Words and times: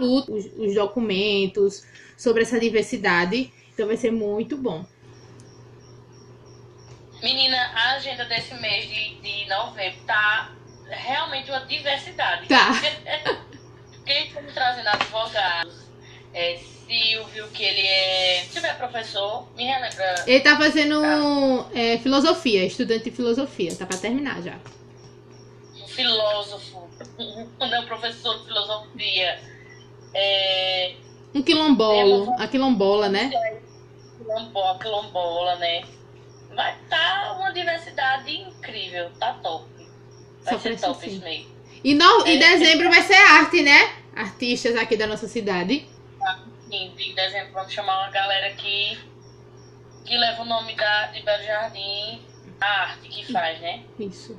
luta, 0.00 0.32
os, 0.32 0.46
os 0.56 0.74
documentos 0.74 1.84
sobre 2.16 2.42
essa 2.42 2.58
diversidade. 2.58 3.52
Então 3.72 3.86
vai 3.86 3.96
ser 3.96 4.10
muito 4.10 4.56
bom. 4.56 4.84
Menina, 7.22 7.56
a 7.74 7.92
agenda 7.92 8.24
desse 8.24 8.54
mês 8.54 8.88
de, 8.88 9.14
de 9.16 9.48
novembro 9.48 9.98
tá 10.06 10.52
realmente 10.88 11.50
uma 11.50 11.60
diversidade. 11.60 12.48
Tá. 12.48 12.72
Quem 14.04 14.26
estamos 14.26 14.52
trazendo 14.54 14.88
advogados, 14.88 15.74
é, 16.32 16.58
Silvio, 16.86 17.48
que 17.48 17.62
ele 17.62 17.86
é. 17.86 18.42
Se 18.44 18.54
tiver 18.54 18.76
professor, 18.76 19.46
me 19.54 19.64
relembra. 19.64 20.24
Ele 20.26 20.40
tá 20.40 20.56
fazendo 20.56 21.00
é, 21.74 21.98
filosofia, 21.98 22.64
estudante 22.64 23.04
de 23.04 23.10
filosofia. 23.10 23.74
Tá 23.76 23.86
pra 23.86 23.96
terminar 23.96 24.42
já. 24.42 24.58
Um 25.76 25.86
filósofo, 25.86 26.88
não 27.60 27.86
professor 27.86 28.38
de 28.38 28.46
filosofia. 28.46 29.38
É, 30.14 30.94
Um 31.34 31.42
quilombolo, 31.42 32.34
a 32.38 32.48
quilombola, 32.48 33.08
né? 33.08 33.30
quilombola, 34.18 34.78
quilombola, 34.78 35.56
né? 35.56 35.82
Vai 36.54 36.74
estar 36.82 37.36
uma 37.38 37.52
diversidade 37.52 38.30
incrível, 38.36 39.10
tá 39.18 39.34
top. 39.34 39.66
Vai 40.44 40.54
Só 40.54 40.58
ser 40.60 40.80
top 40.80 41.06
assim. 41.06 41.46
E 41.84 41.94
no, 41.94 42.26
É. 42.26 42.36
dezembro 42.36 42.90
vai 42.90 43.02
ser 43.02 43.14
arte, 43.14 43.62
né? 43.62 43.94
Artistas 44.14 44.76
aqui 44.76 44.96
da 44.96 45.06
nossa 45.06 45.28
cidade. 45.28 45.86
Sim, 46.68 46.92
de 46.96 47.12
dezembro 47.14 47.52
vamos 47.52 47.72
chamar 47.72 48.02
uma 48.02 48.10
galera 48.10 48.48
aqui 48.48 48.98
que 50.04 50.16
leva 50.16 50.42
o 50.42 50.44
nome 50.44 50.74
da, 50.74 51.06
de 51.06 51.22
Belo 51.22 51.42
Jardim, 51.44 52.20
a 52.60 52.66
arte 52.82 53.08
que 53.08 53.32
faz, 53.32 53.60
né? 53.60 53.82
Isso. 53.98 54.38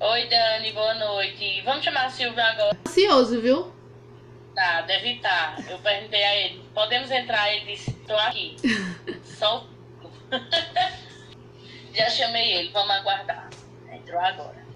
Oi, 0.00 0.26
Dani, 0.28 0.72
boa 0.72 0.94
noite. 0.94 1.62
Vamos 1.62 1.84
chamar 1.84 2.06
a 2.06 2.10
Silvia 2.10 2.44
agora. 2.44 2.76
Ansioso, 2.86 3.40
viu? 3.40 3.72
Tá, 4.58 4.80
deve 4.80 5.12
estar. 5.12 5.70
Eu 5.70 5.78
perguntei 5.78 6.24
a 6.24 6.34
ele, 6.34 6.64
podemos 6.74 7.08
entrar? 7.12 7.48
Ele 7.54 7.76
disse, 7.76 7.92
tô 7.92 8.16
aqui. 8.16 8.56
Só 9.22 9.60
o... 9.60 9.68
Já 11.94 12.10
chamei 12.10 12.54
ele, 12.54 12.72
vamos 12.72 12.90
aguardar. 12.90 13.48
Entrou 13.92 14.18
agora. 14.18 14.66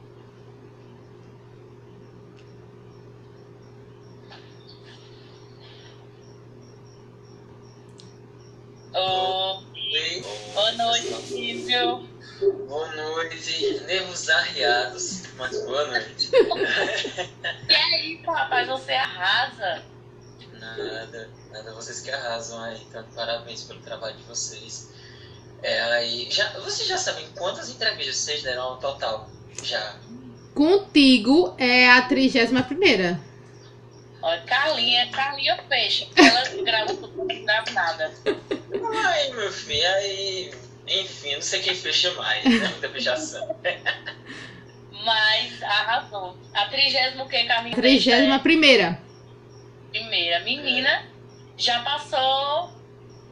Ô, 8.94 9.64
Oi. 9.64 10.22
boa 10.54 10.72
noite, 10.74 11.12
Silvio. 11.22 12.11
Boa 12.42 12.88
noite, 12.96 13.80
nervos 13.86 14.28
arriados, 14.28 15.22
mas 15.36 15.64
boa 15.64 15.86
noite. 15.86 16.28
E 17.68 17.74
aí, 17.74 18.20
rapaz, 18.26 18.66
você 18.66 18.92
arrasa. 18.92 19.82
Nada, 20.54 21.30
nada, 21.52 21.74
vocês 21.74 22.00
que 22.00 22.10
arrasam 22.10 22.60
aí, 22.64 22.82
então 22.88 23.04
parabéns 23.14 23.62
pelo 23.62 23.80
trabalho 23.82 24.16
de 24.16 24.24
vocês. 24.24 24.90
É, 25.62 25.82
aí, 25.82 26.28
já, 26.32 26.50
vocês 26.58 26.88
já 26.88 26.98
sabem 26.98 27.28
quantas 27.38 27.70
entrevistas 27.70 28.16
vocês 28.16 28.42
deram 28.42 28.62
ao 28.62 28.78
total? 28.78 29.30
Já. 29.62 29.96
Contigo 30.52 31.54
é 31.58 31.90
a 31.90 32.02
31 32.02 32.60
primeira. 32.62 33.20
Olha, 34.20 34.42
Carlinha, 34.42 35.08
Carlinha 35.12 35.62
fecha. 35.68 36.08
Ela 36.16 36.62
grava 36.64 36.94
tudo, 36.94 37.16
não 37.16 37.44
grava 37.44 37.70
nada. 37.70 38.12
Aí, 38.26 39.32
meu 39.32 39.52
filho, 39.52 39.86
aí, 39.94 40.52
enfim, 41.00 41.34
não 41.34 41.42
sei 41.42 41.60
quem 41.62 41.74
fecha 41.74 42.12
mais, 42.14 42.44
né? 42.44 42.68
Muita 42.68 42.88
fechação. 42.90 43.56
Mas 45.04 45.62
arrasou. 45.62 46.36
A 46.54 46.66
trigésimo 46.66 47.28
que, 47.28 47.44
Carlinha? 47.44 47.74
31 47.74 48.38
primeira. 48.38 49.00
primeira. 49.90 50.40
Menina, 50.40 51.06
já 51.56 51.80
passou 51.80 52.70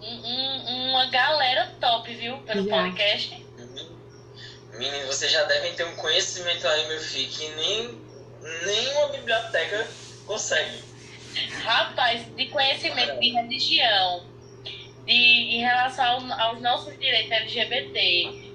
um- 0.02 0.26
um- 0.26 0.90
uma 0.90 1.06
galera 1.06 1.72
top, 1.80 2.12
viu? 2.14 2.38
Pelo 2.38 2.68
Já. 2.68 2.74
podcast. 2.74 3.46
Menino, 4.72 5.06
vocês 5.06 5.30
já 5.30 5.44
devem 5.44 5.72
ter 5.74 5.84
um 5.84 5.94
conhecimento 5.96 6.66
aí, 6.66 6.88
meu 6.88 7.00
filho, 7.00 7.30
que 7.30 7.48
nem, 7.50 7.98
nem 8.66 8.88
uma 8.96 9.08
biblioteca 9.08 9.86
consegue. 10.26 10.82
Rapaz, 11.62 12.24
de 12.34 12.46
conhecimento 12.46 13.20
de 13.20 13.30
religião, 13.30 14.24
de, 15.10 15.56
em 15.56 15.60
relação 15.60 16.30
ao- 16.32 16.40
aos 16.50 16.60
nossos 16.60 16.96
direitos 16.98 17.30
LGBT. 17.32 18.50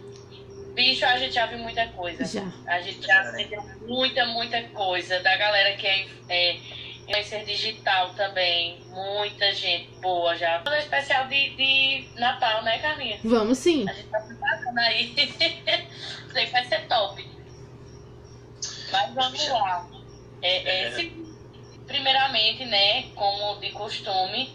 Bicho, 0.73 1.05
a 1.05 1.17
gente 1.17 1.33
já 1.33 1.45
viu 1.45 1.59
muita 1.59 1.87
coisa. 1.87 2.25
Já. 2.25 2.51
A 2.67 2.81
gente 2.81 3.05
já 3.05 3.21
aprendeu 3.21 3.61
muita, 3.87 4.25
muita 4.27 4.61
coisa. 4.69 5.19
Da 5.21 5.35
galera 5.37 5.75
que 5.77 5.87
é, 5.87 6.05
é 6.29 6.53
influencer 7.07 7.45
digital 7.45 8.13
também. 8.15 8.79
Muita 8.89 9.53
gente 9.53 9.87
boa 10.01 10.35
já. 10.35 10.61
Um 10.67 10.73
especial 10.75 11.27
de, 11.27 11.49
de 11.55 12.07
Natal, 12.19 12.63
né, 12.63 12.77
Carlinha? 12.79 13.19
Vamos 13.23 13.57
sim. 13.57 13.85
A 13.89 13.93
gente 13.93 14.07
tá 14.07 14.19
preparando 14.19 14.77
aí. 14.79 15.13
Isso 16.27 16.37
aí 16.37 16.45
vai 16.47 16.65
ser 16.65 16.87
top. 16.87 17.25
Mas 18.91 19.13
vamos 19.13 19.47
lá. 19.49 19.87
É, 20.41 20.87
é, 20.87 20.91
se- 20.91 21.25
primeiramente, 21.87 22.65
né, 22.65 23.03
como 23.15 23.59
de 23.59 23.71
costume, 23.71 24.49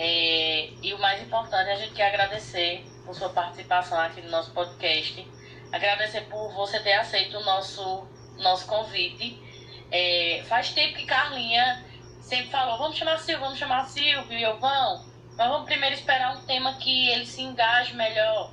é, 0.00 0.70
e 0.80 0.94
o 0.94 0.98
mais 1.00 1.20
importante, 1.20 1.68
a 1.70 1.74
gente 1.74 1.92
quer 1.92 2.06
agradecer 2.06 2.84
por 3.04 3.16
sua 3.16 3.30
participação 3.30 3.98
aqui 3.98 4.22
no 4.22 4.30
nosso 4.30 4.52
podcast. 4.52 5.26
Agradecer 5.72 6.20
por 6.28 6.54
você 6.54 6.78
ter 6.78 6.92
aceito 6.92 7.36
o 7.36 7.44
nosso, 7.44 8.06
nosso 8.36 8.64
convite. 8.68 9.42
É, 9.90 10.44
faz 10.46 10.70
tempo 10.70 10.96
que 10.96 11.04
Carlinha 11.04 11.84
sempre 12.20 12.46
falou, 12.48 12.78
vamos 12.78 12.96
chamar 12.96 13.18
Silvio, 13.18 13.40
vamos 13.40 13.58
chamar 13.58 13.86
Silvio, 13.86 14.38
e 14.38 14.40
eu, 14.40 14.56
vão. 14.60 15.04
Mas 15.36 15.48
vamos 15.48 15.66
primeiro 15.66 15.96
esperar 15.96 16.36
um 16.36 16.46
tema 16.46 16.74
que 16.74 17.08
ele 17.08 17.26
se 17.26 17.42
engaje 17.42 17.92
melhor. 17.96 18.52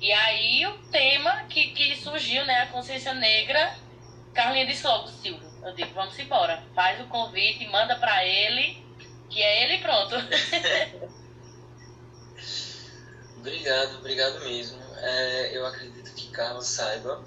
E 0.00 0.10
aí 0.10 0.66
o 0.66 0.78
tema 0.90 1.44
que, 1.44 1.68
que 1.68 1.94
surgiu, 1.96 2.44
né, 2.44 2.62
a 2.62 2.66
consciência 2.66 3.14
negra, 3.14 3.72
Carlinha 4.34 4.66
disse 4.66 4.84
logo, 4.84 5.06
Silvio, 5.06 5.48
eu 5.62 5.72
digo, 5.76 5.94
vamos 5.94 6.18
embora. 6.18 6.60
Faz 6.74 7.00
o 7.00 7.06
convite, 7.06 7.68
manda 7.68 7.94
pra 7.94 8.24
ele, 8.26 8.81
que 9.32 9.42
é 9.42 9.64
ele 9.64 9.76
e 9.76 9.80
pronto. 9.80 10.14
Obrigado, 13.38 13.98
obrigado 13.98 14.38
mesmo. 14.44 14.80
É, 14.98 15.56
eu 15.56 15.66
acredito 15.66 16.14
que 16.14 16.28
Carlos 16.28 16.64
saiba 16.64 17.24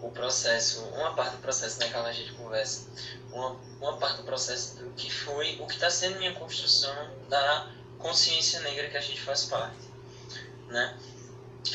o 0.00 0.10
processo, 0.10 0.80
uma 0.94 1.12
parte 1.12 1.36
do 1.36 1.42
processo, 1.42 1.78
né, 1.78 1.90
Carlos, 1.90 2.08
a 2.08 2.12
gente 2.14 2.32
conversa, 2.32 2.88
uma, 3.30 3.50
uma 3.78 3.98
parte 3.98 4.16
do 4.16 4.22
processo 4.22 4.76
do 4.76 4.90
que 4.92 5.12
foi, 5.12 5.58
o 5.60 5.66
que 5.66 5.74
está 5.74 5.90
sendo 5.90 6.16
minha 6.16 6.32
construção 6.32 6.94
da 7.28 7.68
consciência 7.98 8.60
negra 8.60 8.88
que 8.88 8.96
a 8.96 9.00
gente 9.02 9.20
faz 9.20 9.44
parte, 9.44 9.76
né? 10.68 10.96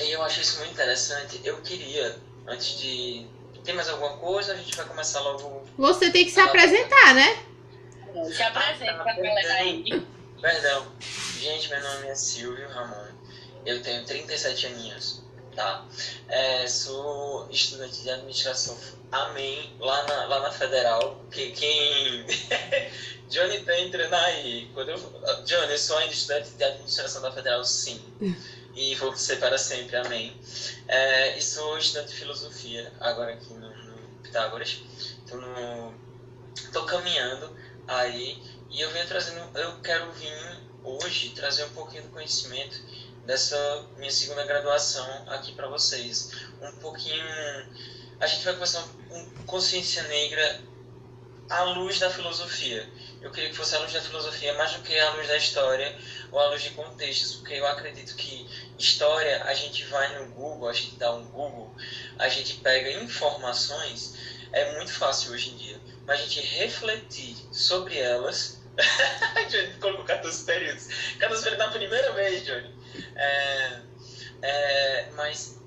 E 0.01 0.11
eu 0.11 0.23
acho 0.23 0.41
isso 0.41 0.57
muito 0.57 0.71
interessante. 0.71 1.39
Eu 1.44 1.61
queria, 1.61 2.17
antes 2.47 2.79
de... 2.79 3.27
Tem 3.63 3.75
mais 3.75 3.88
alguma 3.89 4.17
coisa? 4.17 4.53
A 4.53 4.55
gente 4.55 4.75
vai 4.75 4.85
começar 4.88 5.19
logo... 5.19 5.67
Você 5.77 6.09
tem 6.09 6.25
que 6.25 6.31
se 6.31 6.39
apresentar, 6.39 7.13
né? 7.13 7.45
Se 8.31 8.41
apresenta 8.41 9.03
pra 9.03 9.13
galera 9.13 9.53
aí. 9.56 9.84
Perdão. 10.41 10.88
Gente, 11.39 11.69
meu 11.69 11.81
nome 11.81 12.07
é 12.07 12.16
Silvio 12.16 12.69
Ramon. 12.69 13.07
Eu 13.66 13.81
tenho 13.81 14.06
37 14.06 14.67
aninhos, 14.67 15.23
tá? 15.56 15.85
É, 16.28 16.67
sou 16.67 17.47
estudante 17.50 18.01
de 18.01 18.09
administração. 18.09 18.78
Amém. 19.12 19.73
Lá 19.79 20.03
na, 20.03 20.25
lá 20.25 20.39
na 20.41 20.51
Federal. 20.51 21.23
Que, 21.31 21.51
quem. 21.51 22.25
Johnny 23.29 23.59
tá 23.62 23.78
entrando 23.79 24.13
aí. 24.13 24.69
Quando 24.73 24.89
eu... 24.89 24.97
Johnny, 25.45 25.72
eu 25.72 25.78
sou 25.78 25.97
ainda 25.97 26.13
estudante 26.13 26.51
de 26.51 26.63
administração 26.63 27.22
da 27.22 27.31
Federal, 27.31 27.63
sim. 27.63 28.01
E 28.75 28.95
vou 28.95 29.16
ser 29.16 29.38
para 29.39 29.57
sempre, 29.57 29.95
amém. 29.95 30.35
É, 30.88 31.38
e 31.38 31.41
sou 31.41 31.78
estudante 31.78 32.09
de 32.09 32.16
filosofia, 32.16 32.91
agora 33.00 33.33
aqui 33.33 33.53
no, 33.53 33.69
no 33.69 33.97
Pitágoras. 34.23 34.81
Tô, 35.28 35.38
no, 35.38 35.94
tô 36.72 36.85
caminhando 36.85 37.62
aí. 37.88 38.41
E 38.69 38.81
eu 38.81 38.89
venho 38.91 39.07
trazendo, 39.07 39.57
eu 39.57 39.80
quero 39.81 40.12
vir 40.13 40.62
hoje 40.83 41.30
trazer 41.30 41.63
um 41.65 41.74
pouquinho 41.74 42.03
do 42.03 42.09
conhecimento 42.09 42.81
dessa 43.25 43.85
minha 43.97 44.12
segunda 44.12 44.45
graduação 44.45 45.07
aqui 45.27 45.53
para 45.53 45.68
vocês. 45.68 46.31
Um 46.62 46.71
pouquinho, 46.80 47.25
a 48.19 48.27
gente 48.27 48.44
vai 48.44 48.53
conversar 48.53 48.83
um 49.12 49.44
consciência 49.45 50.03
negra 50.03 50.62
à 51.50 51.63
luz 51.63 52.00
da 52.00 52.09
filosofia. 52.09 52.89
Eu 53.21 53.31
queria 53.31 53.50
que 53.50 53.56
fosse 53.56 53.75
à 53.75 53.80
luz 53.80 53.94
da 53.94 54.01
filosofia 54.01 54.53
mais 54.56 54.74
do 54.74 54.81
que 54.81 54.97
à 54.97 55.12
luz 55.12 55.27
da 55.27 55.38
história 55.38 55.97
ou 56.31 56.39
à 56.39 56.50
luz 56.50 56.62
de 56.62 56.71
contextos, 56.71 57.36
porque 57.36 57.53
eu 57.53 57.65
acredito 57.68 58.15
que 58.15 58.47
história 58.77 59.44
a 59.44 59.53
gente 59.53 59.86
vai 59.86 60.19
no 60.19 60.33
Google, 60.33 60.68
a 60.68 60.74
gente 60.74 60.95
dá 60.95 61.13
um 61.13 61.25
Google, 61.25 61.74
a 62.18 62.27
gente 62.27 62.56
pega 62.56 62.91
informações, 62.91 64.15
é 64.51 64.75
muito 64.75 64.91
fácil 64.91 65.31
hoje 65.31 65.51
em 65.51 65.57
dia, 65.57 65.79
mas 66.05 66.19
a 66.19 66.23
gente 66.23 66.41
refletir 66.41 67.35
sobre 67.51 67.97
elas 67.97 68.63
Johnny 69.50 69.73
colocou 69.79 70.05
14 70.05 70.45
períodos. 70.45 70.88
14 71.19 71.44
períodos 71.44 71.65
na 71.65 71.71
primeira 71.71 72.11
vez, 72.13 72.44
Johnny. 72.45 72.73
É, 73.15 73.81
é, 74.41 75.11
mas 75.15 75.61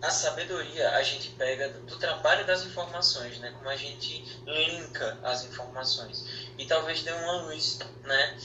a 0.00 0.10
sabedoria 0.10 0.90
a 0.90 1.02
gente 1.02 1.30
pega 1.30 1.68
do, 1.68 1.96
trabalho 1.98 2.46
das 2.46 2.64
informações, 2.64 3.38
né? 3.38 3.52
Como 3.56 3.68
a 3.68 3.76
gente 3.76 4.24
linka 4.46 5.18
as 5.22 5.44
informações. 5.44 6.24
e 6.58 6.66
talvez 6.66 7.02
dê 7.02 7.12
uma 7.12 7.42
luz, 7.42 7.78
né? 8.04 8.38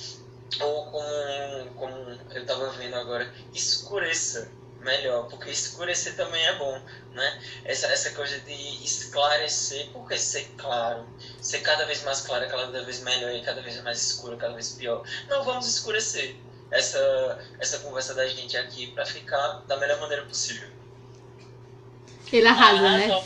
Ou 0.61 0.85
como, 0.85 1.71
como 1.75 2.19
eu 2.31 2.41
estava 2.41 2.69
vendo 2.71 2.95
agora, 2.95 3.31
escureça 3.53 4.49
melhor, 4.87 5.27
porque 5.27 5.51
escurecer 5.51 6.15
também 6.15 6.43
é 6.47 6.55
bom, 6.55 6.81
né? 7.11 7.41
Essa, 7.65 7.87
essa 7.87 8.11
coisa 8.11 8.39
de 8.39 8.83
esclarecer, 8.83 9.89
porque 9.91 10.17
ser 10.17 10.47
claro, 10.57 11.05
ser 11.41 11.59
cada 11.59 11.85
vez 11.85 12.03
mais 12.03 12.21
claro, 12.21 12.47
cada 12.47 12.83
vez 12.83 13.03
melhor 13.03 13.31
e 13.33 13.43
cada 13.43 13.61
vez 13.61 13.79
mais 13.83 14.01
escuro, 14.01 14.37
cada 14.37 14.53
vez 14.53 14.71
pior. 14.71 15.03
Não, 15.27 15.43
vamos 15.43 15.67
escurecer 15.67 16.35
essa, 16.71 17.39
essa 17.59 17.79
conversa 17.79 18.15
da 18.15 18.27
gente 18.27 18.57
aqui 18.57 18.87
para 18.87 19.05
ficar 19.05 19.61
da 19.67 19.77
melhor 19.77 19.99
maneira 19.99 20.25
possível. 20.25 20.69
Ele 22.31 22.47
arrasa, 22.47 22.97
né? 22.97 23.23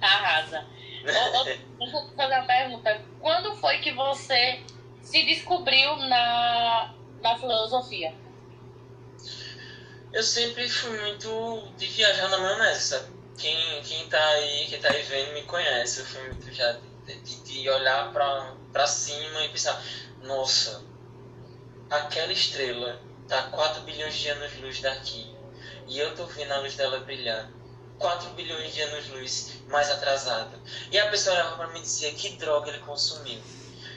Arrasa. 0.00 0.66
Deixa 1.04 1.96
eu 1.96 2.08
fazer 2.16 2.34
uma 2.34 2.46
pergunta. 2.46 3.02
Quando 3.20 3.56
foi 3.56 3.78
que 3.78 3.92
você 3.92 4.62
se 5.02 5.24
descobriu 5.24 5.96
na, 5.96 6.94
na 7.20 7.38
filosofia? 7.38 8.23
Eu 10.14 10.22
sempre 10.22 10.68
fui 10.68 10.96
muito 11.00 11.72
de 11.76 11.86
viajar 11.86 12.28
na 12.28 12.38
maionese, 12.38 12.82
sabe? 12.82 13.12
Quem, 13.36 13.82
quem 13.82 14.08
tá 14.08 14.24
aí, 14.24 14.66
quem 14.68 14.80
tá 14.80 14.88
aí 14.88 15.02
vendo 15.02 15.34
me 15.34 15.42
conhece. 15.42 15.98
Eu 15.98 16.06
fui 16.06 16.22
muito 16.28 16.52
já 16.52 16.78
de, 17.04 17.40
de, 17.42 17.68
olhar 17.68 18.12
pra, 18.12 18.54
pra 18.72 18.86
cima 18.86 19.44
e 19.44 19.48
pensar, 19.48 19.84
nossa, 20.22 20.84
aquela 21.90 22.32
estrela 22.32 23.00
tá 23.26 23.42
4 23.50 23.82
bilhões 23.82 24.14
de 24.14 24.28
anos-luz 24.28 24.80
daqui. 24.80 25.34
E 25.88 25.98
eu 25.98 26.14
tô 26.14 26.26
vendo 26.26 26.52
a 26.52 26.60
luz 26.60 26.76
dela 26.76 27.00
brilhar 27.00 27.50
4 27.98 28.30
bilhões 28.34 28.72
de 28.72 28.82
anos-luz 28.82 29.54
mais 29.66 29.90
atrasado. 29.90 30.62
E 30.92 30.98
a 30.98 31.10
pessoa 31.10 31.34
olhava 31.34 31.56
para 31.56 31.68
mim 31.72 31.80
e 31.80 31.82
dizia: 31.82 32.14
que 32.14 32.36
droga 32.36 32.70
ele 32.70 32.78
consumiu? 32.78 33.40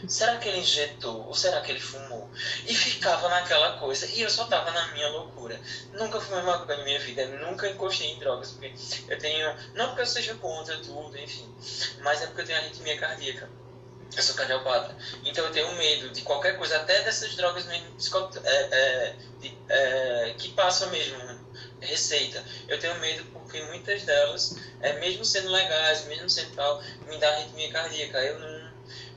Será 0.07 0.37
que 0.37 0.49
ele 0.49 0.59
injetou? 0.59 1.25
Ou 1.25 1.33
será 1.33 1.61
que 1.61 1.71
ele 1.71 1.79
fumou? 1.79 2.29
E 2.65 2.75
ficava 2.75 3.29
naquela 3.29 3.77
coisa. 3.77 4.05
E 4.07 4.21
eu 4.21 4.29
só 4.29 4.45
tava 4.45 4.71
na 4.71 4.93
minha 4.93 5.07
loucura. 5.09 5.59
Nunca 5.93 6.19
fumei 6.19 6.43
maconha 6.43 6.77
na 6.77 6.83
minha 6.83 6.99
vida. 6.99 7.25
Nunca 7.27 7.69
encostei 7.69 8.11
em 8.11 8.19
drogas. 8.19 8.51
Porque 8.51 8.73
eu 9.07 9.17
tenho. 9.17 9.55
Não 9.73 9.87
porque 9.87 10.01
eu 10.01 10.05
seja 10.05 10.35
contra 10.35 10.77
tudo, 10.77 11.17
enfim. 11.17 11.53
Mas 12.01 12.21
é 12.21 12.27
porque 12.27 12.41
eu 12.41 12.45
tenho 12.45 12.59
arritmia 12.59 12.97
cardíaca. 12.97 13.49
Eu 14.15 14.23
sou 14.23 14.35
cardiopata. 14.35 14.95
Então 15.25 15.45
eu 15.45 15.51
tenho 15.51 15.71
medo 15.75 16.09
de 16.09 16.21
qualquer 16.21 16.57
coisa, 16.57 16.77
até 16.77 17.03
dessas 17.03 17.35
drogas 17.35 17.65
mesmo 17.65 17.87
é, 18.43 18.49
é, 18.49 19.15
é, 19.69 20.33
que 20.37 20.49
passam 20.53 20.89
mesmo 20.89 21.17
receita. 21.81 22.43
Eu 22.67 22.79
tenho 22.79 22.97
medo 22.99 23.25
porque 23.33 23.61
muitas 23.63 24.03
delas, 24.03 24.57
é, 24.81 24.93
mesmo 24.99 25.25
sendo 25.25 25.49
legais, 25.49 26.05
mesmo 26.05 26.29
sendo 26.29 26.55
tal, 26.55 26.81
me 27.07 27.17
dá 27.17 27.29
arritmia 27.29 27.71
cardíaca. 27.71 28.19
Eu 28.19 28.39
não. 28.39 28.56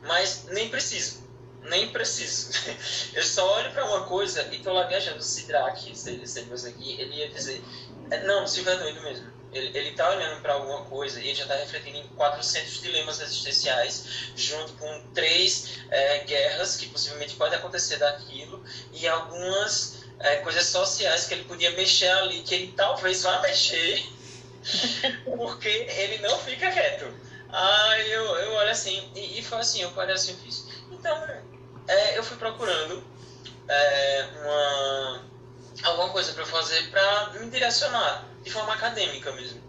Mas 0.02 0.44
nem 0.50 0.68
preciso. 0.68 1.28
Nem 1.62 1.88
preciso. 1.92 2.50
Eu 3.12 3.22
só 3.22 3.56
olho 3.56 3.70
para 3.72 3.84
uma 3.84 4.06
coisa 4.06 4.42
e 4.52 4.58
tô 4.58 4.72
lá 4.72 4.84
viajando. 4.84 5.22
Sidraque, 5.22 5.92
esse, 5.92 6.20
esse 6.22 6.68
aqui, 6.68 7.00
ele 7.00 7.16
ia 7.16 7.28
dizer: 7.28 7.62
é, 8.10 8.24
Não, 8.24 8.46
Silvio 8.46 8.72
é 8.72 8.76
doido 8.76 9.02
mesmo. 9.02 9.40
Ele, 9.52 9.76
ele 9.76 9.92
tá 9.92 10.08
olhando 10.10 10.40
para 10.40 10.54
alguma 10.54 10.84
coisa 10.84 11.20
e 11.20 11.28
ele 11.28 11.34
já 11.34 11.42
está 11.42 11.56
refletindo 11.56 11.98
em 11.98 12.06
400 12.08 12.80
dilemas 12.82 13.20
existenciais, 13.20 14.32
junto 14.36 14.74
com 14.74 15.02
três 15.12 15.80
é, 15.90 16.18
guerras 16.20 16.76
que 16.76 16.86
possivelmente 16.86 17.34
podem 17.34 17.58
acontecer 17.58 17.96
daquilo 17.96 18.64
e 18.92 19.08
algumas 19.08 20.04
é, 20.20 20.36
coisas 20.36 20.66
sociais 20.66 21.26
que 21.26 21.34
ele 21.34 21.44
podia 21.44 21.72
mexer 21.72 22.10
ali, 22.10 22.42
que 22.42 22.54
ele 22.54 22.74
talvez 22.76 23.22
vá 23.22 23.40
mexer, 23.40 24.04
porque 25.24 25.68
ele 25.68 26.18
não 26.18 26.38
fica 26.38 26.70
quieto. 26.70 27.12
Aí 27.52 28.10
eu, 28.12 28.24
eu 28.36 28.52
olho 28.52 28.70
assim, 28.70 29.10
e, 29.14 29.38
e 29.38 29.42
foi 29.42 29.58
assim, 29.58 29.82
eu 29.82 29.90
parei 29.92 30.14
assim, 30.14 30.32
eu 30.32 30.38
fiz. 30.38 30.66
Então, 30.90 31.16
é, 31.88 32.18
eu 32.18 32.22
fui 32.22 32.36
procurando 32.36 33.02
é, 33.68 34.28
uma, 34.40 35.24
alguma 35.82 36.10
coisa 36.10 36.32
para 36.32 36.46
fazer 36.46 36.90
para 36.90 37.30
me 37.34 37.50
direcionar, 37.50 38.28
de 38.42 38.50
forma 38.50 38.72
acadêmica 38.74 39.32
mesmo. 39.32 39.60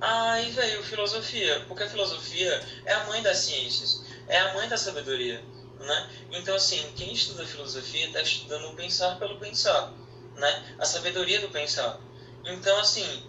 Aí 0.00 0.50
veio 0.50 0.82
filosofia, 0.82 1.64
porque 1.68 1.84
a 1.84 1.88
filosofia 1.88 2.60
é 2.84 2.92
a 2.92 3.04
mãe 3.04 3.22
das 3.22 3.38
ciências, 3.38 4.04
é 4.28 4.38
a 4.38 4.54
mãe 4.54 4.68
da 4.68 4.76
sabedoria. 4.76 5.42
Né? 5.78 6.10
Então, 6.32 6.54
assim, 6.54 6.92
quem 6.96 7.12
estuda 7.12 7.46
filosofia 7.46 8.06
está 8.06 8.20
estudando 8.20 8.68
o 8.68 8.74
pensar 8.74 9.18
pelo 9.18 9.38
pensar, 9.38 9.92
né? 10.36 10.76
a 10.78 10.84
sabedoria 10.84 11.40
do 11.40 11.48
pensar. 11.50 11.98
Então, 12.44 12.78
assim, 12.78 13.24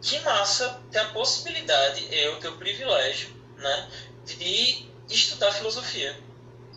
que 0.00 0.18
massa 0.20 0.80
ter 0.90 0.98
a 0.98 1.08
possibilidade, 1.10 2.06
eu 2.14 2.38
ter 2.38 2.48
o 2.48 2.56
privilégio, 2.56 3.30
né, 3.56 3.88
de 4.24 4.88
estudar 5.08 5.52
filosofia, 5.52 6.18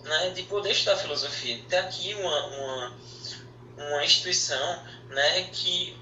né, 0.03 0.29
de 0.31 0.43
poder 0.43 0.71
estudar 0.71 0.97
filosofia. 0.97 1.63
Ter 1.69 1.77
aqui 1.77 2.13
uma, 2.15 2.45
uma, 2.47 2.97
uma 3.77 4.03
instituição 4.03 4.83
né, 5.09 5.43
que 5.51 5.97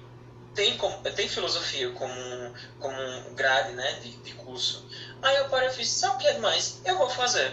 tem, 0.54 0.78
tem 1.14 1.28
filosofia 1.28 1.90
como, 1.90 2.54
como 2.78 3.34
grade 3.34 3.72
né, 3.72 3.92
de, 4.00 4.16
de 4.16 4.32
curso. 4.34 4.88
Aí 5.22 5.36
eu 5.36 5.48
parei 5.48 5.68
e 5.68 5.72
fiz, 5.72 5.88
sabe 5.88 6.16
o 6.16 6.18
que 6.18 6.26
é 6.26 6.32
demais? 6.32 6.80
Eu 6.84 6.98
vou 6.98 7.10
fazer 7.10 7.52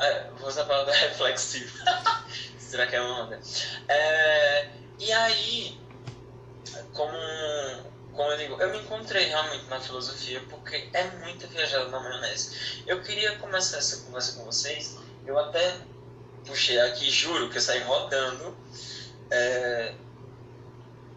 é, 0.00 0.30
vou 0.38 0.48
usar 0.48 0.62
a 0.62 0.66
palavra 0.66 0.92
reflexivo. 0.96 1.78
Será 2.58 2.86
que 2.86 2.96
é 2.96 3.00
uma 3.00 3.24
onda? 3.24 3.40
É, 3.88 4.68
e 4.98 5.12
aí, 5.12 5.80
como, 6.94 7.16
como 8.14 8.30
eu 8.32 8.38
digo, 8.38 8.60
eu 8.60 8.70
me 8.70 8.78
encontrei 8.78 9.26
realmente 9.26 9.66
na 9.66 9.80
filosofia 9.80 10.42
porque 10.48 10.88
é 10.92 11.04
muito 11.18 11.46
viajado 11.48 11.90
na 11.90 12.00
maionese. 12.00 12.82
Eu 12.86 13.02
queria 13.02 13.36
começar 13.38 13.78
essa 13.78 14.04
conversa 14.04 14.32
com 14.38 14.44
vocês. 14.44 14.98
Eu 15.26 15.38
até 15.38 15.76
puxei 16.44 16.80
aqui, 16.80 17.10
juro 17.10 17.48
que 17.50 17.58
eu 17.58 17.62
saí 17.62 17.80
rodando. 17.82 18.56
É, 19.30 19.94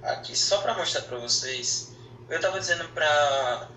aqui 0.04 0.36
só 0.36 0.62
para 0.62 0.76
mostrar 0.76 1.02
para 1.04 1.18
vocês. 1.18 1.96
Eu 2.30 2.38
estava 2.38 2.60
dizendo 2.60 2.88
para. 2.90 3.70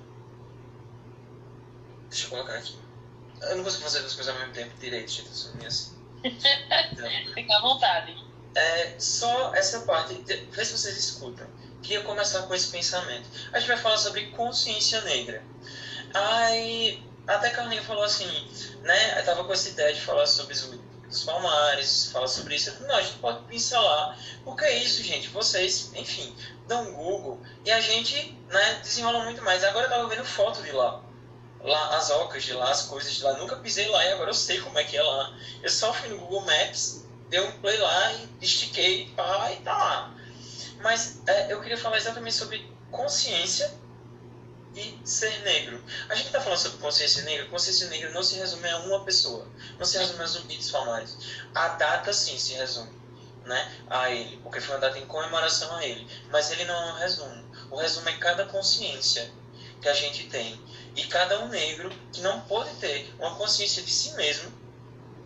Deixa 2.09 2.27
eu 2.27 2.31
colocar 2.31 2.55
aqui. 2.55 2.79
Eu 3.43 3.57
não 3.57 3.65
consigo 3.65 3.83
fazer 3.83 4.01
duas 4.01 4.15
coisas 4.15 4.33
ao 4.33 4.41
mesmo 4.41 4.55
tempo 4.55 4.77
direito, 4.79 5.11
gente. 5.11 5.29
Eu 5.61 5.67
assim. 5.67 5.97
Então, 6.25 7.35
Fica 7.35 7.57
à 7.57 7.61
vontade. 7.61 8.27
É, 8.55 8.99
só 8.99 9.55
essa 9.55 9.81
parte, 9.81 10.15
vê 10.51 10.65
se 10.65 10.73
vocês 10.73 10.97
escutam. 10.97 11.47
Queria 11.87 12.03
começar 12.03 12.43
com 12.43 12.55
esse 12.55 12.67
pensamento. 12.69 13.29
A 13.53 13.61
gente 13.61 13.69
vai 13.69 13.77
falar 13.77 13.97
sobre 13.97 14.27
consciência 14.33 15.01
negra. 15.03 15.41
Aí, 16.13 17.01
até 17.29 17.51
Carlinhos 17.51 17.87
falou 17.87 18.03
assim, 18.03 18.27
né? 18.83 19.21
Eu 19.21 19.25
tava 19.25 19.45
com 19.45 19.53
essa 19.53 19.69
ideia 19.69 19.95
de 19.95 20.01
falar 20.01 20.27
sobre 20.27 20.53
os, 20.53 21.23
palmares, 21.25 22.11
falar 22.11 22.27
sobre 22.27 22.57
isso. 22.57 22.75
Não, 22.83 22.97
a 22.97 23.03
gente 23.03 23.19
pode 23.19 23.45
pincelar. 23.45 24.19
Porque 24.45 24.65
é 24.65 24.83
isso, 24.83 25.01
gente. 25.05 25.29
Vocês, 25.29 25.93
enfim, 25.95 26.35
dão 26.67 26.89
um 26.89 26.95
Google 26.95 27.41
e 27.65 27.71
a 27.71 27.81
gente 27.81 28.37
né, 28.49 28.81
desenrola 28.83 29.23
muito 29.23 29.43
mais. 29.45 29.63
Agora 29.63 29.87
eu 29.87 29.91
tava 29.91 30.09
vendo 30.09 30.25
foto 30.25 30.63
de 30.65 30.73
lá 30.73 31.07
lá 31.61 31.97
as 31.97 32.11
ocas 32.11 32.45
de 32.45 32.53
lá, 32.53 32.71
as 32.71 32.83
coisas 32.83 33.15
de 33.15 33.23
lá. 33.23 33.35
Nunca 33.35 33.57
pisei 33.57 33.89
lá 33.89 34.05
e 34.05 34.13
agora 34.13 34.31
eu 34.31 34.35
sei 34.35 34.61
como 34.61 34.79
é 34.79 34.85
que 34.85 34.97
é 34.97 35.03
lá. 35.03 35.37
Eu 35.63 35.71
só 35.71 35.93
fui 35.93 36.09
no 36.09 36.19
Google 36.19 36.43
Maps, 36.43 37.07
dei 37.29 37.41
um 37.41 37.53
play 37.61 37.77
lá 37.77 38.13
e 38.13 38.29
estiquei 38.41 39.09
pá, 39.17 39.53
e 39.53 39.57
tá 39.57 39.77
lá. 39.77 40.15
Mas 40.81 41.21
é, 41.27 41.53
eu 41.53 41.61
queria 41.61 41.79
falar 41.79 41.97
exatamente 41.97 42.35
sobre 42.35 42.71
consciência 42.91 43.73
e 44.75 45.01
ser 45.05 45.41
negro. 45.43 45.83
A 46.09 46.15
gente 46.15 46.27
está 46.27 46.41
falando 46.41 46.59
sobre 46.59 46.79
consciência 46.79 47.23
negra. 47.23 47.47
Consciência 47.47 47.89
negra 47.89 48.11
não 48.11 48.23
se 48.23 48.37
resume 48.37 48.69
a 48.69 48.79
uma 48.81 49.05
pessoa, 49.05 49.49
não 49.79 49.87
se 49.87 49.99
resume 49.99 50.23
a 50.23 50.27
Zumbi 50.27 50.57
dos 50.57 50.71
Palmares. 50.71 51.17
A 51.55 51.69
data 51.69 52.13
sim 52.13 52.39
se 52.39 52.55
resume 52.55 52.95
né, 53.45 53.73
a 53.89 54.11
ele, 54.11 54.39
porque 54.43 54.61
foi 54.61 54.75
uma 54.75 54.81
data 54.81 54.99
em 54.99 55.07
comemoração 55.07 55.75
a 55.77 55.85
ele. 55.85 56.07
Mas 56.31 56.51
ele 56.51 56.65
não 56.65 56.75
é 56.75 56.93
um 56.93 56.97
resumo. 56.97 57.45
O 57.71 57.77
resumo 57.77 58.09
é 58.09 58.17
cada 58.19 58.45
consciência 58.47 59.31
que 59.81 59.89
a 59.89 59.95
gente 59.95 60.29
tem 60.29 60.61
e 60.95 61.05
cada 61.07 61.41
um 61.41 61.49
negro 61.49 61.91
que 62.13 62.21
não 62.21 62.41
pôde 62.43 62.71
ter 62.77 63.15
uma 63.19 63.37
consciência 63.37 63.83
de 63.83 63.91
si 63.91 64.13
mesmo, 64.15 64.53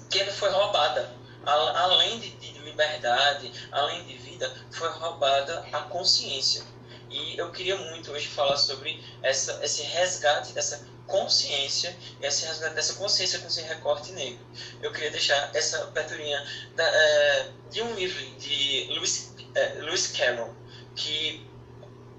que 0.09 0.19
ele 0.19 0.33
foi 0.33 0.51
roubada. 0.51 1.19
Além 1.45 2.21
de, 2.21 2.31
de 2.33 2.60
liberdade, 2.71 3.53
além 3.71 4.05
de 4.05 4.17
vida, 4.17 4.53
foi 4.71 4.89
roubada 4.89 5.67
a 5.73 5.83
consciência. 5.83 6.63
E 7.11 7.37
eu 7.37 7.51
queria 7.51 7.77
muito 7.77 8.13
hoje 8.13 8.29
falar 8.29 8.57
sobre 8.57 9.03
essa, 9.23 9.59
esse 9.65 9.83
resgate 9.83 10.53
dessa 10.53 10.87
consciência, 11.07 11.95
esse 12.23 12.47
resgate 12.47 12.75
dessa 12.75 12.95
consciência 12.95 13.41
com 13.41 13.49
esse 13.49 13.63
recorte 13.63 14.13
negro. 14.13 14.47
Eu 14.81 14.93
queria 14.93 15.11
deixar 15.11 15.51
essa 15.55 15.83
aberturinha 15.83 16.41
da, 16.77 16.85
é, 16.85 17.51
de 17.69 17.83
um 17.83 17.95
livro 17.95 18.25
de 18.39 18.87
Lewis, 18.93 19.35
é, 19.55 19.75
Lewis 19.81 20.07
Carroll, 20.07 20.55
que 20.95 21.45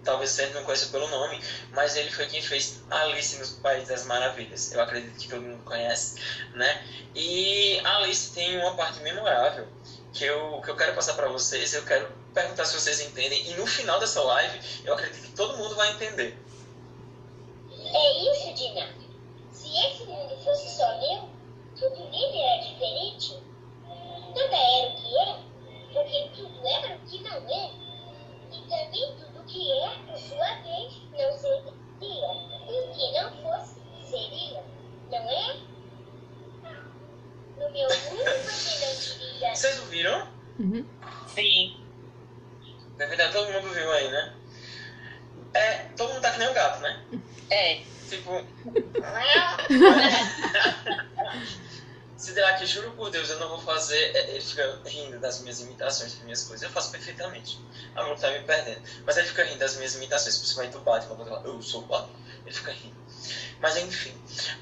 talvez 0.03 0.31
você 0.31 0.47
não 0.47 0.63
conheça 0.63 0.87
pelo 0.87 1.07
nome, 1.07 1.41
mas 1.71 1.95
ele 1.95 2.11
foi 2.11 2.25
quem 2.25 2.41
fez 2.41 2.83
Alice 2.89 3.37
no 3.37 3.61
País 3.61 3.87
das 3.87 4.05
Maravilhas. 4.05 4.73
Eu 4.73 4.81
acredito 4.81 5.17
que 5.17 5.29
todo 5.29 5.41
mundo 5.41 5.63
conhece, 5.63 6.15
né? 6.53 6.85
E 7.15 7.79
Alice 7.85 8.33
tem 8.33 8.57
uma 8.57 8.75
parte 8.75 8.99
memorável 8.99 9.67
que 10.13 10.25
eu, 10.25 10.61
que 10.61 10.69
eu 10.69 10.75
quero 10.75 10.93
passar 10.95 11.13
para 11.13 11.27
vocês. 11.29 11.73
Eu 11.73 11.85
quero 11.85 12.11
perguntar 12.33 12.65
se 12.65 12.79
vocês 12.79 13.01
entendem. 13.01 13.49
E 13.49 13.53
no 13.55 13.65
final 13.65 13.99
dessa 13.99 14.21
live, 14.21 14.59
eu 14.83 14.93
acredito 14.93 15.27
que 15.27 15.35
todo 15.35 15.57
mundo 15.57 15.75
vai 15.75 15.91
entender. 15.91 16.37
É 17.93 18.31
isso, 18.31 18.53
Dina. 18.53 18.89
Se 19.51 19.67
esse 19.67 20.03
mundo 20.05 20.35
fosse 20.43 20.69
só 20.69 20.97
meu, 20.99 21.29
tudo 21.77 22.09
nele 22.09 22.39
era 22.39 22.63
diferente. 22.63 23.41
Nada 24.35 24.55
era 24.55 24.89
o 24.89 24.95
que 24.95 25.17
é, 25.17 25.39
porque 25.93 26.29
tudo 26.35 26.67
era 26.67 26.95
o 26.95 26.99
que 26.99 27.23
não 27.23 27.49
é. 27.49 27.71
E 28.51 28.61
também 28.69 29.15
tudo 29.17 29.43
que 29.45 29.71
é, 29.71 29.89
por 30.07 30.17
sua 30.17 30.55
vez, 30.61 30.93
não 31.11 31.37
seria. 31.37 32.31
E 32.69 32.79
o 32.79 32.93
que 32.93 33.11
não 33.11 33.31
fosse, 33.43 33.81
seria. 34.09 34.63
Não 35.09 35.29
é? 35.29 35.70
No 37.61 37.69
meu 37.71 37.89
mundo 37.89 38.23
não 38.23 38.95
diria. 38.99 39.55
Vocês 39.55 39.79
ouviram? 39.79 40.27
Uhum. 40.59 40.85
Sim. 41.33 41.77
Na 42.97 43.05
verdade, 43.05 43.33
todo 43.33 43.51
mundo 43.51 43.69
viu 43.73 43.91
aí, 43.91 44.09
né? 44.11 44.33
É, 45.53 45.73
todo 45.97 46.09
mundo 46.13 46.21
tá 46.21 46.31
que 46.31 46.39
nem 46.39 46.49
um 46.49 46.53
gato, 46.53 46.79
né? 46.81 47.03
É. 47.49 47.81
Tipo. 48.09 48.31
Se 52.17 52.33
der 52.33 52.45
aqui, 52.45 52.67
juro 52.67 52.91
por 52.91 53.09
Deus, 53.09 53.29
eu 53.31 53.39
não 53.39 53.49
vou 53.49 53.59
fazer. 53.59 54.15
é, 54.15 54.29
Ele 54.31 54.41
fica 54.41 54.79
rindo 54.85 55.19
das 55.19 55.41
minhas 55.41 55.59
imitações, 55.59 56.13
das 56.13 56.23
minhas 56.23 56.43
coisas. 56.43 56.61
Eu 56.61 56.69
faço 56.69 56.91
perfeitamente. 56.91 57.59
A 57.95 58.03
mão 58.03 58.15
tá 58.15 58.29
me 58.29 58.41
perdendo. 58.43 58.79
Mas 59.05 59.17
ele 59.17 59.27
fica 59.27 59.43
rindo 59.43 59.57
das 59.57 59.75
minhas 59.77 59.95
imitações, 59.95 60.37
principalmente 60.37 60.73
do 60.73 60.81
Batman. 60.81 61.15
Quando 61.15 61.27
eu 61.29 61.35
falo, 61.35 61.47
eu 61.47 61.61
sou 61.63 61.81
o 61.81 61.85
Batman. 61.87 62.13
Ele 62.45 62.55
fica 62.55 62.71
rindo. 62.71 63.00
Mas 63.59 63.77
enfim, 63.77 64.13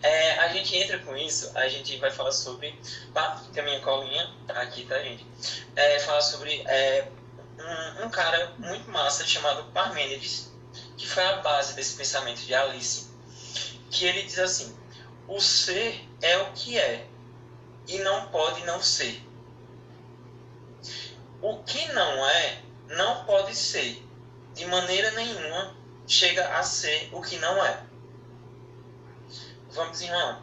é, 0.01 0.39
a 0.39 0.49
gente 0.49 0.75
entra 0.75 0.99
com 0.99 1.15
isso, 1.15 1.51
a 1.57 1.67
gente 1.69 1.97
vai 1.97 2.11
falar 2.11 2.31
sobre. 2.31 2.77
Pá, 3.13 3.41
tem 3.53 3.63
a 3.63 3.65
minha 3.65 3.79
colinha, 3.81 4.33
tá 4.47 4.61
aqui, 4.61 4.85
tá, 4.85 4.99
gente? 4.99 5.25
É, 5.75 5.99
falar 5.99 6.21
sobre 6.21 6.61
é, 6.67 7.07
um, 7.57 8.05
um 8.05 8.09
cara 8.09 8.53
muito 8.57 8.89
massa 8.89 9.25
chamado 9.25 9.71
Parmênides, 9.71 10.51
que 10.97 11.07
foi 11.07 11.23
a 11.23 11.37
base 11.37 11.75
desse 11.75 11.95
pensamento 11.95 12.41
de 12.41 12.53
Alice, 12.53 13.09
que 13.89 14.05
ele 14.05 14.23
diz 14.23 14.39
assim: 14.39 14.77
o 15.27 15.39
ser 15.39 16.05
é 16.21 16.37
o 16.39 16.51
que 16.53 16.77
é 16.77 17.07
e 17.87 17.97
não 17.99 18.27
pode 18.29 18.63
não 18.65 18.81
ser. 18.81 19.23
O 21.41 21.63
que 21.63 21.91
não 21.93 22.25
é, 22.29 22.61
não 22.89 23.25
pode 23.25 23.55
ser. 23.55 24.05
De 24.53 24.65
maneira 24.65 25.11
nenhuma 25.11 25.75
chega 26.07 26.57
a 26.57 26.63
ser 26.63 27.09
o 27.13 27.21
que 27.21 27.37
não 27.37 27.63
é. 27.65 27.88
Vamos 29.71 29.91
desenrolar. 29.91 30.41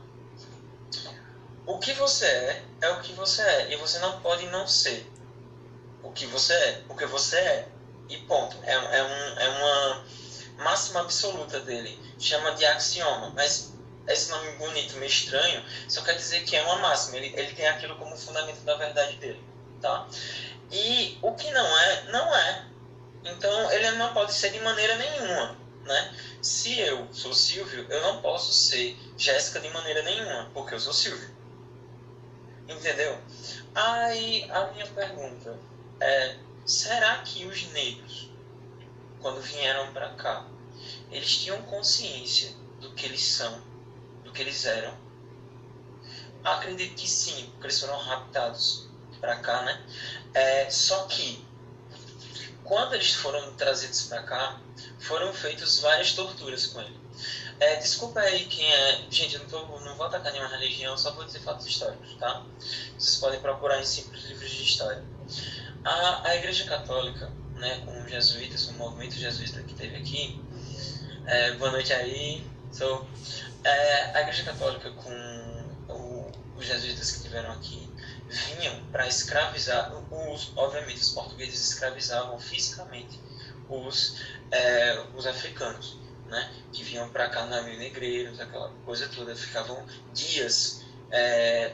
O 1.66 1.78
que 1.78 1.92
você 1.94 2.26
é, 2.26 2.62
é 2.82 2.90
o 2.90 3.00
que 3.00 3.12
você 3.12 3.42
é. 3.42 3.72
E 3.72 3.76
você 3.76 3.98
não 3.98 4.20
pode 4.20 4.46
não 4.46 4.66
ser 4.66 5.10
o 6.02 6.12
que 6.12 6.26
você 6.26 6.52
é. 6.52 6.82
O 6.88 6.94
que 6.94 7.06
você 7.06 7.36
é. 7.36 7.68
E 8.08 8.18
ponto. 8.18 8.56
É, 8.62 8.72
é, 8.72 9.02
um, 9.02 9.40
é 9.40 9.48
uma 9.48 10.04
máxima 10.58 11.00
absoluta 11.00 11.60
dele. 11.60 11.98
Chama 12.18 12.52
de 12.52 12.64
axioma. 12.64 13.32
Mas 13.34 13.74
esse 14.06 14.30
nome 14.30 14.52
bonito, 14.52 14.96
meio 14.96 15.10
estranho, 15.10 15.64
só 15.88 16.02
quer 16.02 16.14
dizer 16.14 16.44
que 16.44 16.54
é 16.54 16.62
uma 16.62 16.76
máxima. 16.76 17.16
Ele, 17.16 17.34
ele 17.36 17.52
tem 17.54 17.66
aquilo 17.66 17.96
como 17.96 18.16
fundamento 18.16 18.60
da 18.60 18.76
verdade 18.76 19.16
dele. 19.16 19.42
Tá? 19.82 20.06
E 20.70 21.18
o 21.20 21.32
que 21.34 21.50
não 21.50 21.78
é, 21.80 22.02
não 22.04 22.36
é. 22.36 22.64
Então 23.24 23.72
ele 23.72 23.90
não 23.92 24.12
pode 24.14 24.32
ser 24.32 24.50
de 24.50 24.60
maneira 24.60 24.96
nenhuma. 24.96 25.56
Né? 25.86 26.16
Se 26.42 26.78
eu 26.80 27.06
sou 27.12 27.32
Silvio, 27.32 27.86
eu 27.88 28.02
não 28.02 28.20
posso 28.20 28.52
ser 28.52 28.98
Jéssica 29.16 29.60
de 29.60 29.70
maneira 29.70 30.02
nenhuma, 30.02 30.50
porque 30.52 30.74
eu 30.74 30.80
sou 30.80 30.92
Silvio. 30.92 31.30
Entendeu? 32.68 33.16
Aí 33.72 34.50
a 34.50 34.72
minha 34.72 34.86
pergunta 34.88 35.56
é: 36.00 36.36
será 36.64 37.18
que 37.18 37.46
os 37.46 37.62
negros, 37.68 38.30
quando 39.20 39.40
vieram 39.40 39.92
para 39.92 40.10
cá, 40.14 40.48
eles 41.10 41.36
tinham 41.36 41.62
consciência 41.62 42.52
do 42.80 42.92
que 42.94 43.06
eles 43.06 43.22
são, 43.22 43.62
do 44.24 44.32
que 44.32 44.42
eles 44.42 44.64
eram? 44.64 44.92
Acredito 46.42 46.96
que 46.96 47.08
sim, 47.08 47.48
porque 47.52 47.66
eles 47.66 47.80
foram 47.80 47.98
raptados 47.98 48.88
para 49.20 49.36
cá, 49.36 49.62
né? 49.62 49.86
É, 50.34 50.68
só 50.68 51.06
que 51.06 51.45
quando 52.66 52.94
eles 52.94 53.14
foram 53.14 53.54
trazidos 53.54 54.02
para 54.02 54.22
cá, 54.22 54.60
foram 54.98 55.32
feitas 55.32 55.78
várias 55.80 56.12
torturas 56.12 56.66
com 56.66 56.80
ele. 56.80 56.98
É, 57.58 57.76
desculpa 57.76 58.20
aí 58.20 58.44
quem 58.46 58.70
é. 58.70 59.06
Gente, 59.08 59.36
eu 59.36 59.40
não, 59.42 59.48
tô, 59.48 59.80
não 59.80 59.96
vou 59.96 60.06
atacar 60.06 60.32
nenhuma 60.32 60.50
religião, 60.50 60.98
só 60.98 61.12
vou 61.12 61.24
dizer 61.24 61.40
fatos 61.40 61.66
históricos, 61.66 62.14
tá? 62.18 62.44
Vocês 62.98 63.16
podem 63.16 63.40
procurar 63.40 63.80
em 63.80 63.84
simples 63.84 64.24
livros 64.24 64.50
de 64.50 64.62
história. 64.62 65.02
A, 65.84 66.28
a 66.28 66.36
Igreja 66.36 66.64
Católica, 66.64 67.30
né, 67.54 67.80
com 67.84 68.02
os 68.02 68.10
jesuítas, 68.10 68.66
o 68.68 68.72
movimento 68.74 69.14
jesuíta 69.14 69.62
que 69.62 69.74
teve 69.74 69.96
aqui, 69.96 70.40
é, 71.24 71.52
boa 71.52 71.70
noite 71.70 71.92
aí. 71.92 72.46
So, 72.72 73.06
é, 73.64 74.18
a 74.18 74.20
Igreja 74.22 74.42
Católica 74.42 74.90
com 74.90 75.66
o, 75.88 76.32
os 76.58 76.66
jesuítas 76.66 77.12
que 77.12 77.22
tiveram 77.22 77.52
aqui 77.52 77.88
vinham 78.28 78.84
para 78.90 79.06
escravizar, 79.06 79.92
os, 80.10 80.52
obviamente 80.56 81.00
os 81.00 81.10
portugueses 81.10 81.72
escravizavam 81.72 82.38
fisicamente 82.38 83.20
os, 83.68 84.20
é, 84.50 85.04
os 85.14 85.26
africanos, 85.26 85.98
né, 86.26 86.52
que 86.72 86.82
vinham 86.82 87.08
para 87.10 87.28
cá 87.28 87.46
navios 87.46 87.78
negreiros, 87.78 88.40
aquela 88.40 88.72
coisa 88.84 89.08
toda, 89.08 89.34
ficavam 89.36 89.84
dias, 90.12 90.82
é, 91.10 91.72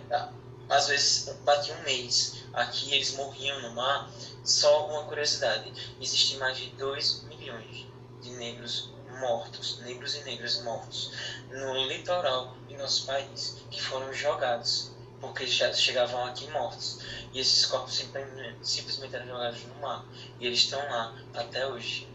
às 0.68 0.88
vezes 0.88 1.34
batia 1.44 1.74
um 1.74 1.82
mês, 1.82 2.44
aqui 2.52 2.94
eles 2.94 3.14
morriam 3.14 3.60
no 3.62 3.74
mar. 3.74 4.10
Só 4.44 4.88
uma 4.88 5.04
curiosidade, 5.04 5.72
existem 6.00 6.38
mais 6.38 6.56
de 6.56 6.70
2 6.70 7.24
milhões 7.24 7.86
de 8.20 8.30
negros 8.30 8.92
mortos, 9.20 9.78
negros 9.80 10.16
e 10.16 10.24
negras 10.24 10.62
mortos, 10.62 11.12
no 11.50 11.86
litoral 11.86 12.56
do 12.68 12.76
nosso 12.76 13.06
país, 13.06 13.58
que 13.70 13.80
foram 13.80 14.12
jogados 14.12 14.91
porque 15.22 15.46
já 15.46 15.72
chegavam 15.72 16.26
aqui 16.26 16.50
mortos. 16.50 16.98
E 17.32 17.38
esses 17.38 17.64
corpos 17.64 17.94
simplesmente, 17.94 18.58
simplesmente 18.60 19.14
eram 19.14 19.28
jogados 19.28 19.62
no 19.66 19.74
mar. 19.76 20.04
E 20.40 20.46
eles 20.46 20.58
estão 20.58 20.80
lá 20.80 21.16
até 21.32 21.64
hoje. 21.64 22.08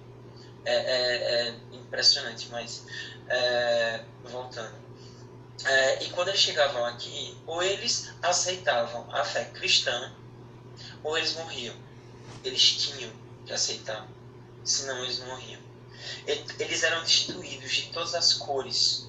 É, 0.65 0.75
é, 0.75 1.47
é 1.47 1.55
impressionante, 1.71 2.49
mas 2.49 2.85
é, 3.29 4.03
voltando. 4.25 4.75
É, 5.63 6.03
e 6.03 6.09
quando 6.09 6.27
eles 6.27 6.41
chegavam 6.41 6.85
aqui, 6.85 7.35
ou 7.47 7.63
eles 7.63 8.11
aceitavam 8.21 9.07
a 9.09 9.23
fé 9.23 9.45
cristã, 9.45 10.13
ou 11.01 11.17
eles 11.17 11.33
morriam. 11.35 11.75
Eles 12.43 12.61
tinham 12.61 13.11
que 13.45 13.53
aceitar, 13.53 14.05
senão 14.65 15.01
eles 15.05 15.19
morriam. 15.19 15.61
Eles 16.59 16.83
eram 16.83 17.01
destituídos 17.03 17.71
de 17.71 17.83
todas 17.93 18.13
as 18.13 18.33
cores 18.33 19.07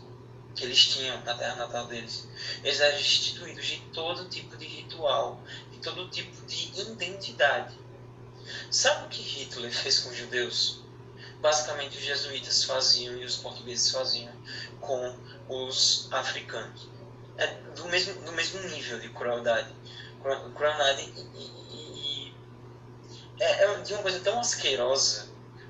que 0.54 0.64
eles 0.64 0.88
tinham 0.88 1.22
na 1.24 1.34
terra 1.34 1.56
natal 1.56 1.86
deles. 1.86 2.26
Eles 2.64 2.80
eram 2.80 2.96
destituídos 2.96 3.66
de 3.66 3.80
todo 3.92 4.28
tipo 4.28 4.56
de 4.56 4.66
ritual, 4.66 5.40
de 5.70 5.78
todo 5.78 6.08
tipo 6.08 6.46
de 6.46 6.80
identidade. 6.80 7.78
Sabe 8.70 9.06
o 9.06 9.08
que 9.08 9.22
Hitler 9.22 9.72
fez 9.72 10.00
com 10.00 10.10
os 10.10 10.16
judeus? 10.16 10.82
Basicamente, 11.40 11.96
os 11.96 12.04
jesuítas 12.04 12.64
faziam 12.64 13.16
e 13.16 13.24
os 13.24 13.36
portugueses 13.36 13.90
faziam 13.90 14.32
com 14.80 15.16
os 15.48 16.08
africanos. 16.10 16.88
É 17.36 17.46
do 17.76 17.86
mesmo, 17.86 18.20
do 18.22 18.32
mesmo 18.32 18.60
nível 18.62 18.98
de 18.98 19.08
crueldade. 19.10 19.72
Crueldade 20.20 21.02
e, 21.02 21.38
e, 21.38 22.30
e 22.30 22.34
é, 23.38 23.64
é 23.64 23.80
de 23.80 23.92
uma 23.92 24.02
coisa 24.02 24.18
tão 24.20 24.40
asquerosa 24.40 25.28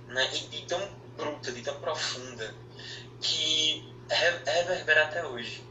né, 0.09 0.31
e 0.35 0.39
de 0.47 0.63
tão 0.63 0.81
bruta, 1.17 1.53
de 1.53 1.63
tão 1.63 1.79
profunda, 1.81 2.55
que 3.21 3.93
reverbera 4.09 5.05
até 5.05 5.27
hoje. 5.27 5.67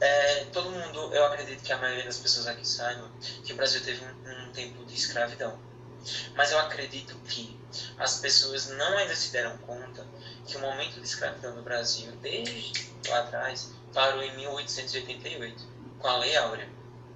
É, 0.00 0.44
todo 0.52 0.70
mundo, 0.70 1.14
eu 1.14 1.24
acredito 1.24 1.62
que 1.62 1.72
a 1.72 1.78
maioria 1.78 2.04
das 2.04 2.18
pessoas 2.18 2.46
aqui 2.46 2.66
saibam 2.66 3.10
que 3.44 3.52
o 3.52 3.56
Brasil 3.56 3.82
teve 3.82 4.04
um, 4.04 4.48
um 4.48 4.52
tempo 4.52 4.84
de 4.84 4.94
escravidão. 4.94 5.58
Mas 6.36 6.52
eu 6.52 6.58
acredito 6.58 7.16
que 7.26 7.58
as 7.98 8.18
pessoas 8.18 8.68
não 8.70 8.98
ainda 8.98 9.14
se 9.16 9.32
deram 9.32 9.56
conta 9.58 10.06
que 10.46 10.56
o 10.56 10.60
momento 10.60 11.00
de 11.00 11.06
escravidão 11.06 11.54
no 11.54 11.62
Brasil, 11.62 12.12
desde 12.22 12.92
lá 13.08 13.20
atrás, 13.20 13.72
parou 13.92 14.22
em 14.22 14.36
1888, 14.36 15.66
com 15.98 16.08
a 16.08 16.18
Lei 16.18 16.36
Áurea. 16.36 16.68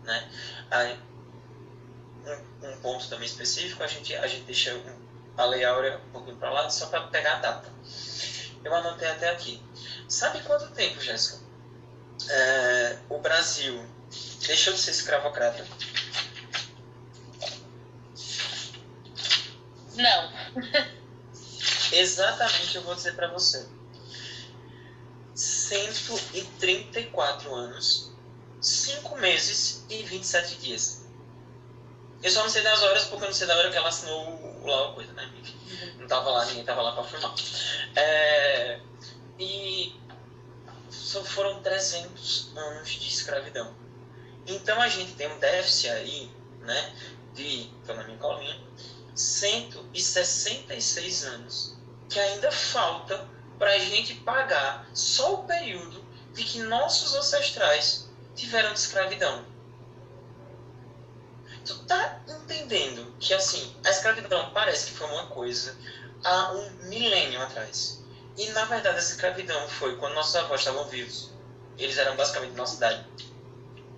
Né? 0.02 0.30
Aí, 0.70 0.98
um, 2.24 2.68
um, 2.68 2.80
ponto 2.80 3.08
também 3.08 3.26
específico, 3.26 3.82
a 3.82 3.86
gente, 3.86 4.14
a 4.16 4.26
gente 4.26 4.44
deixa 4.44 4.78
a 5.36 5.44
Lei 5.44 5.64
Áurea 5.64 5.98
um 6.08 6.10
pouquinho 6.10 6.36
para 6.36 6.50
lá, 6.50 6.70
só 6.70 6.86
para 6.86 7.02
pegar 7.08 7.36
a 7.36 7.40
data. 7.40 7.68
Eu 8.64 8.74
anotei 8.74 9.08
até 9.08 9.30
aqui. 9.30 9.62
Sabe 10.08 10.42
quanto 10.42 10.72
tempo, 10.72 11.00
Jéssica? 11.00 11.38
É, 12.28 12.98
o 13.08 13.18
Brasil 13.18 13.82
deixou 14.46 14.74
de 14.74 14.80
ser 14.80 14.90
escravocrata? 14.90 15.66
Não. 19.94 20.32
Exatamente, 21.92 22.76
eu 22.76 22.82
vou 22.82 22.94
dizer 22.94 23.14
para 23.14 23.28
você. 23.28 23.66
134 25.34 27.54
anos, 27.54 28.12
5 28.60 29.16
meses 29.18 29.84
e 29.88 30.02
27 30.02 30.56
dias. 30.56 31.06
Eu 32.22 32.30
só 32.30 32.42
não 32.42 32.50
sei 32.50 32.62
das 32.62 32.82
horas 32.82 33.04
porque 33.04 33.24
eu 33.24 33.28
não 33.28 33.34
sei 33.34 33.46
da 33.46 33.56
hora 33.56 33.70
que 33.70 33.76
ela 33.76 33.88
assinou 33.88 34.39
lá 34.68 34.90
a 34.90 34.92
coisa, 34.92 35.12
né? 35.12 35.30
Não 35.98 36.06
tava 36.06 36.30
lá, 36.30 36.44
ninguém 36.46 36.64
tava 36.64 36.82
lá 36.82 36.92
para 36.92 37.04
filmar. 37.04 37.34
É, 37.96 38.80
e 39.38 39.94
foram 41.24 41.62
300 41.62 42.52
anos 42.56 42.88
de 42.88 43.08
escravidão. 43.08 43.74
Então 44.46 44.80
a 44.80 44.88
gente 44.88 45.12
tem 45.14 45.30
um 45.30 45.38
déficit 45.38 45.90
aí, 45.90 46.30
né, 46.60 46.94
de, 47.34 47.70
estou 47.80 47.94
na 47.96 48.04
minha 48.04 48.16
colinha, 48.18 48.58
166 49.14 51.24
anos, 51.24 51.76
que 52.08 52.18
ainda 52.18 52.50
falta 52.50 53.28
para 53.58 53.72
a 53.72 53.78
gente 53.78 54.14
pagar 54.16 54.88
só 54.94 55.34
o 55.34 55.44
período 55.44 56.02
de 56.34 56.42
que 56.44 56.60
nossos 56.60 57.14
ancestrais 57.14 58.08
tiveram 58.34 58.72
de 58.72 58.78
escravidão. 58.78 59.44
Tu 61.64 61.78
tá 61.84 62.20
entendendo 62.26 63.14
que 63.18 63.34
assim, 63.34 63.74
a 63.84 63.90
escravidão 63.90 64.50
parece 64.52 64.86
que 64.86 64.98
foi 64.98 65.08
uma 65.08 65.26
coisa 65.26 65.76
há 66.24 66.52
um 66.52 66.70
milênio 66.88 67.40
atrás. 67.42 68.02
E 68.36 68.46
na 68.48 68.64
verdade 68.64 68.98
essa 68.98 69.12
escravidão 69.12 69.68
foi 69.68 69.96
quando 69.96 70.14
nossos 70.14 70.34
avós 70.36 70.60
estavam 70.60 70.84
vivos. 70.86 71.30
Eles 71.78 71.98
eram 71.98 72.16
basicamente 72.16 72.54
nossa 72.54 72.76
idade. 72.76 73.04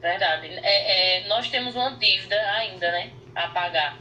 Verdade. 0.01 0.49
É, 0.49 1.21
é, 1.25 1.29
nós 1.29 1.49
temos 1.49 1.75
uma 1.75 1.97
dívida 1.97 2.37
ainda, 2.53 2.91
né? 2.91 3.13
A 3.35 3.49
pagar. 3.49 3.99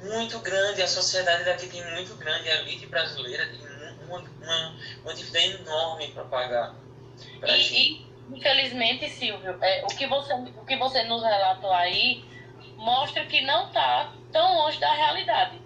Muito 0.00 0.38
grande, 0.40 0.82
a 0.82 0.86
sociedade 0.86 1.44
daqui 1.44 1.66
tem 1.66 1.84
muito 1.92 2.14
grande, 2.16 2.48
a 2.50 2.60
elite 2.60 2.86
brasileira 2.86 3.46
tem 3.46 3.60
uma, 4.06 4.18
uma, 4.18 4.76
uma 5.02 5.14
dívida 5.14 5.40
enorme 5.40 6.08
para 6.12 6.24
pagar. 6.24 6.74
E, 7.42 7.72
e, 7.72 8.06
infelizmente, 8.30 9.08
Silvio, 9.08 9.58
é, 9.60 9.82
o, 9.84 9.88
que 9.88 10.06
você, 10.06 10.32
o 10.34 10.64
que 10.64 10.76
você 10.76 11.02
nos 11.04 11.22
relatou 11.22 11.72
aí 11.72 12.24
mostra 12.76 13.24
que 13.26 13.40
não 13.42 13.66
está 13.66 14.12
tão 14.32 14.56
longe 14.56 14.78
da 14.78 14.92
realidade. 14.92 15.60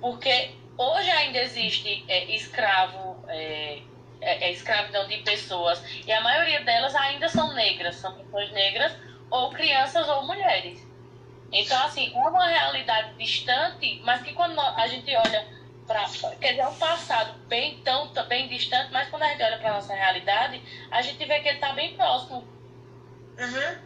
Porque 0.00 0.50
hoje 0.76 1.10
ainda 1.10 1.38
existe 1.38 2.04
é, 2.08 2.24
escravo, 2.34 3.24
é, 3.28 3.80
é, 4.20 4.44
é 4.44 4.52
escravidão 4.52 5.06
de 5.06 5.18
pessoas, 5.18 5.82
e 6.06 6.12
a 6.12 6.20
maioria 6.20 6.62
delas 6.64 6.94
ainda 6.94 7.28
são 7.28 7.52
negras, 7.54 7.96
são 7.96 8.14
pessoas 8.14 8.50
negras, 8.52 8.96
ou 9.30 9.50
crianças 9.50 10.08
ou 10.08 10.26
mulheres. 10.26 10.86
Então, 11.52 11.82
assim, 11.84 12.12
é 12.14 12.18
uma 12.18 12.46
realidade 12.46 13.14
distante, 13.16 14.00
mas 14.04 14.22
que 14.22 14.32
quando 14.32 14.58
a 14.58 14.86
gente 14.86 15.14
olha 15.14 15.46
para. 15.92 16.36
Quer 16.36 16.50
dizer, 16.50 16.62
é 16.62 16.68
um 16.68 16.74
passado 16.74 17.38
bem, 17.48 17.80
tão, 17.84 18.12
bem 18.28 18.48
distante, 18.48 18.92
mas 18.92 19.08
quando 19.08 19.22
a 19.22 19.28
gente 19.28 19.42
olha 19.42 19.58
para 19.58 19.74
nossa 19.74 19.94
realidade, 19.94 20.62
a 20.90 21.02
gente 21.02 21.24
vê 21.24 21.40
que 21.40 21.48
ele 21.48 21.56
está 21.56 21.72
bem 21.72 21.94
próximo. 21.96 22.46
Uhum. 23.38 23.78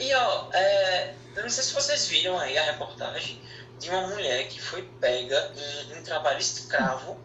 E 0.00 0.14
ó, 0.14 0.50
é, 0.52 1.14
eu 1.36 1.42
não 1.42 1.50
sei 1.50 1.64
se 1.64 1.74
vocês 1.74 2.08
viram 2.08 2.38
aí 2.38 2.56
a 2.58 2.62
reportagem 2.62 3.40
de 3.78 3.90
uma 3.90 4.08
mulher 4.08 4.48
que 4.48 4.60
foi 4.60 4.82
pega 5.00 5.52
em, 5.56 5.98
em 5.98 6.02
trabalho 6.02 6.38
escravo. 6.38 7.18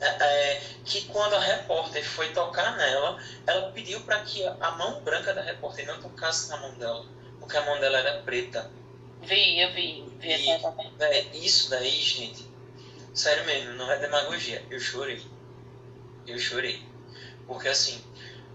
é, 0.00 0.06
é, 0.24 0.62
que 0.84 1.04
quando 1.06 1.34
a 1.34 1.40
repórter 1.40 2.04
foi 2.04 2.32
tocar 2.32 2.76
nela, 2.76 3.22
ela 3.46 3.70
pediu 3.70 4.00
para 4.00 4.20
que 4.20 4.44
a 4.44 4.70
mão 4.72 5.00
branca 5.02 5.32
da 5.32 5.42
repórter 5.42 5.86
não 5.86 6.00
tocasse 6.00 6.48
na 6.50 6.56
mão 6.56 6.74
dela, 6.74 7.06
porque 7.38 7.56
a 7.56 7.64
mão 7.64 7.78
dela 7.78 7.98
era 7.98 8.22
preta. 8.22 8.70
Vi, 9.22 9.60
eu 9.60 9.72
vi, 9.72 10.04
vi 10.18 10.32
E, 11.32 11.46
isso 11.46 11.70
daí, 11.70 11.90
gente, 11.90 12.51
sério 13.14 13.44
mesmo, 13.44 13.74
não 13.74 13.90
é 13.90 13.98
demagogia. 13.98 14.64
Eu 14.70 14.80
chorei. 14.80 15.22
Eu 16.26 16.38
chorei. 16.38 16.82
Porque 17.46 17.68
assim, 17.68 18.02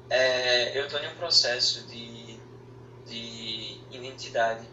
é, 0.09 0.77
eu 0.77 0.87
tô 0.87 0.97
em 0.97 1.07
um 1.07 1.15
processo 1.15 1.85
de, 1.87 2.39
de 3.05 3.81
identidade 3.91 4.67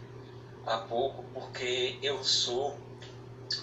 há 0.65 0.77
pouco, 0.77 1.23
porque 1.33 1.97
eu 2.01 2.23
sou 2.23 2.79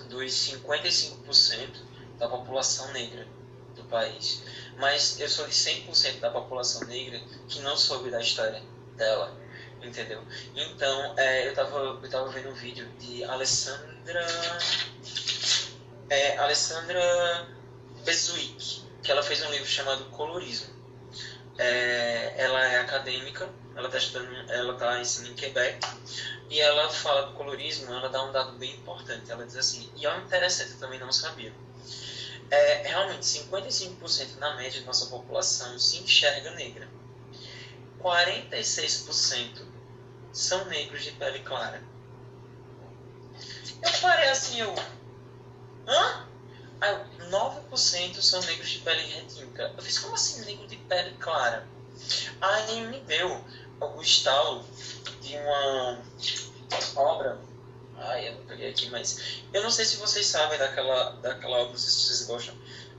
dos 0.08 0.32
55% 0.32 1.92
da 2.18 2.28
população 2.28 2.92
negra 2.92 3.26
do 3.74 3.84
país. 3.84 4.42
Mas 4.78 5.18
eu 5.18 5.28
sou 5.28 5.46
de 5.46 5.52
100% 5.52 6.20
da 6.20 6.30
população 6.30 6.86
negra 6.86 7.20
que 7.48 7.60
não 7.60 7.76
soube 7.76 8.10
da 8.10 8.20
história 8.20 8.62
dela, 8.96 9.36
entendeu? 9.82 10.22
Então, 10.54 11.14
é, 11.18 11.48
eu, 11.48 11.54
tava, 11.54 11.98
eu 12.02 12.10
tava 12.10 12.28
vendo 12.30 12.50
um 12.50 12.54
vídeo 12.54 12.88
de 12.98 13.24
Alessandra. 13.24 14.26
É, 16.08 16.36
Alessandra 16.38 17.48
Bezuic, 18.04 18.82
que 19.02 19.10
ela 19.10 19.22
fez 19.22 19.42
um 19.42 19.50
livro 19.50 19.66
chamado 19.66 20.04
Colorismo. 20.06 20.72
É, 21.58 22.34
ela 22.36 22.64
é 22.66 22.80
acadêmica, 22.80 23.48
ela 23.76 23.86
está 23.86 23.98
estudando, 23.98 24.50
ela 24.50 24.72
está 24.72 25.00
ensinando 25.00 25.32
em 25.32 25.36
Quebec, 25.36 25.86
e 26.50 26.60
ela 26.60 26.90
fala 26.90 27.26
do 27.26 27.32
colorismo, 27.34 27.92
ela 27.92 28.08
dá 28.08 28.22
um 28.24 28.32
dado 28.32 28.52
bem 28.58 28.74
importante. 28.74 29.30
Ela 29.30 29.46
diz 29.46 29.56
assim, 29.56 29.90
e 29.96 30.06
é 30.06 30.18
interessante, 30.18 30.72
eu 30.72 30.78
também 30.78 30.98
não 30.98 31.12
sabia. 31.12 31.52
É, 32.50 32.86
realmente, 32.86 33.24
55% 33.24 34.36
na 34.38 34.56
média 34.56 34.80
de 34.80 34.86
nossa 34.86 35.06
população 35.06 35.78
se 35.78 35.98
enxerga 35.98 36.50
negra. 36.50 36.86
46% 38.02 39.62
são 40.32 40.64
negros 40.66 41.02
de 41.02 41.12
pele 41.12 41.38
clara. 41.38 41.82
Eu 43.82 44.00
parei 44.02 44.28
assim, 44.28 44.60
eu. 44.60 44.74
Hã? 45.86 46.26
Aí, 46.80 46.90
eu, 46.90 47.30
9% 47.30 48.20
são 48.20 48.40
negros 48.42 48.68
de 48.68 48.78
pele 48.80 49.02
retinta. 49.02 49.72
Eu 49.76 49.82
fiz, 49.82 49.98
como 49.98 50.14
assim 50.14 50.44
negro 50.44 50.66
de 50.66 50.76
pele 50.76 51.16
clara? 51.18 51.66
Aí 52.40 52.80
me 52.86 53.00
deu 53.00 53.44
o 53.80 54.02
estalo 54.02 54.64
de 55.20 55.36
uma 55.36 56.02
obra. 56.96 57.38
Ai, 57.96 58.28
eu 58.28 58.34
não 58.34 58.44
peguei 58.46 58.70
aqui, 58.70 58.90
mas. 58.90 59.42
Eu 59.52 59.62
não 59.62 59.70
sei 59.70 59.84
se 59.84 59.96
vocês 59.96 60.26
sabem 60.26 60.58
daquela, 60.58 61.10
daquela 61.22 61.58
obra, 61.58 61.70
não 61.70 61.78
sei 61.78 61.90
se 61.90 62.06
vocês 62.06 62.26
gostam 62.26 62.54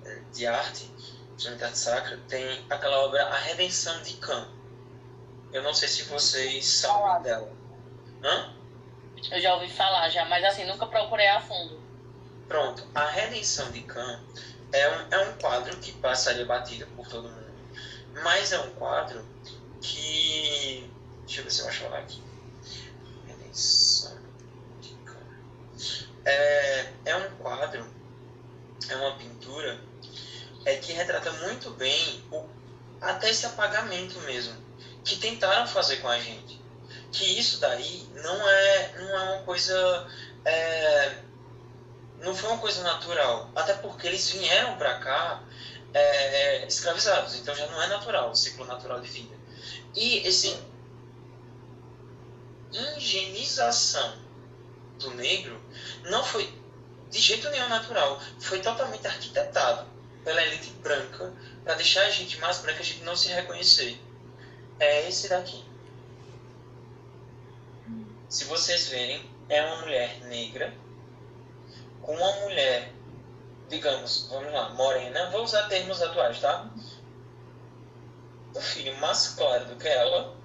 eh, 0.06 0.22
de 0.32 0.48
arte, 0.48 0.90
de 1.38 1.48
arte 1.48 1.78
sacra. 1.78 2.20
Tem 2.28 2.66
aquela 2.70 3.06
obra 3.06 3.26
A 3.26 3.38
Redenção 3.38 4.02
de 4.02 4.14
Cã. 4.14 4.48
Eu 5.52 5.62
não 5.62 5.74
sei 5.74 5.88
se 5.88 6.04
vocês 6.04 6.66
sabem 6.66 7.24
dela. 7.24 7.52
Hã? 8.24 8.54
Eu 9.32 9.42
já 9.42 9.54
ouvi 9.56 9.70
falar 9.70 10.10
já, 10.10 10.26
mas 10.26 10.44
assim, 10.44 10.66
nunca 10.66 10.86
procurei 10.86 11.28
a 11.28 11.42
fundo. 11.42 11.83
Pronto, 12.48 12.86
A 12.94 13.06
Redenção 13.06 13.72
de 13.72 13.82
Cã 13.82 14.22
é 14.72 14.90
um, 14.90 15.08
é 15.12 15.30
um 15.30 15.38
quadro 15.38 15.78
que 15.78 15.92
passaria 15.94 16.46
batido 16.46 16.86
por 16.96 17.08
todo 17.08 17.30
mundo, 17.30 17.54
mas 18.24 18.52
é 18.52 18.60
um 18.60 18.72
quadro 18.72 19.24
que. 19.82 20.90
Deixa 21.26 21.42
eu 21.42 21.44
ver 21.46 21.52
se 21.52 21.62
eu 21.62 21.68
acho 21.68 21.84
ela 21.86 22.00
aqui. 22.00 22.22
Redenção 23.28 24.18
de 24.82 24.94
Cã. 25.06 25.20
É, 26.26 26.94
é 27.06 27.16
um 27.16 27.36
quadro, 27.38 27.86
é 28.90 28.96
uma 28.96 29.16
pintura 29.18 29.80
é, 30.66 30.76
que 30.78 30.94
retrata 30.94 31.32
muito 31.32 31.70
bem 31.72 32.24
o, 32.32 32.46
até 33.02 33.30
esse 33.30 33.46
apagamento 33.46 34.20
mesmo, 34.22 34.56
que 35.04 35.18
tentaram 35.18 35.68
fazer 35.68 35.98
com 35.98 36.08
a 36.08 36.20
gente. 36.20 36.62
Que 37.12 37.40
isso 37.40 37.60
daí 37.60 38.08
não 38.16 38.50
é, 38.50 38.94
não 39.00 39.10
é 39.10 39.36
uma 39.36 39.44
coisa. 39.44 40.08
É, 40.46 41.18
não 42.24 42.34
foi 42.34 42.50
uma 42.50 42.58
coisa 42.58 42.82
natural. 42.82 43.52
Até 43.54 43.74
porque 43.74 44.08
eles 44.08 44.32
vieram 44.32 44.78
para 44.78 44.98
cá 45.00 45.44
é, 45.94 46.66
escravizados. 46.66 47.36
Então 47.36 47.54
já 47.54 47.68
não 47.68 47.82
é 47.82 47.88
natural, 47.88 48.32
o 48.32 48.36
ciclo 48.36 48.66
natural 48.66 49.00
de 49.02 49.10
vida. 49.10 49.36
E 49.94 50.26
esse 50.26 50.58
higienização 52.98 54.18
do 54.98 55.12
negro 55.12 55.62
não 56.06 56.24
foi 56.24 56.52
de 57.12 57.20
jeito 57.20 57.50
nenhum 57.50 57.68
natural. 57.70 58.20
Foi 58.40 58.60
totalmente 58.62 59.06
arquitetado 59.06 59.86
pela 60.24 60.42
elite 60.42 60.72
branca 60.82 61.34
para 61.64 61.76
deixar 61.76 62.06
a 62.06 62.10
gente 62.10 62.40
mais 62.40 62.60
branca 62.60 62.80
a 62.80 62.84
gente 62.84 63.04
não 63.04 63.16
se 63.16 63.28
reconhecer. 63.28 64.00
É 64.80 65.08
esse 65.08 65.28
daqui. 65.28 65.64
Se 68.30 68.46
vocês 68.46 68.88
verem, 68.88 69.30
é 69.50 69.62
uma 69.64 69.82
mulher 69.82 70.20
negra 70.22 70.74
com 72.04 72.14
uma 72.14 72.32
mulher, 72.42 72.92
digamos, 73.70 74.28
vamos 74.30 74.52
lá, 74.52 74.70
morena, 74.72 75.30
vou 75.32 75.44
usar 75.44 75.68
termos 75.70 76.02
atuais, 76.02 76.40
tá? 76.40 76.70
O 78.54 78.62
filho 78.62 78.96
mais 78.98 79.30
claro 79.30 79.66
do 79.66 79.78
que 79.78 79.88
ela, 79.88 80.36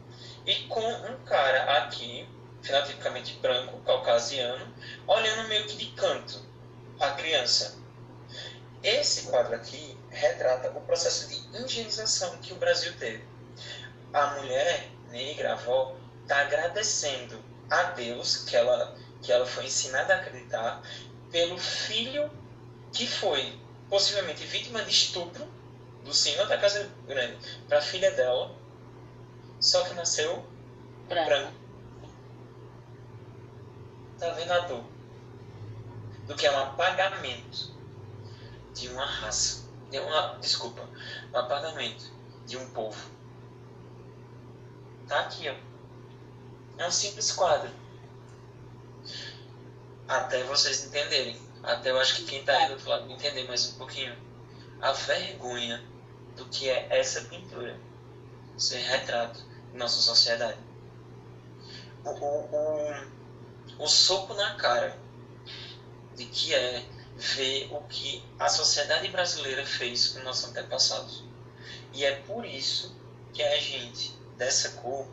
e 0.46 0.54
com 0.68 0.80
um 0.80 1.24
cara 1.24 1.78
aqui, 1.78 2.26
fenotipicamente 2.62 3.34
branco, 3.40 3.80
caucasiano, 3.80 4.72
olhando 5.06 5.48
meio 5.48 5.66
que 5.66 5.76
de 5.76 5.86
canto 5.92 6.42
a 7.00 7.10
criança. 7.10 7.76
Esse 8.82 9.26
quadro 9.26 9.54
aqui 9.54 9.98
retrata 10.10 10.70
o 10.70 10.80
processo 10.82 11.28
de 11.28 11.64
higienização 11.64 12.38
que 12.38 12.52
o 12.52 12.56
Brasil 12.56 12.94
teve. 12.98 13.24
A 14.12 14.38
mulher 14.38 14.90
negra, 15.10 15.50
a 15.50 15.52
avó, 15.54 15.96
está 16.22 16.40
agradecendo 16.40 17.42
a 17.68 17.82
Deus 17.90 18.44
que 18.44 18.56
ela, 18.56 18.96
que 19.20 19.32
ela 19.32 19.44
foi 19.44 19.66
ensinada 19.66 20.14
a 20.14 20.16
acreditar 20.18 20.82
pelo 21.30 21.58
filho 21.58 22.30
que 22.92 23.06
foi 23.06 23.58
possivelmente 23.88 24.44
vítima 24.44 24.82
de 24.82 24.90
estupro 24.90 25.46
do 26.04 26.14
senhor 26.14 26.46
da 26.46 26.58
casa 26.58 26.90
grande 27.06 27.36
para 27.68 27.78
a 27.78 27.82
filha 27.82 28.10
dela, 28.12 28.54
só 29.60 29.84
que 29.84 29.94
nasceu 29.94 30.46
Branco. 31.08 31.28
branco. 31.28 31.52
Tá 34.18 34.30
vendo 34.30 34.52
a 34.52 34.58
dor? 34.60 34.84
Do 36.26 36.34
que 36.34 36.46
é 36.46 36.50
um 36.50 36.58
apagamento 36.58 37.72
de 38.74 38.88
uma 38.88 39.06
raça. 39.06 39.68
De 39.90 39.98
uma, 39.98 40.38
desculpa, 40.40 40.86
um 41.32 41.38
apagamento 41.38 42.04
de 42.46 42.56
um 42.56 42.68
povo. 42.70 43.10
Tá 45.06 45.20
aqui, 45.20 45.48
ó. 45.48 45.54
É 46.76 46.86
um 46.86 46.90
simples 46.90 47.32
quadro. 47.32 47.70
Até 50.08 50.42
vocês 50.44 50.84
entenderem. 50.84 51.38
Até 51.62 51.90
eu 51.90 52.00
acho 52.00 52.16
que 52.16 52.24
quem 52.24 52.40
está 52.40 52.56
aí 52.56 52.66
do 52.68 52.72
outro 52.72 52.88
lado 52.88 53.12
entender 53.12 53.46
mais 53.46 53.68
um 53.68 53.74
pouquinho. 53.74 54.16
A 54.80 54.92
vergonha 54.92 55.84
do 56.34 56.46
que 56.46 56.70
é 56.70 56.88
essa 56.90 57.20
pintura 57.22 57.78
ser 58.56 58.78
retrato 58.78 59.44
de 59.70 59.76
nossa 59.76 60.00
sociedade. 60.00 60.58
O, 62.04 62.10
o, 62.10 62.48
o, 63.78 63.84
o 63.84 63.86
soco 63.86 64.32
na 64.32 64.54
cara 64.54 64.98
de 66.16 66.24
que 66.24 66.54
é 66.54 66.84
ver 67.16 67.68
o 67.70 67.82
que 67.82 68.24
a 68.38 68.48
sociedade 68.48 69.08
brasileira 69.08 69.66
fez 69.66 70.08
com 70.08 70.20
nossos 70.20 70.48
antepassados. 70.48 71.22
E 71.92 72.04
é 72.04 72.16
por 72.22 72.46
isso 72.46 72.96
que 73.34 73.42
a 73.42 73.60
gente, 73.60 74.16
dessa 74.38 74.70
cor, 74.80 75.06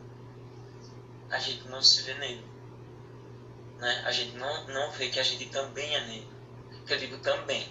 a 1.28 1.38
gente 1.38 1.68
não 1.68 1.82
se 1.82 2.02
vê 2.02 2.14
negro. 2.14 2.55
Né? 3.78 4.02
A 4.04 4.12
gente 4.12 4.36
não, 4.36 4.66
não 4.68 4.90
vê 4.92 5.08
que 5.08 5.20
a 5.20 5.22
gente 5.22 5.46
também 5.46 5.94
é 5.94 6.06
negro. 6.06 6.36
Que 6.86 6.94
eu 6.94 6.98
digo 6.98 7.18
também, 7.18 7.68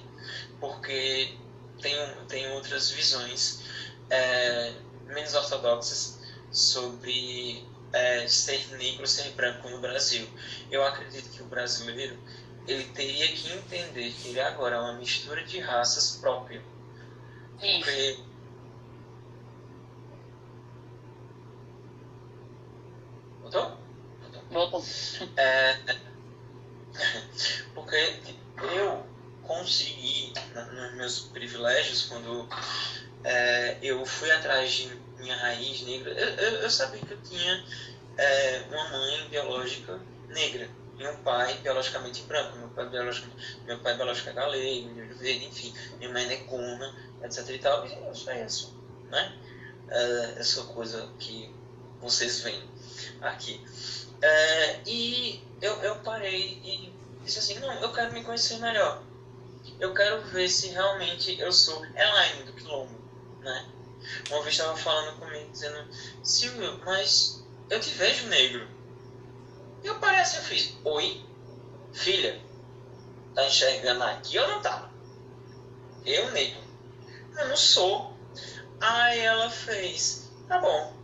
porque 0.59 1.37
tem, 1.81 1.95
tem 2.27 2.51
outras 2.51 2.91
visões 2.91 3.63
é, 4.09 4.73
menos 5.05 5.33
ortodoxas 5.33 6.19
sobre 6.51 7.65
é, 7.93 8.27
ser 8.27 8.67
negro, 8.77 9.07
ser 9.07 9.31
branco 9.31 9.69
no 9.69 9.79
Brasil. 9.79 10.27
Eu 10.69 10.85
acredito 10.85 11.29
que 11.29 11.41
o 11.41 11.45
brasileiro 11.45 12.19
ele 12.67 12.83
teria 12.89 13.27
que 13.27 13.51
entender 13.53 14.11
que 14.11 14.29
ele 14.29 14.41
agora 14.41 14.75
é 14.75 14.79
uma 14.79 14.93
mistura 14.93 15.43
de 15.45 15.59
raças 15.59 16.17
própria. 16.17 16.61
Porque 17.59 18.19
Voltou? 23.41 23.84
É, 25.37 25.77
porque 27.73 28.19
eu 28.75 29.05
consegui, 29.43 30.33
nos 30.73 30.93
meus 30.95 31.19
privilégios, 31.19 32.03
quando 32.03 32.47
é, 33.23 33.77
eu 33.81 34.05
fui 34.05 34.31
atrás 34.31 34.71
de 34.71 34.99
minha 35.17 35.35
raiz 35.35 35.81
negra, 35.81 36.11
eu, 36.11 36.61
eu, 36.61 36.69
sabia 36.69 37.01
que 37.01 37.11
eu 37.11 37.21
tinha 37.21 37.65
é, 38.17 38.63
uma 38.69 38.89
mãe 38.89 39.27
biológica 39.29 39.99
negra 40.29 40.69
e 40.97 41.07
um 41.07 41.17
pai 41.17 41.57
biologicamente 41.61 42.23
branco. 42.23 42.57
Meu 42.57 42.69
pai 42.69 42.89
biológico, 42.89 43.27
meu 43.65 43.79
pai 43.79 43.95
biológico 43.95 44.29
é 44.29 44.33
galego, 44.33 45.15
verde, 45.17 45.45
enfim, 45.45 45.73
minha 45.97 46.11
mãe 46.11 46.23
é 46.25 46.27
negona, 46.27 46.95
etc 47.23 47.49
e 47.49 47.59
tal. 47.59 47.85
E 47.87 47.93
eu 47.93 48.15
sou 48.15 48.33
isso, 48.33 48.75
né? 49.09 49.37
É, 49.89 50.35
essa 50.37 50.63
coisa 50.63 51.09
que 51.19 51.53
vocês 51.99 52.41
veem 52.41 52.61
aqui. 53.21 53.63
É, 54.21 54.79
e 54.85 55.43
eu, 55.61 55.73
eu 55.81 55.95
parei 55.97 56.59
e 56.63 56.93
disse 57.23 57.39
assim, 57.39 57.59
não, 57.59 57.73
eu 57.81 57.91
quero 57.91 58.13
me 58.13 58.23
conhecer 58.23 58.57
melhor. 58.57 59.03
Eu 59.79 59.93
quero 59.93 60.21
ver 60.23 60.47
se 60.49 60.67
realmente 60.69 61.39
eu 61.39 61.51
sou 61.51 61.85
Elaine 61.85 62.43
do 62.43 62.53
Quilombo, 62.53 62.97
né? 63.41 63.65
Uma 64.29 64.41
vez 64.43 64.55
estava 64.55 64.77
falando 64.77 65.19
comigo, 65.19 65.51
dizendo, 65.51 65.87
Silvio, 66.23 66.79
mas 66.85 67.43
eu 67.69 67.79
te 67.79 67.89
vejo 67.91 68.27
negro. 68.27 68.67
E 69.83 69.87
eu 69.87 69.99
parece, 69.99 70.37
eu 70.37 70.43
fiz, 70.43 70.77
oi, 70.83 71.23
filha, 71.93 72.39
tá 73.33 73.45
enxergando 73.45 74.03
aqui 74.03 74.37
ou 74.39 74.47
não 74.47 74.61
tá? 74.61 74.89
Eu, 76.05 76.31
negro? 76.31 76.61
Eu 77.37 77.49
não 77.49 77.57
sou. 77.57 78.13
Aí 78.79 79.19
ela 79.19 79.49
fez, 79.49 80.31
tá 80.47 80.59
bom. 80.59 80.94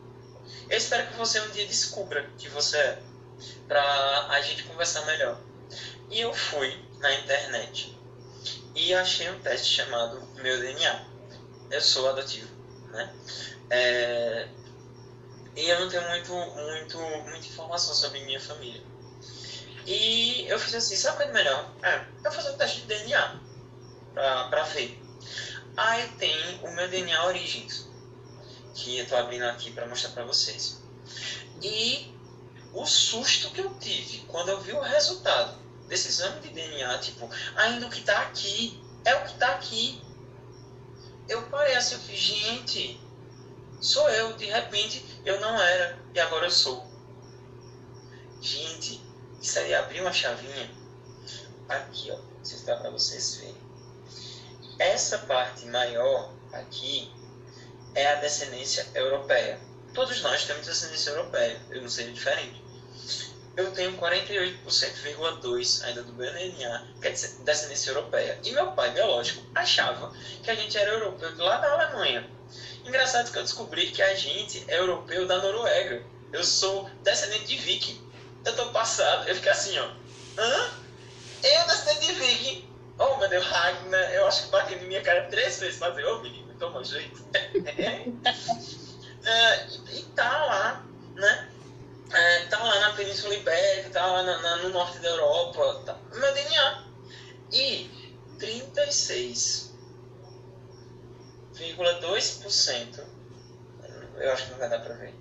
Eu 0.70 0.78
espero 0.78 1.08
que 1.08 1.18
você 1.18 1.40
um 1.40 1.50
dia 1.52 1.68
descubra 1.68 2.30
que 2.38 2.48
você 2.50 2.78
é, 2.78 3.04
pra 3.68 4.28
a 4.30 4.42
gente 4.42 4.64
conversar 4.64 5.06
melhor. 5.06 5.40
E 6.10 6.20
eu 6.20 6.34
fui 6.34 6.78
na 7.00 7.14
internet 7.16 7.98
e 8.76 8.94
achei 8.94 9.30
um 9.30 9.40
teste 9.40 9.76
chamado 9.76 10.22
Meu 10.36 10.60
DNA. 10.60 11.06
Eu 11.70 11.82
sou 11.82 12.10
adotivo, 12.10 12.50
né? 12.92 13.14
É, 13.70 14.48
e 15.56 15.70
eu 15.70 15.80
não 15.80 15.90
tenho 15.90 16.08
muito, 16.10 16.34
muito, 16.34 16.98
muita 16.98 17.48
informação 17.48 17.94
sobre 17.94 18.22
minha 18.22 18.40
família. 18.40 18.82
E 19.86 20.46
eu 20.48 20.60
fiz 20.60 20.76
assim, 20.76 20.96
sabe 20.96 21.16
o 21.16 21.18
que 21.20 21.24
é 21.30 21.34
melhor? 21.34 21.70
É, 21.82 22.06
eu 22.24 22.32
fazer 22.32 22.52
um 22.52 22.58
teste 22.58 22.82
de 22.82 22.88
DNA 22.88 23.40
pra, 24.14 24.48
pra 24.50 24.64
ver. 24.64 25.02
Aí 25.76 26.08
tem 26.20 26.60
o 26.64 26.72
meu 26.72 26.88
DNA 26.88 27.26
Origins, 27.26 27.88
que 28.74 28.98
eu 28.98 29.08
tô 29.08 29.16
abrindo 29.16 29.44
aqui 29.44 29.72
para 29.72 29.88
mostrar 29.88 30.12
para 30.12 30.24
vocês. 30.26 30.82
E 31.62 32.14
o 32.74 32.86
susto 32.86 33.52
que 33.52 33.62
eu 33.62 33.74
tive 33.80 34.20
quando 34.28 34.50
eu 34.50 34.62
vi 34.62 34.72
o 34.72 34.82
resultado 34.82 35.60
desse 35.88 36.08
exame 36.08 36.40
de 36.40 36.50
DNA, 36.50 36.98
tipo, 37.00 37.30
ainda 37.56 37.88
o 37.88 37.90
que 37.90 38.02
tá 38.02 38.22
aqui 38.22 38.82
é 39.04 39.16
o 39.16 39.26
que 39.26 39.38
tá 39.38 39.56
aqui. 39.56 40.02
Eu 41.28 41.44
parei 41.44 41.76
assim, 41.76 41.96
eu 41.96 42.02
fiz, 42.02 42.20
gente, 42.20 43.00
sou 43.80 44.10
eu, 44.10 44.34
de 44.38 44.46
repente 44.46 45.06
eu 45.26 45.40
não 45.40 45.60
era 45.62 46.00
e 46.14 46.20
agora 46.20 46.46
eu 46.46 46.52
sou. 46.52 46.90
Gente, 48.42 49.02
isso 49.42 49.60
aí 49.60 49.74
abriu 49.74 50.04
uma 50.04 50.14
chavinha 50.14 50.72
aqui, 51.68 52.12
ó, 52.12 52.18
se 52.44 52.66
dá 52.66 52.78
para 52.78 52.90
vocês 52.90 53.36
verem. 53.36 53.62
Essa 54.80 55.20
parte 55.20 55.66
maior 55.66 56.34
aqui 56.52 57.12
é 57.96 58.08
a 58.08 58.16
descendência 58.16 58.88
europeia. 58.96 59.60
Todos 59.94 60.22
nós 60.22 60.46
temos 60.46 60.66
descendência 60.66 61.12
europeia, 61.12 61.60
eu 61.70 61.82
não 61.82 61.90
seria 61.90 62.14
diferente. 62.14 62.64
Eu 63.58 63.70
tenho 63.72 63.98
48,2% 63.98 65.84
ainda 65.84 66.04
do 66.04 66.14
meu 66.14 66.32
DNA, 66.32 66.88
que 67.02 67.08
é 67.08 67.12
descendência 67.12 67.92
europeia. 67.92 68.40
E 68.44 68.52
meu 68.52 68.72
pai 68.72 68.92
biológico 68.92 69.46
achava 69.54 70.14
que 70.42 70.50
a 70.50 70.56
gente 70.56 70.78
era 70.78 70.92
europeu 70.92 71.34
lá 71.38 71.58
da 71.58 71.74
Alemanha. 71.74 72.30
Engraçado 72.86 73.32
que 73.32 73.38
eu 73.38 73.44
descobri 73.44 73.92
que 73.92 74.02
a 74.02 74.16
gente 74.16 74.64
é 74.70 74.80
europeu 74.80 75.28
da 75.28 75.40
Noruega. 75.40 76.02
Eu 76.32 76.44
sou 76.44 76.90
descendente 77.04 77.46
de 77.46 77.58
viking. 77.58 78.02
Eu 78.46 78.56
tô 78.56 78.68
passado, 78.68 79.28
eu 79.28 79.36
fiquei 79.36 79.52
assim, 79.52 79.78
ó. 79.78 79.90
Hã? 80.38 80.72
Eu 81.44 81.68
descendente 81.68 82.06
de 82.06 82.14
viking. 82.14 82.70
Oh, 82.98 83.18
meu 83.18 83.28
Deus, 83.28 83.46
Ragnar, 83.46 84.14
eu 84.14 84.28
acho 84.28 84.44
que 84.44 84.50
bati 84.50 84.76
na 84.76 84.84
minha 84.84 85.02
cara 85.02 85.28
três 85.30 85.60
vezes, 85.60 85.78
fazer, 85.78 86.06
ô 86.06 86.22
menino, 86.22 86.51
toma 86.62 86.84
jeito. 86.84 87.26
é, 89.26 89.68
e, 89.68 90.00
e 90.00 90.04
tá 90.16 90.46
lá, 90.46 90.86
né? 91.16 91.50
É, 92.14 92.46
tá 92.46 92.64
lá 92.64 92.80
na 92.82 92.94
Península 92.94 93.34
Ibérica, 93.34 93.90
tá 93.90 94.06
lá 94.06 94.22
na, 94.22 94.38
na, 94.42 94.58
no 94.58 94.70
norte 94.70 95.00
da 95.00 95.10
Europa, 95.10 95.82
tá, 95.86 95.98
meu 96.14 96.34
DNA. 96.34 96.84
E 97.52 97.90
36 98.38 99.72
0,2%, 101.54 103.06
eu 104.18 104.32
acho 104.32 104.46
que 104.46 104.52
não 104.52 104.58
vai 104.58 104.70
dar 104.70 104.80
para 104.80 104.96
ver, 104.96 105.14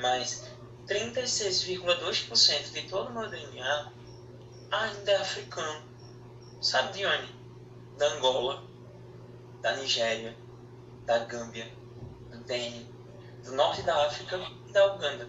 mas 0.00 0.44
36,2% 0.86 2.72
de 2.72 2.82
todo 2.88 3.08
o 3.10 3.12
meu 3.12 3.28
DNA 3.28 3.92
ainda 4.70 5.10
é 5.10 5.16
africano. 5.16 5.88
Sabe 6.60 6.92
de 6.92 7.06
onde? 7.06 7.34
Da 7.98 8.06
Angola, 8.14 8.62
da 9.60 9.76
Nigéria, 9.76 10.36
da 11.10 11.24
Gâmbia, 11.24 11.68
do 12.30 12.38
Beni, 12.44 12.88
do 13.42 13.50
norte 13.50 13.82
da 13.82 14.06
África 14.06 14.36
e 14.68 14.72
da 14.72 14.94
Uganda. 14.94 15.28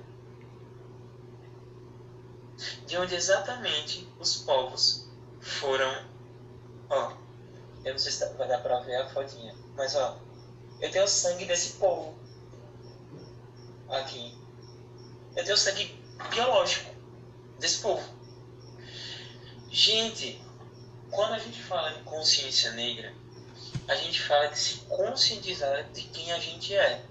De 2.85 2.97
onde 2.97 3.15
exatamente 3.15 4.07
os 4.19 4.37
povos 4.43 5.09
foram. 5.39 6.05
Ó, 6.87 7.13
eu 7.83 7.93
não 7.93 7.97
sei 7.97 8.11
se 8.11 8.33
vai 8.33 8.47
dar 8.47 8.59
pra 8.59 8.81
ver 8.81 8.95
a 8.97 9.09
fotinha. 9.09 9.55
Mas 9.75 9.95
ó, 9.95 10.19
eu 10.79 10.91
tenho 10.91 11.07
sangue 11.07 11.45
desse 11.45 11.77
povo. 11.77 12.15
Aqui. 13.89 14.37
Eu 15.35 15.43
tenho 15.43 15.57
sangue 15.57 15.99
biológico 16.29 16.93
desse 17.57 17.81
povo. 17.81 18.07
Gente, 19.67 20.45
quando 21.09 21.33
a 21.33 21.39
gente 21.39 21.59
fala 21.63 21.91
de 21.93 22.03
consciência 22.03 22.71
negra, 22.73 23.11
a 23.87 23.95
gente 23.95 24.21
fala 24.21 24.47
de 24.47 24.59
se 24.59 24.75
conscientizar 24.87 25.83
de 25.91 26.03
quem 26.03 26.31
a 26.31 26.39
gente 26.39 26.75
é. 26.75 27.03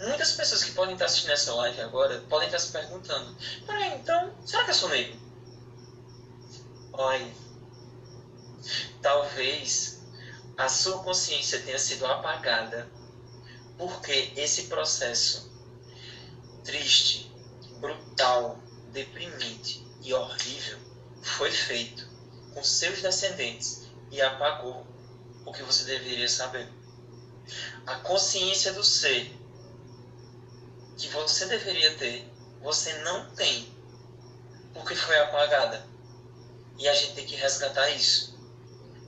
Muitas 0.00 0.32
pessoas 0.32 0.64
que 0.64 0.72
podem 0.72 0.94
estar 0.94 1.06
assistindo 1.06 1.32
essa 1.32 1.54
live 1.54 1.80
agora 1.80 2.20
podem 2.28 2.46
estar 2.46 2.58
se 2.58 2.72
perguntando: 2.72 3.36
peraí, 3.66 3.94
então, 3.94 4.34
será 4.44 4.64
que 4.64 4.70
eu 4.70 4.74
sou 4.74 4.88
negro? 4.88 5.20
Olha, 6.92 7.32
talvez 9.00 10.02
a 10.56 10.68
sua 10.68 11.02
consciência 11.02 11.60
tenha 11.60 11.78
sido 11.78 12.06
apagada 12.06 12.88
porque 13.78 14.32
esse 14.36 14.64
processo 14.64 15.50
triste, 16.64 17.32
brutal, 17.80 18.60
deprimente 18.92 19.84
e 20.02 20.12
horrível 20.12 20.78
foi 21.22 21.50
feito 21.50 22.08
com 22.54 22.62
seus 22.62 23.00
descendentes 23.00 23.88
e 24.10 24.20
apagou 24.20 24.86
o 25.44 25.52
que 25.52 25.62
você 25.62 25.84
deveria 25.84 26.28
saber. 26.28 26.68
A 27.86 27.96
consciência 27.96 28.72
do 28.72 28.84
ser 28.84 29.36
que 30.96 31.08
você 31.08 31.46
deveria 31.46 31.96
ter, 31.96 32.30
você 32.62 32.92
não 32.98 33.30
tem 33.34 33.72
foi 35.02 35.18
apagada. 35.18 35.84
E 36.78 36.88
a 36.88 36.94
gente 36.94 37.14
tem 37.14 37.26
que 37.26 37.36
resgatar 37.36 37.88
isso. 37.90 38.38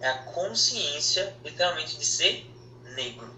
É 0.00 0.08
a 0.08 0.18
consciência, 0.24 1.34
literalmente, 1.44 1.96
de 1.98 2.04
ser 2.04 2.50
negro. 2.94 3.32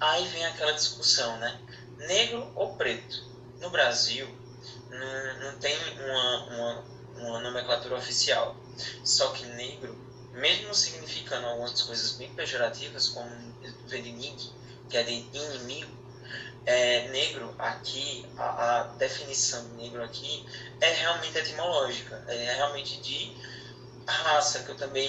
Aí 0.00 0.26
vem 0.28 0.44
aquela 0.46 0.72
discussão, 0.72 1.38
né? 1.38 1.60
Negro 1.98 2.50
ou 2.54 2.74
preto? 2.76 3.24
No 3.60 3.70
Brasil, 3.70 4.26
não, 4.90 5.40
não 5.40 5.58
tem 5.58 5.76
uma, 6.00 6.44
uma, 6.44 6.84
uma 7.16 7.40
nomenclatura 7.40 7.96
oficial. 7.96 8.56
Só 9.04 9.30
que 9.30 9.46
negro, 9.46 9.96
mesmo 10.36 10.74
significando 10.74 11.46
algumas 11.46 11.82
coisas 11.82 12.12
bem 12.12 12.32
pejorativas, 12.34 13.08
como 13.08 13.30
vem 13.86 14.02
de 14.02 14.12
nig, 14.12 14.50
que 14.88 14.96
é 14.96 15.02
de 15.02 15.26
inimigo, 15.32 15.96
é, 16.66 17.08
negro 17.08 17.54
aqui, 17.58 18.26
a, 18.36 18.80
a, 18.80 18.82
definição 18.94 19.64
de 19.68 19.74
negro 19.76 20.02
aqui 20.02 20.44
é 20.80 20.92
realmente 20.94 21.38
etimológica, 21.38 22.24
é 22.26 22.54
realmente 22.54 23.00
de 23.00 23.36
raça, 24.06 24.60
que 24.64 24.70
eu 24.70 24.76
também, 24.76 25.08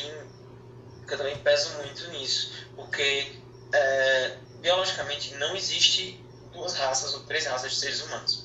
que 1.08 1.14
eu 1.14 1.18
também 1.18 1.38
peso 1.40 1.74
muito 1.78 2.08
nisso, 2.12 2.52
porque 2.76 3.42
é, 3.74 4.38
biologicamente 4.62 5.34
não 5.36 5.56
existe 5.56 6.24
duas 6.54 6.76
raças 6.76 7.14
ou 7.14 7.22
três 7.22 7.46
raças 7.46 7.72
de 7.72 7.78
seres 7.80 8.02
humanos. 8.02 8.44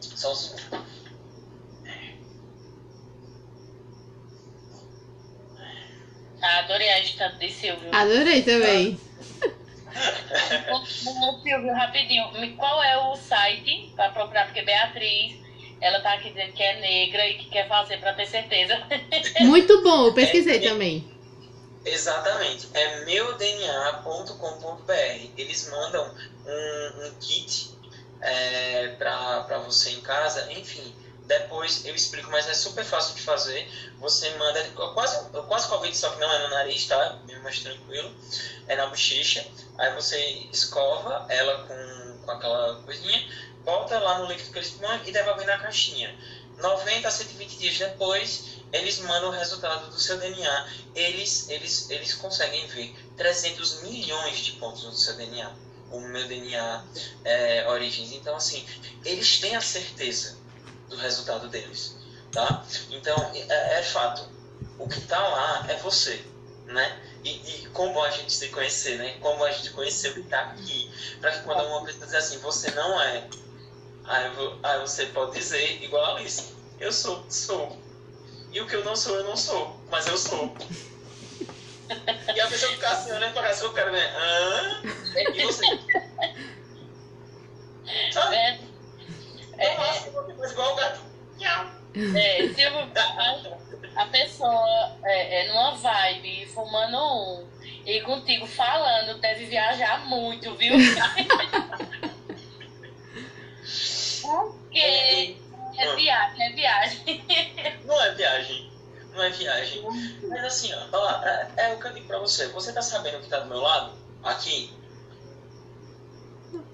Só 0.00 0.32
os 0.32 0.54
adorei 6.42 6.88
a 6.88 7.00
história 7.00 7.36
de 7.36 7.50
Silvio. 7.50 7.88
Adorei 7.92 8.42
também. 8.42 8.98
Silvio, 11.42 11.72
rapidinho, 11.74 12.56
qual 12.56 12.82
é 12.82 12.96
o 12.96 13.16
site 13.16 13.92
para 13.96 14.10
procurar? 14.10 14.46
Porque 14.46 14.62
Beatriz, 14.62 15.36
ela 15.80 16.00
tá 16.00 16.14
aqui 16.14 16.30
dizendo 16.30 16.52
que 16.52 16.62
é 16.62 16.80
negra 16.80 17.26
e 17.26 17.38
que 17.38 17.50
quer 17.50 17.68
fazer 17.68 17.98
para 17.98 18.12
ter 18.14 18.26
certeza. 18.26 18.80
Muito 19.40 19.82
bom, 19.82 20.06
eu 20.06 20.14
pesquisei 20.14 20.56
é, 20.56 20.60
também. 20.60 21.04
Exatamente, 21.84 22.68
é 22.74 23.04
meudna.com.br. 23.04 24.92
Eles 25.36 25.68
mandam 25.70 26.14
um, 26.46 27.06
um 27.06 27.14
kit 27.20 27.70
é, 28.20 28.88
para 28.98 29.58
você 29.58 29.90
em 29.90 30.00
casa, 30.00 30.52
enfim 30.52 30.94
depois 31.30 31.84
eu 31.84 31.94
explico, 31.94 32.28
mas 32.28 32.48
é 32.48 32.54
super 32.54 32.84
fácil 32.84 33.14
de 33.14 33.22
fazer. 33.22 33.70
Você 34.00 34.28
manda 34.30 34.64
quase, 34.94 35.30
quase 35.46 35.68
Covid, 35.68 35.96
só 35.96 36.10
que 36.10 36.18
não 36.18 36.32
é 36.32 36.38
no 36.40 36.48
nariz, 36.50 36.86
tá? 36.86 37.20
Bem 37.24 37.38
mais 37.38 37.60
tranquilo. 37.60 38.12
É 38.66 38.74
na 38.74 38.88
bochecha. 38.88 39.46
Aí 39.78 39.94
você 39.94 40.18
escova 40.52 41.26
ela 41.28 41.68
com, 41.68 42.18
com 42.24 42.30
aquela 42.32 42.82
coisinha, 42.82 43.28
bota 43.64 43.96
lá 44.00 44.18
no 44.18 44.26
líquido 44.26 44.50
que 44.50 44.58
eles 44.58 44.70
põem 44.70 45.08
e 45.08 45.12
devolve 45.12 45.44
na 45.44 45.56
caixinha. 45.58 46.18
90 46.58 47.06
a 47.06 47.10
120 47.10 47.58
dias 47.58 47.78
depois, 47.78 48.56
eles 48.72 48.98
mandam 48.98 49.28
o 49.28 49.32
resultado 49.32 49.88
do 49.88 50.00
seu 50.00 50.18
DNA. 50.18 50.68
Eles, 50.96 51.48
eles, 51.48 51.88
eles 51.90 52.12
conseguem 52.14 52.66
ver 52.66 52.92
300 53.16 53.84
milhões 53.84 54.38
de 54.38 54.52
pontos 54.52 54.82
no 54.82 54.92
seu 54.92 55.14
DNA. 55.14 55.48
O 55.92 56.00
meu 56.00 56.26
DNA 56.26 56.84
é, 57.24 57.68
Origins. 57.68 58.10
Então, 58.12 58.34
assim, 58.34 58.66
eles 59.04 59.38
têm 59.38 59.54
a 59.54 59.60
certeza 59.60 60.39
do 60.90 60.96
resultado 60.96 61.48
deles, 61.48 61.96
tá? 62.32 62.64
Então, 62.90 63.16
é, 63.34 63.78
é 63.78 63.82
fato. 63.82 64.28
O 64.78 64.88
que 64.88 64.98
está 64.98 65.18
lá 65.18 65.66
é 65.68 65.76
você, 65.76 66.22
né? 66.66 67.00
E, 67.24 67.30
e, 67.30 67.66
como 67.68 68.02
a 68.02 68.10
gente 68.10 68.32
se 68.32 68.48
conhecer, 68.48 68.98
né? 68.98 69.16
Como 69.20 69.44
a 69.44 69.52
gente 69.52 69.70
conheceu 69.70 70.12
que 70.14 70.20
está 70.20 70.40
aqui. 70.40 70.90
Para 71.20 71.32
que 71.32 71.44
quando 71.44 71.64
uma 71.66 71.84
pessoa 71.84 72.06
diz 72.06 72.14
assim, 72.14 72.38
você 72.38 72.70
não 72.72 73.00
é, 73.00 73.28
aí, 74.04 74.30
aí 74.62 74.80
você 74.80 75.06
pode 75.06 75.32
dizer, 75.32 75.82
igual 75.82 76.04
a 76.04 76.16
Alice, 76.16 76.54
eu 76.78 76.92
sou, 76.92 77.24
sou. 77.28 77.78
E 78.50 78.60
o 78.60 78.66
que 78.66 78.74
eu 78.74 78.84
não 78.84 78.96
sou, 78.96 79.16
eu 79.16 79.24
não 79.24 79.36
sou. 79.36 79.78
Mas 79.90 80.06
eu 80.06 80.16
sou. 80.16 80.54
E 82.34 82.40
a 82.40 82.46
pessoa 82.46 82.72
fica 82.72 82.88
assim, 82.88 83.12
olhando 83.12 83.32
pra 83.32 83.54
cá, 83.54 83.66
o 83.66 83.72
cara, 83.72 83.90
né? 83.90 84.14
Hã? 84.16 84.82
E 85.34 85.44
você? 85.44 85.64
Sabe? 88.12 88.69
É. 89.60 89.66
É, 89.66 90.50
igual 90.50 90.72
o 90.72 90.76
gato. 90.76 91.00
É, 92.16 92.48
tipo, 92.48 92.78
a, 92.78 94.02
a 94.02 94.06
pessoa 94.06 94.96
é, 95.04 95.44
é 95.44 95.48
numa 95.48 95.72
vibe, 95.72 96.46
fumando 96.46 96.96
um, 96.96 97.46
e 97.84 98.00
contigo 98.02 98.46
falando, 98.46 99.20
deve 99.20 99.46
viajar 99.46 100.06
muito, 100.06 100.54
viu? 100.56 100.74
Porque 104.22 104.78
é, 104.78 105.30
é 105.76 105.96
viagem, 105.96 106.42
é 106.42 106.52
viagem. 106.52 107.24
Não 107.84 108.00
é 108.00 108.14
viagem. 108.14 108.70
Não 109.12 109.22
é 109.22 109.30
viagem. 109.30 109.82
Mas 110.28 110.44
assim, 110.44 110.72
ó, 110.72 110.86
ó 110.92 111.22
é, 111.24 111.52
é, 111.56 111.74
o 111.74 111.80
que 111.80 111.86
eu 111.86 111.92
digo 111.92 112.06
pra 112.06 112.18
você. 112.18 112.48
Você 112.48 112.72
tá 112.72 112.80
sabendo 112.80 113.18
o 113.18 113.20
que 113.20 113.28
tá 113.28 113.40
do 113.40 113.46
meu 113.46 113.60
lado? 113.60 113.92
Aqui? 114.22 114.72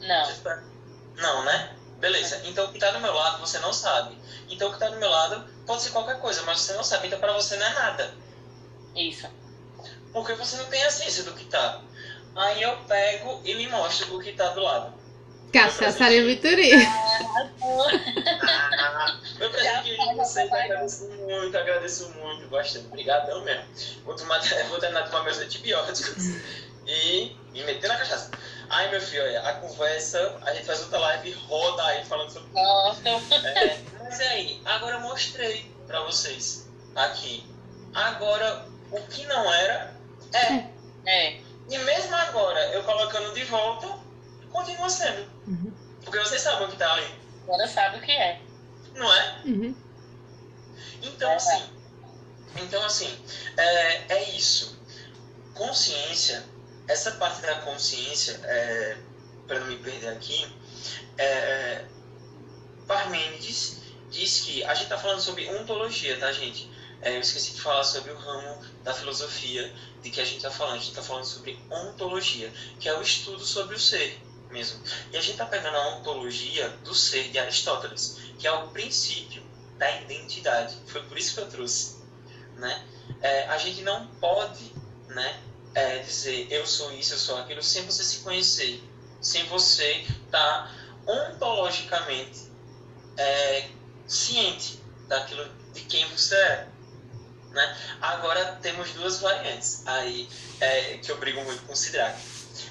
Não. 0.00 0.34
Tá... 0.42 0.62
Não, 1.16 1.44
né? 1.44 1.76
Beleza. 1.98 2.42
Então 2.44 2.66
o 2.66 2.68
que 2.68 2.76
está 2.76 2.90
do 2.90 3.00
meu 3.00 3.14
lado 3.14 3.40
você 3.40 3.58
não 3.58 3.72
sabe. 3.72 4.16
Então 4.48 4.68
o 4.68 4.70
que 4.70 4.76
está 4.76 4.88
do 4.88 4.98
meu 4.98 5.10
lado 5.10 5.44
pode 5.66 5.82
ser 5.82 5.90
qualquer 5.90 6.18
coisa, 6.20 6.42
mas 6.42 6.60
você 6.60 6.74
não 6.74 6.84
sabe. 6.84 7.06
Então 7.06 7.18
para 7.18 7.32
você 7.32 7.56
não 7.56 7.66
é 7.66 7.74
nada. 7.74 8.14
Isso. 8.94 9.26
Porque 10.12 10.34
você 10.34 10.56
não 10.56 10.66
tem 10.66 10.82
a 10.82 10.90
ciência 10.90 11.24
do 11.24 11.32
que 11.32 11.44
está. 11.44 11.80
Aí 12.34 12.62
eu 12.62 12.76
pego 12.86 13.40
e 13.44 13.54
me 13.54 13.66
mostro 13.68 14.16
o 14.16 14.20
que 14.20 14.30
está 14.30 14.50
do 14.50 14.60
lado. 14.60 14.94
Cachaçaria 15.52 16.24
Vituri. 16.24 16.72
Ah, 18.78 19.20
meu 19.38 19.50
presente 19.50 19.96
de 19.96 20.14
vocês, 20.14 20.52
agradeço 20.52 21.08
muito, 21.08 21.56
agradeço 21.56 22.10
muito, 22.10 22.48
bastante. 22.48 22.86
Obrigadão 22.86 23.42
mesmo. 23.42 23.64
Vou, 24.04 24.14
tomar, 24.14 24.40
vou 24.68 24.78
terminar 24.78 25.02
de 25.02 25.10
tomar 25.10 25.24
meus 25.24 25.38
antibióticos 25.38 26.24
e 26.86 27.36
me 27.52 27.64
meter 27.64 27.88
na 27.88 27.96
cachaça. 27.96 28.30
Ai, 28.68 28.90
meu 28.90 29.00
filho, 29.00 29.22
olha, 29.22 29.40
a 29.42 29.52
conversa, 29.54 30.38
a 30.42 30.54
gente 30.54 30.66
faz 30.66 30.80
outra 30.82 30.98
live 30.98 31.32
roda 31.32 31.84
aí 31.84 32.04
falando 32.04 32.30
sobre. 32.30 32.52
Nossa. 32.52 33.08
É, 33.08 33.78
mas 34.02 34.20
é 34.20 34.28
aí, 34.28 34.60
agora 34.64 34.96
eu 34.96 35.00
mostrei 35.00 35.70
pra 35.86 36.00
vocês 36.02 36.68
aqui. 36.94 37.44
Agora, 37.94 38.66
o 38.90 39.00
que 39.02 39.24
não 39.26 39.52
era, 39.52 39.94
é. 40.32 40.76
É. 41.06 41.40
E 41.68 41.78
mesmo 41.78 42.14
agora, 42.14 42.60
eu 42.72 42.82
colocando 42.84 43.32
de 43.34 43.44
volta, 43.44 43.88
continua 44.50 44.90
sendo. 44.90 45.30
Uhum. 45.46 45.72
Porque 46.04 46.18
vocês 46.18 46.42
sabem 46.42 46.66
o 46.66 46.70
que 46.70 46.76
tá 46.76 46.92
ali. 46.92 47.06
Agora 47.44 47.66
sabe 47.66 47.98
o 47.98 48.02
que 48.02 48.12
é. 48.12 48.40
Não 48.94 49.12
é? 49.12 49.40
Uhum. 49.44 49.74
Então, 51.02 51.30
é. 51.30 51.34
assim. 51.34 51.70
Então, 52.56 52.84
assim, 52.84 53.18
é, 53.56 54.14
é 54.14 54.30
isso. 54.30 54.80
Consciência 55.54 56.44
essa 56.88 57.12
parte 57.12 57.42
da 57.42 57.56
consciência, 57.60 58.40
é, 58.44 58.96
para 59.46 59.60
não 59.60 59.66
me 59.66 59.76
perder 59.76 60.08
aqui, 60.08 60.46
é, 61.18 61.84
Parmênides 62.86 63.78
diz 64.10 64.40
que 64.40 64.62
a 64.64 64.72
gente 64.74 64.84
está 64.84 64.98
falando 64.98 65.20
sobre 65.20 65.48
ontologia, 65.48 66.18
tá, 66.18 66.32
gente? 66.32 66.70
É, 67.02 67.16
eu 67.16 67.20
esqueci 67.20 67.54
de 67.54 67.60
falar 67.60 67.84
sobre 67.84 68.10
o 68.10 68.16
ramo 68.16 68.64
da 68.82 68.94
filosofia 68.94 69.72
de 70.02 70.10
que 70.10 70.20
a 70.20 70.24
gente 70.24 70.38
está 70.38 70.50
falando. 70.50 70.74
A 70.74 70.78
gente 70.78 70.90
está 70.90 71.02
falando 71.02 71.24
sobre 71.24 71.58
ontologia, 71.70 72.52
que 72.80 72.88
é 72.88 72.96
o 72.96 73.02
estudo 73.02 73.44
sobre 73.44 73.76
o 73.76 73.78
ser 73.78 74.20
mesmo. 74.50 74.80
E 75.12 75.16
a 75.16 75.20
gente 75.20 75.32
está 75.32 75.46
pegando 75.46 75.76
a 75.76 75.96
ontologia 75.96 76.68
do 76.84 76.94
ser 76.94 77.30
de 77.30 77.38
Aristóteles, 77.38 78.18
que 78.38 78.46
é 78.46 78.52
o 78.52 78.68
princípio 78.68 79.42
da 79.76 80.00
identidade. 80.00 80.76
Foi 80.86 81.02
por 81.02 81.18
isso 81.18 81.34
que 81.34 81.40
eu 81.40 81.48
trouxe. 81.48 81.96
Né? 82.56 82.84
É, 83.20 83.46
a 83.48 83.58
gente 83.58 83.82
não 83.82 84.06
pode 84.06 84.72
né, 85.08 85.40
é, 85.76 85.98
dizer 85.98 86.48
eu 86.50 86.66
sou 86.66 86.90
isso, 86.92 87.12
eu 87.12 87.18
sou 87.18 87.38
aquilo, 87.38 87.62
sem 87.62 87.84
você 87.84 88.02
se 88.02 88.20
conhecer, 88.20 88.82
sem 89.20 89.44
você 89.44 89.92
estar 90.24 90.30
tá 90.30 90.74
ontologicamente 91.06 92.50
é, 93.18 93.68
ciente 94.06 94.80
daquilo 95.06 95.46
de 95.74 95.82
quem 95.82 96.08
você 96.08 96.34
é. 96.34 96.68
Né? 97.50 97.78
Agora 98.00 98.58
temos 98.62 98.90
duas 98.92 99.20
variantes 99.20 99.86
aí 99.86 100.28
é, 100.60 100.98
que 100.98 101.12
eu 101.12 101.18
brigo 101.18 101.42
muito 101.44 101.76
Sidraque. 101.76 102.22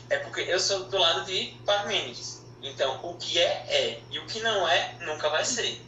É 0.09 0.17
porque 0.17 0.41
eu 0.41 0.59
sou 0.59 0.85
do 0.85 0.97
lado 0.97 1.25
de 1.25 1.55
Parmênides. 1.63 2.43
Então, 2.61 2.99
o 3.03 3.15
que 3.17 3.39
é, 3.39 3.65
é. 3.67 4.01
E 4.09 4.17
o 4.17 4.25
que 4.25 4.39
não 4.41 4.67
é, 4.67 4.95
nunca 5.01 5.29
vai 5.29 5.45
ser. 5.45 5.79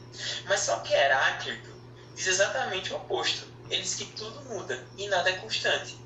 Mas 0.46 0.62
só 0.62 0.80
que 0.80 0.94
Heráclito 0.94 1.70
diz 2.16 2.28
exatamente 2.28 2.94
o 2.94 2.98
oposto. 2.98 3.48
Ele 3.70 3.82
diz 3.82 3.96
que 3.96 4.06
tudo 4.06 4.42
muda 4.46 4.86
e 4.98 5.08
nada 5.08 5.30
é 5.30 5.34
constante. 5.34 5.98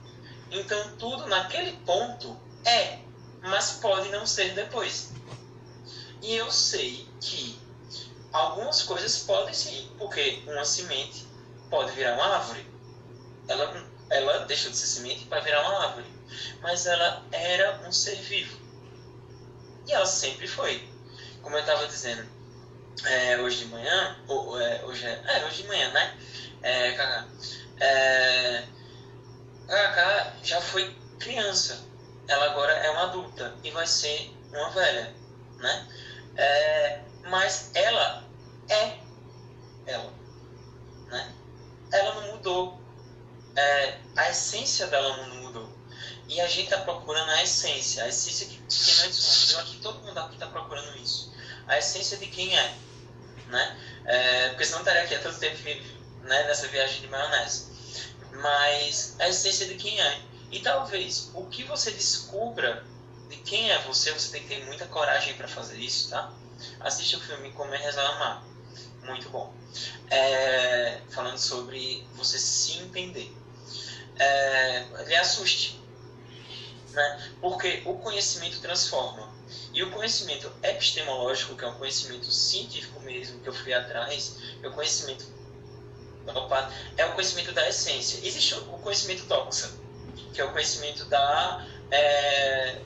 Então 0.52 0.98
tudo 0.98 1.28
naquele 1.28 1.72
ponto 1.86 2.38
é, 2.66 3.00
mas 3.42 3.80
pode 3.82 4.10
não 4.10 4.26
ser 4.26 4.54
depois. 4.54 5.12
E 6.22 6.36
eu 6.36 6.52
sei 6.52 7.08
que 7.20 7.60
algumas 8.32 8.84
coisas 8.84 9.20
podem 9.20 9.54
sim, 9.54 9.90
porque 9.98 10.44
uma 10.46 10.64
semente 10.64 11.26
pode 11.70 11.92
virar 11.94 12.14
uma 12.16 12.36
árvore. 12.36 12.66
Ela, 13.48 13.84
ela 14.10 14.40
deixou 14.46 14.70
de 14.70 14.78
ser 14.78 14.86
semente 14.86 15.26
para 15.26 15.40
virar 15.42 15.62
uma 15.62 15.86
árvore. 15.86 16.06
Mas 16.62 16.86
ela 16.86 17.26
era 17.32 17.82
um 17.88 17.92
ser 17.92 18.16
vivo. 18.18 18.60
E 19.88 19.94
ela 19.94 20.06
sempre 20.06 20.48
foi. 20.48 20.88
Como 21.42 21.56
eu 21.56 21.62
estava 21.62 21.88
dizendo, 21.88 22.30
é, 23.06 23.38
hoje 23.40 23.66
de 23.66 23.66
manhã, 23.66 24.18
ou, 24.28 24.60
é, 24.62 24.84
hoje, 24.86 25.06
é, 25.06 25.24
é, 25.26 25.46
hoje 25.46 25.64
de 25.64 25.68
manhã, 25.68 25.92
né? 25.92 26.18
É, 26.62 26.92
Cacá, 29.72 29.78
é, 29.78 29.88
Cacá 29.88 30.34
já 30.44 30.60
foi 30.60 30.94
criança, 31.18 31.80
ela 32.28 32.46
agora 32.46 32.74
é 32.74 32.90
uma 32.90 33.04
adulta 33.04 33.56
e 33.64 33.72
vai 33.72 33.88
ser 33.88 34.36
uma 34.52 34.70
velha, 34.72 35.16
né? 35.60 35.88
É, 36.36 37.02
mas 37.30 37.72
ela 37.74 38.28
é 38.70 39.00
ela, 39.86 40.14
né? 41.08 41.34
Ela 41.92 42.16
não 42.16 42.34
mudou, 42.34 42.82
é, 43.56 43.98
a 44.18 44.30
essência 44.30 44.88
dela 44.88 45.28
não 45.28 45.36
mudou. 45.38 45.72
E 46.28 46.40
a 46.40 46.48
gente 46.48 46.66
está 46.66 46.80
procurando 46.80 47.30
a 47.32 47.44
essência, 47.44 48.04
a 48.04 48.08
essência 48.08 48.48
que, 48.48 48.56
que 48.56 48.62
nós 48.62 49.16
somos. 49.16 49.52
Eu 49.52 49.60
aqui, 49.60 49.78
todo 49.78 50.00
mundo 50.00 50.18
aqui 50.18 50.34
está 50.34 50.48
procurando 50.48 50.98
isso. 50.98 51.34
A 51.68 51.78
essência 51.78 52.18
de 52.18 52.28
quem 52.28 52.58
é, 52.58 52.76
né? 53.48 53.78
É, 54.06 54.50
porque 54.50 54.66
senão 54.66 54.80
estaria 54.80 55.04
aqui 55.04 55.16
há 55.16 55.20
tanto 55.20 55.40
tempo 55.40 55.58
né, 56.24 56.44
nessa 56.44 56.68
viagem 56.68 57.02
de 57.02 57.08
maionese. 57.08 57.71
Mas 58.42 59.16
a 59.20 59.30
essência 59.30 59.68
de 59.68 59.76
quem 59.76 60.00
é. 60.02 60.22
E 60.52 60.60
talvez 60.60 61.32
o 61.34 61.46
que 61.46 61.64
você 61.64 61.92
descubra 61.92 62.86
de 63.30 63.38
quem 63.38 63.72
é 63.72 63.80
você, 63.84 64.12
você 64.12 64.32
tem 64.32 64.42
que 64.44 64.50
ter 64.50 64.66
muita 64.66 64.86
coragem 64.88 65.36
para 65.36 65.48
fazer 65.48 65.78
isso, 65.78 66.10
tá? 66.10 66.34
Assiste 66.82 67.16
o 67.16 67.22
filme 67.22 67.52
Comer, 67.52 67.80
Rezar 67.80 68.06
Amar. 68.16 68.44
Muito 69.04 69.30
bom. 69.30 69.54
É, 70.10 71.00
falando 71.10 71.38
sobre 71.38 72.06
você 72.16 72.38
se 72.38 72.78
entender. 72.80 73.34
É, 74.20 74.86
ele 75.00 75.16
assuste. 75.16 75.82
Né? 76.92 77.34
Porque 77.40 77.82
o 77.86 77.96
conhecimento 77.96 78.60
transforma. 78.60 79.32
E 79.74 79.82
o 79.84 79.92
conhecimento 79.92 80.52
epistemológico, 80.62 81.56
que 81.56 81.64
é 81.64 81.68
um 81.68 81.76
conhecimento 81.76 82.30
científico 82.32 83.00
mesmo, 83.00 83.40
que 83.40 83.48
eu 83.48 83.54
fui 83.54 83.74
atrás, 83.74 84.36
é 84.62 84.68
o 84.68 84.74
conhecimento 84.74 85.26
é 86.98 87.06
o 87.06 87.14
conhecimento 87.14 87.52
da 87.52 87.68
essência. 87.68 88.26
Existe 88.26 88.56
o 88.56 88.78
conhecimento 88.80 89.26
doxa, 89.26 89.72
que 90.34 90.42
é 90.42 90.46
o 90.46 90.52
conhecimento 90.52 91.06
da. 91.06 91.66
É... 91.90 92.80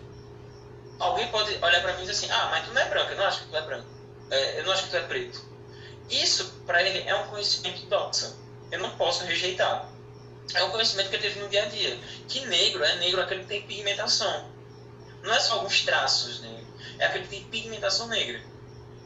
Alguém 0.99 1.27
pode 1.27 1.53
olhar 1.55 1.81
para 1.81 1.93
mim 1.93 2.03
e 2.03 2.05
dizer 2.05 2.12
assim: 2.12 2.31
ah, 2.31 2.47
mas 2.51 2.65
tu 2.65 2.73
não 2.73 2.81
é 2.81 2.89
branco, 2.89 3.12
eu 3.12 3.17
não 3.17 3.25
acho 3.25 3.41
que 3.41 3.47
tu 3.47 3.55
é 3.55 3.62
branco, 3.62 3.88
é, 4.31 4.60
eu 4.60 4.65
não 4.65 4.71
acho 4.71 4.84
que 4.84 4.89
tu 4.89 4.97
é 4.97 5.01
preto. 5.01 5.41
Isso, 6.10 6.62
para 6.65 6.81
ele, 6.84 7.08
é 7.08 7.15
um 7.15 7.27
conhecimento 7.27 7.86
doxa. 7.88 8.34
Eu 8.71 8.79
não 8.79 8.91
posso 8.91 9.23
rejeitar. 9.25 9.89
É 10.53 10.63
um 10.63 10.69
conhecimento 10.69 11.10
que 11.10 11.15
ele 11.15 11.23
teve 11.23 11.39
no 11.39 11.49
dia 11.49 11.63
a 11.63 11.65
dia. 11.65 11.99
Que 12.27 12.45
negro 12.45 12.84
é 12.84 12.95
negro 12.97 13.21
aquele 13.21 13.41
que 13.41 13.47
tem 13.47 13.62
pigmentação. 13.63 14.49
Não 15.23 15.34
é 15.34 15.39
só 15.39 15.55
alguns 15.55 15.84
traços 15.84 16.41
negros 16.41 16.55
é 16.99 17.05
aquele 17.05 17.25
que 17.25 17.29
tem 17.29 17.43
pigmentação 17.45 18.08
negra. 18.08 18.41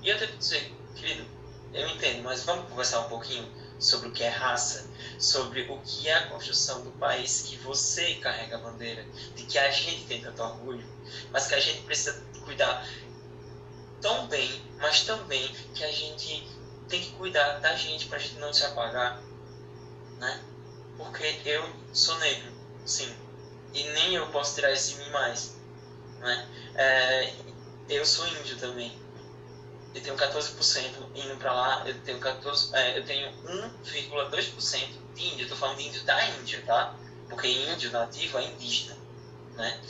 E 0.02 0.10
eu 0.10 0.18
tenho 0.18 0.32
que 0.32 0.38
dizer, 0.38 0.74
querido, 0.96 1.26
eu 1.74 1.88
entendo, 1.88 2.24
mas 2.24 2.44
vamos 2.44 2.70
conversar 2.70 3.02
um 3.02 3.10
pouquinho 3.10 3.48
sobre 3.80 4.10
o 4.10 4.12
que 4.12 4.24
é 4.24 4.30
raça, 4.30 4.86
sobre 5.18 5.62
o 5.70 5.80
que 5.80 6.10
é 6.10 6.16
a 6.16 6.28
construção 6.28 6.82
do 6.82 6.92
país 6.92 7.42
que 7.42 7.56
você 7.58 8.16
carrega 8.16 8.58
a 8.58 8.60
bandeira, 8.60 9.06
de 9.36 9.44
que 9.46 9.58
a 9.58 9.72
gente 9.72 10.06
tem 10.06 10.22
tanto 10.22 10.44
orgulho, 10.44 10.86
mas 11.32 11.48
que 11.48 11.56
a 11.56 11.60
gente 11.60 11.82
precisa 11.84 12.22
cuidar 12.44 12.88
tão 14.02 14.28
bem, 14.28 14.62
mas 14.78 15.04
também 15.04 15.48
que 15.74 15.84
a 15.84 15.92
gente 15.92 16.48
tem 16.88 17.02
que 17.02 17.12
cuidar 17.12 17.60
da 17.60 17.76
gente 17.76 18.08
para 18.08 18.18
a 18.18 18.22
gente 18.22 18.36
não 18.36 18.52
se 18.52 18.66
apagar, 18.66 19.22
né? 20.18 20.44
Porque 20.98 21.42
eu 21.46 21.68
sou 21.94 22.18
negro, 22.20 22.52
sim, 22.86 23.14
e 23.74 23.84
nem 23.84 24.16
eu 24.16 24.28
posso 24.28 24.56
tirar 24.56 24.72
isso 24.72 24.96
de 24.96 25.04
mim 25.04 25.10
mais, 25.12 25.56
né? 26.20 26.48
É, 26.76 27.34
eu 27.88 28.06
sou 28.06 28.28
índio 28.28 28.58
também. 28.58 28.92
Eu 29.94 30.02
tenho 30.02 30.16
14% 30.16 30.92
indo 31.16 31.36
para 31.38 31.52
lá, 31.52 31.88
eu 31.88 32.00
tenho 32.02 32.20
14, 32.20 32.76
é, 32.76 33.00
eu 33.00 33.06
tenho 33.06 33.32
1,2% 33.84 34.88
de 35.16 35.28
índio. 35.28 35.46
Eu 35.46 35.50
tô 35.50 35.56
falando 35.56 35.78
de 35.78 35.88
índio 35.88 36.04
da 36.04 36.30
Índia, 36.30 36.64
tá? 36.66 36.96
Porque 37.28 37.48
índio 37.48 37.92
nativo 37.92 38.38
é 38.38 38.46
indígena, 38.46 38.96
né? 39.56 39.82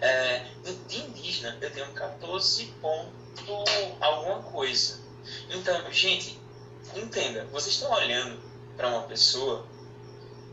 É, 0.00 0.46
de 0.86 0.98
indígena 1.00 1.56
eu 1.60 1.70
tenho 1.72 1.90
14 1.92 2.66
ponto 2.80 3.18
alguma 4.00 4.42
coisa. 4.42 5.00
Então, 5.50 5.92
gente, 5.92 6.38
entenda, 6.94 7.44
vocês 7.46 7.74
estão 7.74 7.90
olhando 7.90 8.40
para 8.76 8.88
uma 8.88 9.02
pessoa 9.02 9.66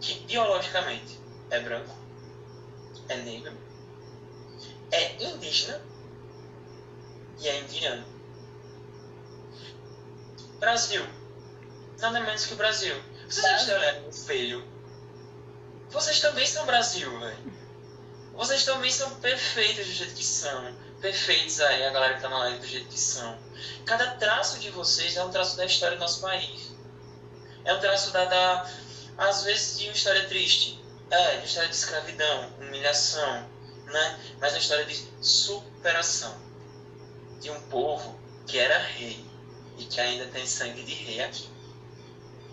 que 0.01 0.19
biologicamente 0.21 1.19
é 1.49 1.59
branco, 1.59 1.95
é 3.09 3.17
negro, 3.17 3.53
é 4.91 5.23
indígena 5.23 5.81
e 7.39 7.47
é 7.47 7.59
indiano. 7.59 8.14
Brasil. 10.65 11.05
Nada 11.99 12.21
menos 12.21 12.47
que 12.47 12.55
o 12.55 12.57
Brasil. 12.57 12.95
Vocês 13.29 13.67
no 14.01 14.09
espelho. 14.09 14.67
Vocês 15.91 16.19
também 16.19 16.47
são 16.47 16.65
Brasil, 16.65 17.19
velho. 17.19 17.53
Vocês 18.33 18.65
também 18.65 18.89
são 18.89 19.11
perfeitos 19.17 19.85
do 19.85 19.91
jeito 19.91 20.15
que 20.15 20.23
são. 20.23 20.75
Perfeitos 20.99 21.61
aí, 21.61 21.85
a 21.85 21.91
galera 21.91 22.15
que 22.15 22.21
tá 22.23 22.29
na 22.29 22.39
live 22.39 22.57
do 22.57 22.65
jeito 22.65 22.87
que 22.87 22.99
são. 22.99 23.37
Cada 23.85 24.15
traço 24.15 24.57
de 24.57 24.71
vocês 24.71 25.15
é 25.15 25.23
um 25.23 25.29
traço 25.29 25.55
da 25.55 25.65
história 25.65 25.97
do 25.97 25.99
nosso 25.99 26.19
país. 26.19 26.71
É 27.63 27.71
um 27.71 27.79
traço 27.79 28.09
da, 28.11 28.25
da 28.25 28.71
às 29.19 29.43
vezes, 29.43 29.77
de 29.77 29.85
uma 29.85 29.93
história 29.93 30.27
triste. 30.27 30.83
É, 31.11 31.31
de 31.33 31.37
uma 31.37 31.45
história 31.45 31.69
de 31.69 31.75
escravidão, 31.75 32.53
humilhação, 32.59 33.47
né? 33.85 34.19
Mas 34.41 34.53
uma 34.53 34.59
história 34.59 34.85
de 34.85 34.95
superação 35.21 36.35
de 37.39 37.51
um 37.51 37.61
povo 37.69 38.19
que 38.47 38.57
era 38.57 38.79
rei 38.79 39.24
e 39.77 39.85
que 39.85 39.99
ainda 39.99 40.27
tem 40.27 40.45
sangue 40.45 40.83
de 40.83 40.93
rei 40.93 41.21
aqui. 41.21 41.49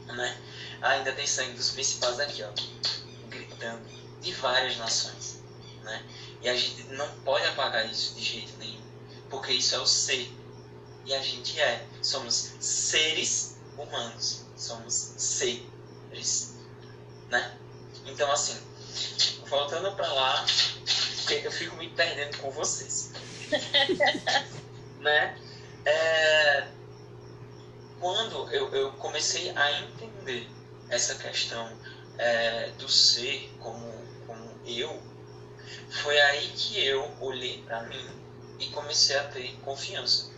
Né? 0.07 0.37
Ainda 0.81 1.13
tem 1.13 1.27
sangue 1.27 1.53
dos 1.53 1.71
principais 1.71 2.19
aqui, 2.21 2.43
ó, 2.43 2.51
gritando, 3.29 3.83
de 4.21 4.33
várias 4.35 4.77
nações. 4.77 5.43
Né? 5.83 6.05
E 6.43 6.49
a 6.49 6.57
gente 6.57 6.85
não 6.89 7.09
pode 7.21 7.47
apagar 7.47 7.89
isso 7.91 8.15
de 8.15 8.23
jeito 8.23 8.57
nenhum, 8.59 8.83
porque 9.31 9.53
isso 9.53 9.75
é 9.75 9.79
o 9.79 9.87
ser. 9.87 10.31
E 11.05 11.15
a 11.15 11.23
gente 11.23 11.59
é. 11.61 11.87
Somos 12.01 12.55
seres 12.61 13.59
humanos. 13.77 14.45
Somos 14.57 14.95
seres. 15.17 16.57
Né? 17.29 17.57
Então, 18.07 18.31
assim, 18.31 18.61
voltando 19.49 19.93
para 19.97 20.13
lá, 20.13 20.47
eu 21.31 21.51
fico 21.51 21.77
me 21.77 21.89
perdendo 21.91 22.39
com 22.39 22.51
vocês. 22.51 23.13
né? 25.01 25.39
É, 25.85 26.69
quando 28.03 28.53
eu, 28.53 28.69
eu 28.75 28.91
comecei 28.95 29.51
a 29.57 29.81
entender 29.81 30.51
essa 30.91 31.15
questão 31.15 31.71
é, 32.19 32.71
do 32.73 32.89
ser 32.89 33.49
como, 33.61 33.87
como 34.27 34.61
eu, 34.67 35.01
foi 36.03 36.21
aí 36.21 36.49
que 36.49 36.85
eu 36.85 37.09
olhei 37.21 37.63
para 37.63 37.85
mim 37.85 38.05
e 38.59 38.67
comecei 38.71 39.17
a 39.17 39.29
ter 39.29 39.57
confiança. 39.61 40.33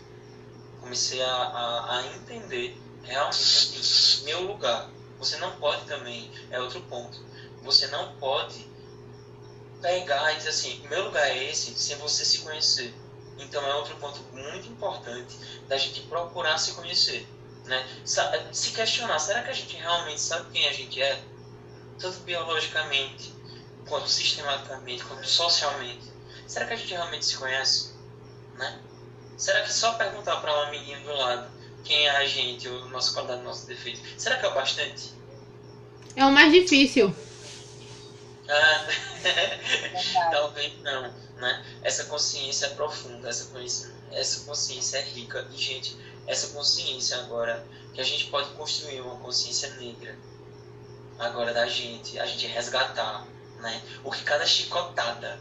Comecei 0.79 1.23
a, 1.23 1.27
a, 1.27 1.97
a 1.97 2.07
entender 2.15 2.79
realmente 3.03 3.39
assim, 3.39 4.25
meu 4.25 4.43
lugar. 4.43 4.91
Você 5.19 5.39
não 5.39 5.57
pode 5.57 5.87
também, 5.87 6.31
é 6.51 6.61
outro 6.61 6.83
ponto, 6.83 7.19
você 7.63 7.87
não 7.87 8.15
pode 8.17 8.69
pegar 9.81 10.35
e 10.35 10.37
dizer 10.37 10.51
assim, 10.51 10.87
meu 10.89 11.05
lugar 11.05 11.27
é 11.31 11.51
esse, 11.51 11.75
sem 11.79 11.97
você 11.97 12.27
se 12.27 12.41
conhecer. 12.41 12.95
Então 13.39 13.67
é 13.67 13.75
outro 13.77 13.97
ponto 13.97 14.21
muito 14.35 14.69
importante 14.69 15.35
da 15.67 15.79
gente 15.79 16.03
procurar 16.03 16.59
se 16.59 16.75
conhecer. 16.75 17.27
Né? 17.65 17.87
Se 18.05 18.71
questionar, 18.73 19.19
será 19.19 19.43
que 19.43 19.51
a 19.51 19.55
gente 19.55 19.77
realmente 19.77 20.21
sabe 20.21 20.51
quem 20.53 20.69
a 20.69 20.73
gente 20.73 21.01
é? 21.01 21.21
Tanto 21.99 22.19
biologicamente, 22.21 23.33
quanto 23.89 24.09
sistematicamente, 24.09 25.05
quanto 25.05 25.27
socialmente. 25.27 26.13
Será 26.47 26.67
que 26.67 26.75
a 26.75 26.77
gente 26.77 26.93
realmente 26.93 27.25
se 27.25 27.37
conhece? 27.37 27.95
Né? 28.57 28.79
Será 29.37 29.63
que 29.63 29.73
só 29.73 29.95
perguntar 29.95 30.37
para 30.37 30.53
um 30.53 30.63
amiguinho 30.65 31.01
do 31.01 31.15
lado 31.15 31.51
quem 31.85 32.07
é 32.07 32.17
a 32.17 32.27
gente, 32.27 32.69
o 32.69 32.89
nosso 32.89 33.13
qualidade, 33.13 33.43
o 33.43 33.45
nosso 33.45 33.67
defeito, 33.67 34.01
será 34.19 34.39
que 34.39 34.47
é 34.47 34.49
o 34.49 34.55
bastante? 34.55 35.13
É 36.17 36.25
o 36.25 36.33
mais 36.33 36.53
difícil. 36.53 37.15
Ah, 38.49 38.87
talvez 40.33 40.73
não 40.83 41.25
né? 41.37 41.65
Essa 41.83 42.05
consciência 42.05 42.67
é 42.67 42.69
profunda, 42.71 43.29
essa 43.29 43.47
consciência, 43.47 43.93
essa 44.13 44.45
consciência 44.45 44.99
é 44.99 45.03
rica. 45.03 45.47
E, 45.53 45.57
gente, 45.57 45.97
essa 46.27 46.49
consciência 46.49 47.19
agora, 47.19 47.65
que 47.93 48.01
a 48.01 48.05
gente 48.05 48.27
pode 48.27 48.51
construir 48.51 49.01
uma 49.01 49.17
consciência 49.17 49.71
negra, 49.75 50.17
agora 51.19 51.53
da 51.53 51.67
gente, 51.67 52.19
a 52.19 52.27
gente 52.27 52.47
resgatar, 52.47 53.27
né? 53.59 53.83
O 54.03 54.11
que 54.11 54.23
cada 54.25 54.47
chicotada, 54.47 55.39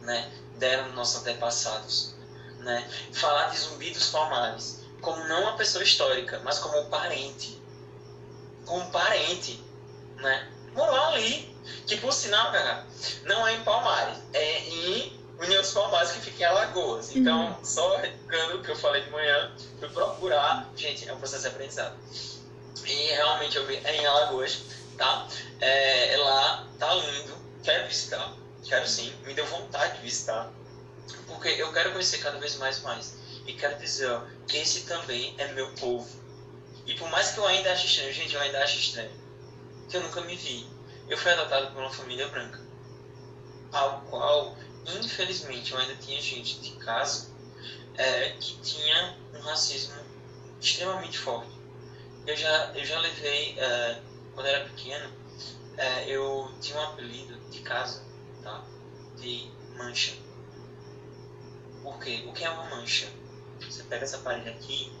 né? 0.00 0.30
Deram 0.56 0.86
nos 0.86 0.94
nossos 0.94 1.20
antepassados, 1.20 2.14
né? 2.58 2.88
Falar 3.12 3.48
de 3.50 3.58
Zumbi 3.58 3.90
dos 3.90 4.10
Palmares, 4.10 4.80
como 5.00 5.22
não 5.28 5.42
uma 5.42 5.56
pessoa 5.56 5.84
histórica, 5.84 6.40
mas 6.44 6.58
como 6.58 6.78
um 6.80 6.88
parente. 6.88 7.60
Como 8.66 8.82
um 8.82 8.90
parente, 8.90 9.62
né? 10.16 10.50
Morou 10.74 10.94
ali, 10.94 11.56
que 11.86 11.96
por 11.96 12.12
sinal, 12.12 12.52
cara, 12.52 12.86
não 13.24 13.46
é 13.46 13.54
em 13.54 13.64
Palmares, 13.64 14.18
é 14.32 14.60
em 14.68 15.17
União 15.38 15.62
Palmares 15.72 16.12
que 16.12 16.20
fica 16.20 16.42
em 16.42 16.46
Alagoas. 16.46 17.14
Então, 17.14 17.46
uhum. 17.46 17.64
só 17.64 17.96
replicando 17.96 18.56
o 18.56 18.62
que 18.62 18.70
eu 18.70 18.76
falei 18.76 19.02
de 19.02 19.10
manhã, 19.10 19.52
fui 19.78 19.88
procurar. 19.88 20.68
Gente, 20.76 21.08
é 21.08 21.12
um 21.12 21.18
processo 21.18 21.42
de 21.42 21.48
aprendizado. 21.48 21.96
E 22.84 23.06
realmente 23.12 23.56
eu 23.56 23.66
vi 23.66 23.76
é 23.76 23.96
em 23.96 24.06
Alagoas, 24.06 24.62
tá? 24.96 25.28
É, 25.60 26.14
é, 26.14 26.16
lá 26.16 26.66
tá 26.78 26.94
lindo, 26.94 27.36
quero 27.62 27.86
visitar, 27.86 28.32
quero 28.64 28.86
sim, 28.88 29.12
me 29.24 29.34
deu 29.34 29.46
vontade 29.46 29.96
de 29.96 30.02
visitar, 30.02 30.50
porque 31.26 31.48
eu 31.48 31.72
quero 31.72 31.92
conhecer 31.92 32.18
cada 32.18 32.38
vez 32.38 32.56
mais 32.56 32.80
mais. 32.80 33.14
E 33.46 33.52
quero 33.52 33.78
dizer, 33.78 34.10
ó, 34.10 34.22
que 34.46 34.58
esse 34.58 34.82
também 34.82 35.34
é 35.38 35.48
meu 35.52 35.70
povo. 35.74 36.08
E 36.86 36.94
por 36.94 37.10
mais 37.10 37.30
que 37.30 37.38
eu 37.38 37.46
ainda 37.46 37.72
ache 37.72 37.86
estranho, 37.86 38.12
gente, 38.12 38.34
eu 38.34 38.40
ainda 38.40 38.62
acho 38.62 38.78
estranho, 38.78 39.10
que 39.88 39.96
eu 39.96 40.02
nunca 40.02 40.20
me 40.22 40.36
vi. 40.36 40.66
Eu 41.08 41.16
fui 41.16 41.30
adotado 41.32 41.68
por 41.72 41.80
uma 41.80 41.90
família 41.90 42.28
branca, 42.28 42.60
ao 43.72 44.00
qual 44.02 44.56
infelizmente, 44.96 45.72
eu 45.72 45.78
ainda 45.78 45.96
tinha 45.96 46.20
gente 46.20 46.60
de 46.60 46.70
casa 46.76 47.28
é, 47.94 48.30
que 48.30 48.58
tinha 48.60 49.18
um 49.34 49.40
racismo 49.40 49.94
extremamente 50.60 51.18
forte. 51.18 51.50
Eu 52.26 52.36
já, 52.36 52.72
eu 52.74 52.84
já 52.84 52.98
levei, 52.98 53.58
é, 53.58 54.00
quando 54.34 54.46
era 54.46 54.64
pequeno, 54.64 55.12
é, 55.76 56.08
eu 56.08 56.50
tinha 56.60 56.78
um 56.78 56.82
apelido 56.82 57.38
de 57.50 57.60
casa, 57.60 58.04
tá? 58.42 58.64
De 59.16 59.50
mancha. 59.76 60.16
Por 61.82 61.98
quê? 62.00 62.24
O 62.26 62.32
que 62.32 62.44
é 62.44 62.50
uma 62.50 62.64
mancha? 62.70 63.08
Você 63.60 63.82
pega 63.84 64.04
essa 64.04 64.18
parede 64.18 64.48
aqui 64.48 64.92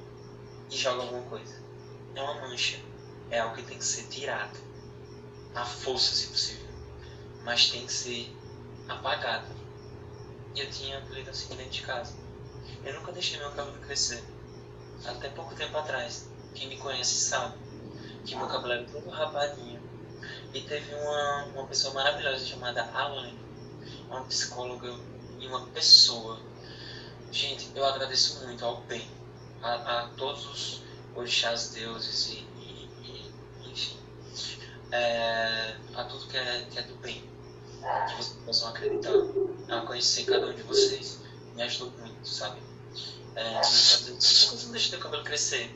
e 0.70 0.76
joga 0.76 1.02
alguma 1.02 1.22
coisa. 1.22 1.62
É 2.14 2.22
uma 2.22 2.48
mancha. 2.48 2.78
É 3.30 3.40
algo 3.40 3.56
que 3.56 3.62
tem 3.62 3.78
que 3.78 3.84
ser 3.84 4.04
tirado. 4.08 4.58
À 5.54 5.64
força, 5.64 6.14
se 6.14 6.28
possível. 6.28 6.68
Mas 7.44 7.70
tem 7.70 7.86
que 7.86 7.92
ser 7.92 8.34
apagado 8.88 9.57
e 10.58 10.60
eu 10.60 10.70
tinha 10.70 10.98
apelido 10.98 11.30
assim 11.30 11.54
dentro 11.54 11.70
de 11.70 11.82
casa. 11.82 12.14
Eu 12.84 12.94
nunca 12.94 13.12
deixei 13.12 13.38
meu 13.38 13.50
cabelo 13.52 13.78
crescer. 13.78 14.24
Até 15.04 15.28
pouco 15.28 15.54
tempo 15.54 15.76
atrás. 15.78 16.28
Quem 16.54 16.68
me 16.68 16.76
conhece 16.76 17.14
sabe 17.14 17.56
que 18.24 18.34
meu 18.34 18.48
cabelo 18.48 18.72
era 18.72 18.84
todo 18.84 19.08
rapadinho. 19.08 19.80
E 20.52 20.60
teve 20.62 20.92
uma, 20.94 21.44
uma 21.54 21.66
pessoa 21.68 21.94
maravilhosa 21.94 22.44
chamada 22.44 22.82
Alan, 22.92 23.32
uma 24.08 24.24
psicóloga 24.24 24.92
e 25.38 25.46
uma 25.46 25.66
pessoa. 25.68 26.40
Gente, 27.30 27.70
eu 27.74 27.84
agradeço 27.84 28.44
muito 28.44 28.64
ao 28.64 28.80
bem, 28.82 29.08
a, 29.62 29.74
a 29.74 30.08
todos 30.16 30.46
os 30.46 30.82
orixás, 31.14 31.70
deuses 31.70 32.28
e, 32.28 32.46
e, 32.58 32.90
e 33.02 33.70
enfim, 33.70 33.98
é, 34.90 35.76
a 35.94 36.04
tudo 36.04 36.26
que 36.26 36.36
é, 36.36 36.66
que 36.70 36.78
é 36.78 36.82
do 36.82 36.96
bem 36.96 37.37
que 37.80 38.16
vocês 38.16 38.38
possam 38.44 38.68
acreditar 38.68 39.12
a 39.68 39.80
conhecer 39.82 40.24
cada 40.24 40.46
um 40.46 40.54
de 40.54 40.62
vocês. 40.62 41.20
Me 41.54 41.62
ajudou 41.62 41.90
muito, 41.98 42.28
sabe? 42.28 42.60
É, 43.34 43.60
eu 43.60 44.62
não 44.62 44.72
deixei 44.72 44.90
meu 44.90 45.00
cabelo 45.00 45.24
crescer. 45.24 45.74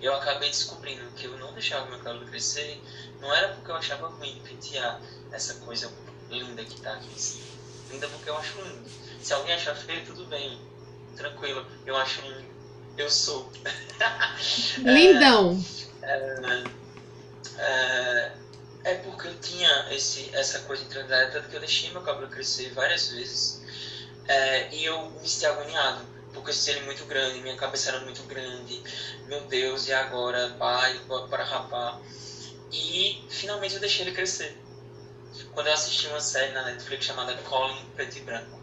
Eu 0.00 0.14
acabei 0.16 0.50
descobrindo 0.50 1.04
que 1.12 1.26
eu 1.26 1.38
não 1.38 1.52
deixava 1.52 1.88
meu 1.88 1.98
cabelo 2.00 2.26
crescer, 2.26 2.82
não 3.20 3.32
era 3.32 3.54
porque 3.54 3.70
eu 3.70 3.76
achava 3.76 4.08
ruim 4.08 4.42
pentear 4.44 5.00
essa 5.30 5.54
coisa 5.54 5.92
linda 6.28 6.64
que 6.64 6.80
tá 6.80 6.94
aqui. 6.94 7.42
Linda 7.90 8.08
porque 8.08 8.30
eu 8.30 8.36
acho 8.36 8.60
lindo. 8.60 8.90
Se 9.20 9.32
alguém 9.32 9.54
achar 9.54 9.76
feio, 9.76 10.04
tudo 10.04 10.26
bem. 10.26 10.60
Tranquilo. 11.16 11.64
Eu 11.86 11.96
acho 11.96 12.20
lindo. 12.22 12.50
Eu 12.96 13.08
sou. 13.08 13.50
Lindão! 14.78 15.62
é, 16.02 16.64
é, 17.58 17.62
é 17.62 18.41
porque 18.94 19.28
eu 19.28 19.38
tinha 19.38 19.88
esse, 19.90 20.34
essa 20.34 20.60
coisa 20.60 20.82
intransdária, 20.82 21.30
tanto 21.30 21.48
que 21.48 21.54
eu 21.54 21.60
deixei 21.60 21.90
meu 21.90 22.02
cabelo 22.02 22.28
crescer 22.28 22.72
várias 22.72 23.08
vezes. 23.08 23.62
É, 24.26 24.74
e 24.74 24.84
eu 24.84 25.10
me 25.10 25.28
senti 25.28 25.46
agoniado, 25.46 26.04
porque 26.32 26.50
eu 26.50 26.54
ele 26.74 26.84
muito 26.84 27.04
grande, 27.04 27.40
minha 27.40 27.56
cabeça 27.56 27.90
era 27.90 28.00
muito 28.00 28.22
grande. 28.24 28.82
Meu 29.26 29.40
Deus, 29.42 29.86
e 29.86 29.92
agora? 29.92 30.50
Pai, 30.58 31.00
para 31.30 31.44
rapar. 31.44 32.00
E 32.72 33.22
finalmente 33.28 33.74
eu 33.74 33.80
deixei 33.80 34.04
ele 34.04 34.12
crescer. 34.12 34.56
Quando 35.54 35.66
eu 35.66 35.72
assisti 35.72 36.06
uma 36.08 36.20
série 36.20 36.52
na 36.52 36.64
Netflix 36.64 37.04
chamada 37.04 37.34
Colin 37.42 37.84
Preto 37.94 38.18
e 38.18 38.20
Branco. 38.20 38.60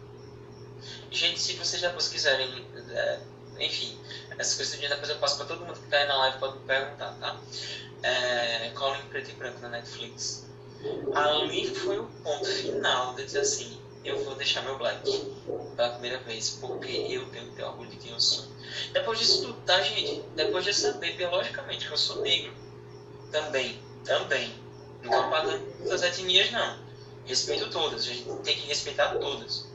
Gente, 1.10 1.40
se 1.40 1.54
vocês 1.54 1.80
depois 1.82 2.08
quiserem, 2.08 2.66
é, 2.90 3.20
enfim, 3.58 3.98
essas 4.38 4.54
coisas 4.54 4.74
do 4.74 4.80
dia 4.80 4.88
depois 4.88 5.08
eu 5.08 5.18
passo 5.18 5.36
para 5.36 5.46
todo 5.46 5.64
mundo 5.64 5.78
que 5.78 5.84
está 5.84 5.98
aí 5.98 6.06
na 6.06 6.16
live, 6.16 6.38
pode 6.38 6.58
me 6.58 6.64
perguntar, 6.64 7.12
tá? 7.20 7.40
É, 8.02 8.70
Colin 8.74 9.02
Preto 9.10 9.30
e 9.30 9.34
Branco 9.34 9.60
na 9.60 9.68
Netflix. 9.68 10.46
Ali 11.14 11.74
foi 11.74 11.98
o 11.98 12.06
ponto 12.22 12.46
final 12.46 13.14
de 13.14 13.24
dizer 13.24 13.40
assim, 13.40 13.78
eu 14.04 14.24
vou 14.24 14.34
deixar 14.34 14.62
meu 14.62 14.78
black 14.78 15.02
pela 15.76 15.90
primeira 15.90 16.18
vez, 16.20 16.50
porque 16.60 16.90
eu 16.90 17.26
tenho 17.26 17.48
que 17.50 17.56
ter 17.56 17.64
orgulho 17.64 17.90
de 17.90 17.96
quem 17.96 18.12
eu 18.12 18.20
sou. 18.20 18.46
Depois 18.92 19.18
disso 19.18 19.42
tudo, 19.42 19.60
tá, 19.66 19.80
gente? 19.82 20.22
Depois 20.34 20.64
de 20.64 20.72
saber 20.72 21.16
biologicamente 21.16 21.86
que 21.86 21.92
eu 21.92 21.98
sou 21.98 22.22
negro, 22.22 22.52
também, 23.30 23.78
também. 24.04 24.54
Não 25.02 25.10
tô 25.10 25.30
pagando 25.30 25.88
das 25.88 26.02
etnias, 26.02 26.50
não. 26.50 26.78
Respeito 27.26 27.70
todas, 27.70 28.02
a 28.02 28.04
gente 28.06 28.24
tem 28.42 28.56
que 28.56 28.66
respeitar 28.66 29.14
todas, 29.16 29.68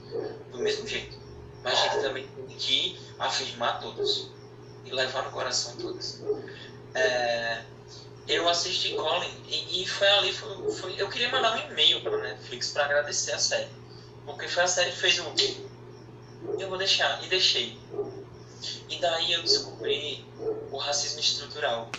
do 0.52 0.58
mesmo 0.60 0.88
jeito. 0.88 1.18
Mas 1.64 1.74
a 1.74 1.84
gente 1.84 2.02
também 2.02 2.28
tem 2.28 2.58
que 2.58 3.00
afirmar 3.20 3.80
todas 3.80 4.30
e 4.86 4.92
levar 4.92 5.24
no 5.24 5.32
coração 5.32 5.76
todas. 5.78 6.22
É, 6.94 7.64
eu 8.28 8.50
assisti 8.50 8.94
Colin 8.96 9.44
e, 9.48 9.84
e 9.84 9.88
foi 9.88 10.08
ali, 10.08 10.34
foi, 10.34 10.72
foi, 10.74 11.02
eu 11.02 11.10
queria 11.10 11.30
mandar 11.32 11.56
um 11.56 11.72
e-mail 11.72 12.02
para 12.02 12.18
Netflix 12.18 12.72
para 12.72 12.86
agradecer 12.86 13.32
a 13.34 13.40
série. 13.40 13.70
Porque 14.26 14.48
foi 14.48 14.64
a 14.64 14.68
série 14.68 14.92
que 14.92 14.98
fez 14.98 15.20
o. 15.20 15.26
Eu 16.60 16.70
vou 16.70 16.78
deixar, 16.78 17.24
e 17.24 17.28
deixei. 17.28 17.78
E 18.90 19.00
daí 19.00 19.34
eu 19.34 19.44
descobri 19.44 20.26
o 20.72 20.78
racismo 20.78 21.20
estrutural. 21.20 21.90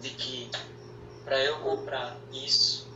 De 0.00 0.10
que 0.10 0.50
para 1.24 1.42
eu 1.42 1.58
comprar 1.60 2.16
isso 2.32 2.86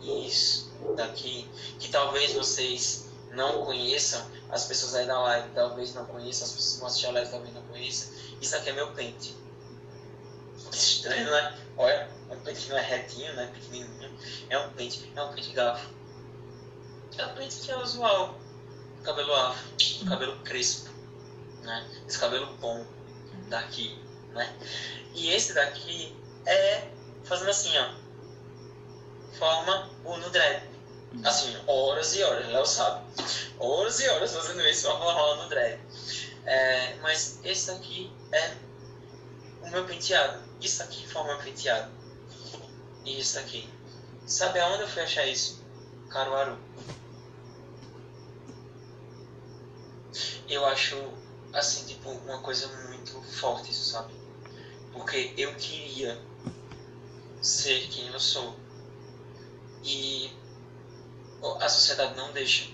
e 0.00 0.26
isso 0.26 0.72
daqui, 0.96 1.48
que 1.78 1.88
talvez 1.90 2.32
vocês 2.32 3.08
não 3.32 3.64
conheçam, 3.64 4.26
as 4.48 4.64
pessoas 4.64 4.94
aí 4.94 5.06
da 5.06 5.20
live 5.20 5.50
talvez 5.54 5.94
não 5.94 6.06
conheçam, 6.06 6.46
as 6.46 6.52
pessoas 6.52 6.72
que 6.72 6.78
vão 6.78 6.88
assistir 6.88 7.06
a 7.06 7.12
live 7.12 7.30
talvez 7.30 7.54
não 7.54 7.62
conheçam, 7.62 8.12
isso 8.40 8.56
aqui 8.56 8.70
é 8.70 8.72
meu 8.72 8.92
pente. 8.92 9.36
Estranho, 10.72 11.30
né? 11.30 11.58
Olha, 11.78 12.08
é 12.28 12.34
um 12.34 12.40
pente 12.40 12.62
que 12.62 12.70
não 12.70 12.76
é 12.76 12.82
retinho, 12.82 13.32
né? 13.34 13.50
Pequenininho. 13.54 14.18
É 14.50 14.58
um 14.58 14.70
pente, 14.72 15.12
é 15.14 15.22
um 15.22 15.32
pente 15.32 15.52
gafo. 15.52 15.88
É 17.16 17.24
um 17.24 17.34
pente 17.34 17.60
que 17.60 17.70
é 17.70 17.76
usual. 17.78 18.36
Cabelo 19.04 19.32
afro, 19.32 19.70
cabelo 20.08 20.36
crespo, 20.40 20.90
né? 21.62 21.88
Esse 22.06 22.18
cabelo 22.18 22.46
bom 22.56 22.84
daqui, 23.48 23.96
né? 24.32 24.52
E 25.14 25.30
esse 25.30 25.54
daqui 25.54 26.16
é 26.44 26.88
fazendo 27.22 27.50
assim, 27.50 27.70
ó. 27.78 27.94
Forma 29.38 29.88
o 30.04 30.16
no 30.16 30.30
dread. 30.30 30.68
Assim, 31.24 31.56
horas 31.66 32.14
e 32.16 32.22
horas, 32.24 32.48
Léo 32.48 32.66
sabe. 32.66 33.06
Horas 33.58 34.00
e 34.00 34.08
horas 34.08 34.34
fazendo 34.34 34.60
isso, 34.66 34.88
forma 34.88 35.12
rola 35.12 35.44
no 35.44 35.48
dread. 35.48 35.80
É, 36.44 36.96
mas 36.96 37.38
esse 37.44 37.68
daqui 37.68 38.12
é 38.32 38.54
o 39.62 39.70
meu 39.70 39.84
penteado. 39.84 40.47
Isso 40.60 40.82
aqui 40.82 41.06
forma 41.06 41.34
um 41.34 41.42
penteado. 41.42 41.90
E 43.04 43.20
isso 43.20 43.38
aqui. 43.38 43.68
Sabe 44.26 44.60
aonde 44.60 44.82
eu 44.82 44.88
fui 44.88 45.02
achar 45.02 45.26
isso? 45.26 45.64
Caruaru. 46.10 46.58
Eu 50.48 50.64
acho, 50.66 50.96
assim, 51.52 51.86
tipo, 51.86 52.10
uma 52.10 52.40
coisa 52.40 52.66
muito 52.88 53.20
forte 53.22 53.70
isso, 53.70 53.92
sabe? 53.92 54.14
Porque 54.92 55.34
eu 55.36 55.54
queria 55.54 56.20
ser 57.40 57.88
quem 57.88 58.08
eu 58.08 58.18
sou. 58.18 58.56
E 59.84 60.32
a 61.60 61.68
sociedade 61.68 62.16
não 62.16 62.32
deixa. 62.32 62.68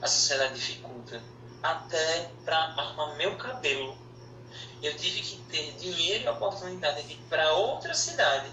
A 0.00 0.06
sociedade 0.06 0.54
dificulta. 0.54 1.22
Até 1.62 2.30
para 2.44 2.56
arrumar 2.56 3.16
meu 3.16 3.36
cabelo 3.36 4.03
eu 4.86 4.96
tive 4.96 5.20
que 5.20 5.36
ter 5.50 5.72
dinheiro 5.76 6.24
e 6.24 6.28
oportunidade 6.28 7.02
de 7.04 7.14
ir 7.14 7.20
para 7.28 7.52
outra 7.52 7.94
cidade 7.94 8.50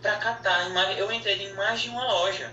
para 0.00 0.16
catar. 0.16 0.70
Eu 0.96 1.10
entrei 1.12 1.48
em 1.48 1.54
mais 1.54 1.80
de 1.80 1.90
uma 1.90 2.04
loja. 2.04 2.52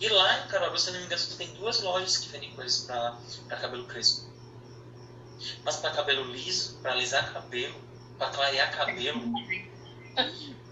E 0.00 0.08
lá 0.08 0.44
em 0.44 0.48
Caruaru, 0.48 0.78
se 0.78 0.90
não 0.90 1.00
me 1.00 1.06
engano, 1.06 1.22
tem 1.36 1.54
duas 1.54 1.82
lojas 1.82 2.16
que 2.16 2.28
vendem 2.28 2.54
coisas 2.54 2.86
para 2.86 3.56
cabelo 3.58 3.86
crespo. 3.86 4.30
Mas 5.64 5.76
para 5.76 5.90
cabelo 5.90 6.24
liso, 6.24 6.78
para 6.80 6.92
alisar 6.92 7.32
cabelo, 7.32 7.74
para 8.18 8.30
clarear 8.30 8.74
cabelo, 8.74 9.20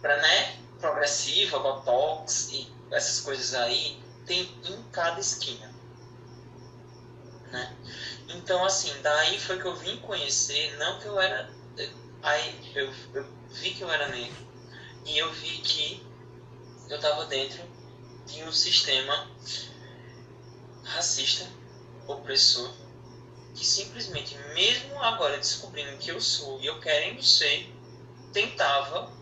para 0.00 0.16
né, 0.16 0.56
progressiva, 0.80 1.58
botox 1.58 2.48
e 2.52 2.72
essas 2.90 3.20
coisas 3.20 3.54
aí, 3.54 4.02
tem 4.26 4.42
em 4.64 4.82
cada 4.90 5.20
esquina. 5.20 5.70
Né? 7.52 7.76
Então, 8.28 8.64
assim, 8.64 8.92
daí 9.02 9.38
foi 9.38 9.58
que 9.60 9.66
eu 9.66 9.76
vim 9.76 9.98
conhecer, 9.98 10.76
não 10.78 10.98
que 10.98 11.06
eu 11.06 11.20
era. 11.20 11.50
Aí 12.22 12.72
eu, 12.74 12.92
eu 13.14 13.26
vi 13.50 13.74
que 13.74 13.82
eu 13.82 13.90
era 13.90 14.08
negro 14.08 14.46
e 15.04 15.18
eu 15.18 15.30
vi 15.32 15.58
que 15.58 16.06
eu 16.88 16.96
estava 16.96 17.26
dentro 17.26 17.62
de 18.26 18.42
um 18.42 18.52
sistema 18.52 19.28
racista 20.84 21.46
opressor 22.06 22.72
que 23.54 23.64
simplesmente, 23.64 24.36
mesmo 24.52 25.00
agora 25.00 25.38
descobrindo 25.38 25.96
que 25.98 26.10
eu 26.10 26.20
sou 26.20 26.60
e 26.60 26.66
eu 26.66 26.80
querendo 26.80 27.22
ser, 27.22 27.72
tentava, 28.32 29.12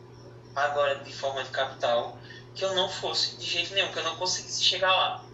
agora 0.54 1.04
de 1.04 1.12
forma 1.12 1.44
de 1.44 1.50
capital, 1.50 2.18
que 2.54 2.64
eu 2.64 2.74
não 2.74 2.88
fosse 2.88 3.36
de 3.36 3.44
jeito 3.44 3.74
nenhum, 3.74 3.92
que 3.92 3.98
eu 3.98 4.04
não 4.04 4.16
conseguisse 4.16 4.62
chegar 4.64 4.90
lá. 4.90 5.24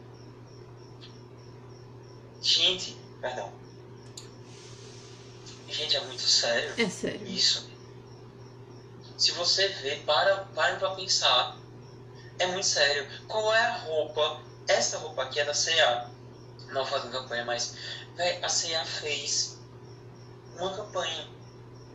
Gente, 2.42 2.96
perdão. 3.20 3.52
Gente, 5.68 5.96
é 5.96 6.00
muito 6.04 6.22
sério. 6.22 6.74
É 6.76 6.88
sério. 6.88 7.26
Isso. 7.26 7.68
Se 9.16 9.32
você 9.32 9.68
vê, 9.68 9.96
para, 10.06 10.36
para 10.54 10.76
pra 10.76 10.90
pensar. 10.94 11.56
É 12.38 12.46
muito 12.46 12.66
sério. 12.66 13.06
Qual 13.26 13.52
é 13.52 13.66
a 13.66 13.78
roupa? 13.78 14.40
Essa 14.68 14.98
roupa 14.98 15.24
aqui 15.24 15.40
é 15.40 15.44
da 15.44 15.52
CA. 15.52 16.10
Não 16.72 16.86
fazendo 16.86 17.12
campanha, 17.12 17.44
mas 17.44 17.74
véi, 18.16 18.42
a 18.42 18.48
CA 18.48 18.84
fez 18.84 19.58
uma 20.56 20.74
campanha 20.74 21.28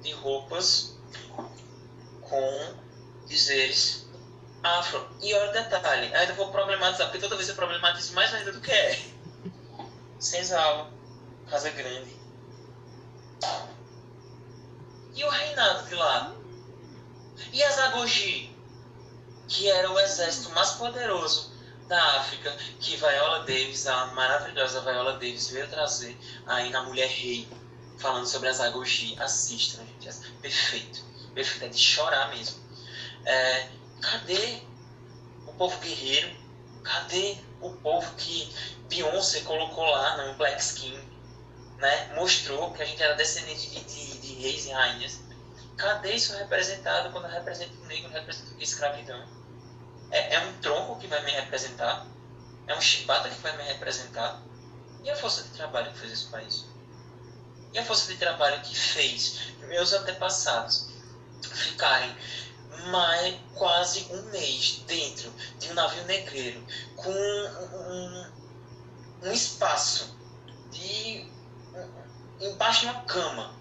de 0.02 0.12
roupas 0.14 0.98
com 2.22 2.76
dizeres 3.28 4.08
afro. 4.64 5.08
E 5.22 5.34
olha 5.34 5.50
o 5.50 5.54
detalhe, 5.54 6.14
ainda 6.14 6.34
vou 6.34 6.52
problematizar, 6.52 7.08
porque 7.08 7.20
toda 7.20 7.36
vez 7.36 7.50
eu 7.50 7.56
problematizo 7.56 8.14
mais 8.14 8.34
ainda 8.34 8.52
do 8.52 8.62
que 8.62 8.72
é. 8.72 9.00
Senzala, 10.20 10.93
Casa 11.54 11.70
Grande. 11.70 12.12
E 15.14 15.24
o 15.24 15.30
reinado 15.30 15.88
de 15.88 15.94
lá? 15.94 16.36
E 17.52 17.64
as 17.64 17.78
Agogi, 17.78 18.52
que 19.48 19.70
era 19.70 19.92
o 19.92 20.00
exército 20.00 20.50
mais 20.56 20.72
poderoso 20.72 21.54
da 21.88 22.04
África, 22.18 22.52
que 22.80 22.98
Viola 22.98 23.42
Davis, 23.42 23.86
a 23.86 24.08
maravilhosa 24.08 24.82
Viola 24.82 25.14
Davis, 25.14 25.50
veio 25.50 25.70
trazer 25.70 26.18
aí 26.48 26.72
na 26.72 26.82
Mulher 26.86 27.08
Rei, 27.08 27.48
falando 28.00 28.26
sobre 28.26 28.50
as 28.50 28.60
Agogi. 28.60 29.16
Assistam, 29.22 29.86
gente. 29.86 30.10
É 30.10 30.14
perfeito. 30.42 31.04
Perfeito. 31.36 31.66
É 31.66 31.68
de 31.68 31.78
chorar 31.78 32.30
mesmo. 32.30 32.64
É, 33.26 33.70
cadê 34.02 34.64
o 35.46 35.54
povo 35.54 35.80
guerreiro? 35.82 36.36
Cadê 36.84 37.38
o 37.62 37.70
povo 37.74 38.12
que 38.16 38.52
Beyoncé 38.90 39.42
colocou 39.42 39.86
lá 39.86 40.18
no 40.18 40.34
Black 40.34 40.60
Skin? 40.60 41.13
Né? 41.84 42.14
Mostrou 42.16 42.72
que 42.72 42.82
a 42.82 42.86
gente 42.86 43.04
era 43.04 43.14
descendente 43.14 43.70
de, 43.70 43.84
de, 43.84 44.18
de 44.20 44.34
reis 44.36 44.66
e 44.68 44.72
rainhas. 44.72 45.20
Cadê 45.76 46.14
isso 46.14 46.34
representado 46.38 47.12
quando 47.12 47.26
representa 47.26 47.74
o 47.74 47.86
negro, 47.88 48.10
representa 48.10 48.58
a 48.58 48.64
escravidão? 48.64 49.28
É, 50.10 50.36
é 50.36 50.40
um 50.46 50.62
tronco 50.62 50.98
que 50.98 51.08
vai 51.08 51.22
me 51.26 51.32
representar? 51.32 52.08
É 52.68 52.74
um 52.74 52.80
chibata 52.80 53.30
que 53.30 53.36
vai 53.42 53.58
me 53.58 53.64
representar? 53.64 54.42
E 55.04 55.10
a 55.10 55.16
força 55.18 55.44
de 55.44 55.50
trabalho 55.50 55.92
que 55.92 56.00
fez 56.00 56.14
esse 56.14 56.28
país? 56.28 56.66
E 57.74 57.80
a 57.80 57.84
força 57.84 58.14
de 58.14 58.18
trabalho 58.18 58.62
que 58.62 58.74
fez 58.74 59.54
meus 59.68 59.92
antepassados 59.92 60.88
ficarem 61.52 62.16
mais 62.92 63.36
quase 63.56 64.08
um 64.10 64.22
mês 64.32 64.86
dentro 64.88 65.30
de 65.60 65.70
um 65.70 65.74
navio 65.74 66.06
negreiro 66.06 66.66
com 66.96 67.12
um, 67.12 68.32
um 69.24 69.32
espaço 69.34 70.18
de 70.72 71.33
embaixo 72.48 72.82
de 72.82 72.86
uma 72.88 73.02
cama 73.04 73.56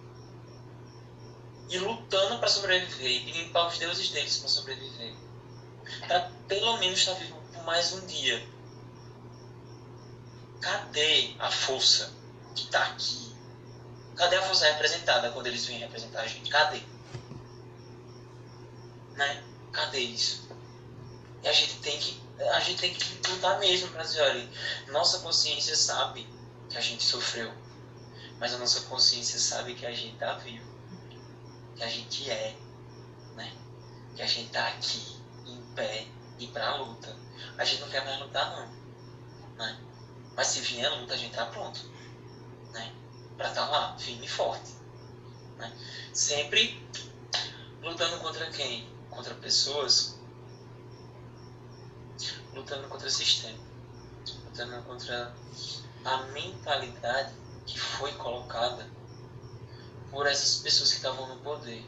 e 1.68 1.78
lutando 1.78 2.38
para 2.38 2.48
sobreviver 2.48 3.28
e 3.28 3.48
para 3.50 3.68
os 3.68 3.78
deuses 3.78 4.10
deles 4.10 4.38
para 4.38 4.48
sobreviver 4.48 5.14
para 6.06 6.30
pelo 6.48 6.78
menos 6.78 6.98
estar 6.98 7.14
vivo 7.14 7.40
por 7.52 7.64
mais 7.64 7.92
um 7.92 8.06
dia. 8.06 8.46
Cadê 10.60 11.34
a 11.38 11.50
força 11.50 12.12
que 12.54 12.64
está 12.64 12.84
aqui? 12.84 13.32
Cadê 14.16 14.36
a 14.36 14.42
força 14.42 14.66
representada 14.66 15.30
quando 15.30 15.46
eles 15.46 15.66
vêm 15.66 15.78
representar 15.78 16.20
a 16.22 16.26
gente? 16.26 16.50
Cadê? 16.50 16.82
Né? 19.14 19.42
Cadê 19.72 19.98
isso? 19.98 20.48
E 21.42 21.48
a 21.48 21.52
gente 21.52 21.78
tem 21.78 21.98
que, 21.98 22.22
a 22.38 22.60
gente 22.60 22.80
tem 22.80 22.94
que 22.94 23.30
lutar 23.30 23.58
mesmo 23.58 23.88
para 23.88 24.02
dizer, 24.02 24.48
nossa 24.88 25.18
consciência 25.20 25.74
sabe 25.74 26.28
que 26.70 26.76
a 26.76 26.80
gente 26.80 27.02
sofreu, 27.02 27.52
mas 28.42 28.52
a 28.54 28.58
nossa 28.58 28.80
consciência 28.88 29.38
sabe 29.38 29.72
que 29.74 29.86
a 29.86 29.92
gente 29.92 30.14
está 30.14 30.34
vivo, 30.34 30.66
que 31.76 31.84
a 31.84 31.86
gente 31.86 32.28
é, 32.28 32.56
né? 33.36 33.56
Que 34.16 34.22
a 34.22 34.26
gente 34.26 34.46
está 34.46 34.66
aqui, 34.66 35.22
em 35.46 35.62
pé 35.76 36.08
e 36.40 36.48
para 36.48 36.68
a 36.68 36.76
luta. 36.78 37.16
A 37.56 37.64
gente 37.64 37.82
não 37.82 37.88
quer 37.88 38.04
mais 38.04 38.18
lutar 38.18 38.50
não, 38.50 38.66
né? 39.54 39.80
Mas 40.34 40.48
se 40.48 40.58
vier 40.58 40.90
a 40.90 40.96
luta, 40.96 41.14
a 41.14 41.16
gente 41.16 41.32
tá 41.32 41.46
pronto, 41.46 41.88
né? 42.72 42.92
Para 43.36 43.50
estar 43.50 43.64
tá 43.64 43.70
lá, 43.70 43.96
firme 43.96 44.26
e 44.26 44.28
forte, 44.28 44.72
né? 45.58 45.72
Sempre 46.12 46.84
lutando 47.80 48.18
contra 48.18 48.50
quem? 48.50 48.90
contra 49.08 49.36
pessoas, 49.36 50.18
lutando 52.52 52.88
contra 52.88 53.06
o 53.06 53.10
sistema, 53.10 53.58
lutando 54.46 54.82
contra 54.82 55.32
a 56.04 56.16
mentalidade 56.32 57.41
que 57.66 57.78
foi 57.78 58.12
colocada 58.12 58.88
por 60.10 60.26
essas 60.26 60.56
pessoas 60.56 60.90
que 60.90 60.96
estavam 60.96 61.26
no 61.26 61.40
poder, 61.40 61.84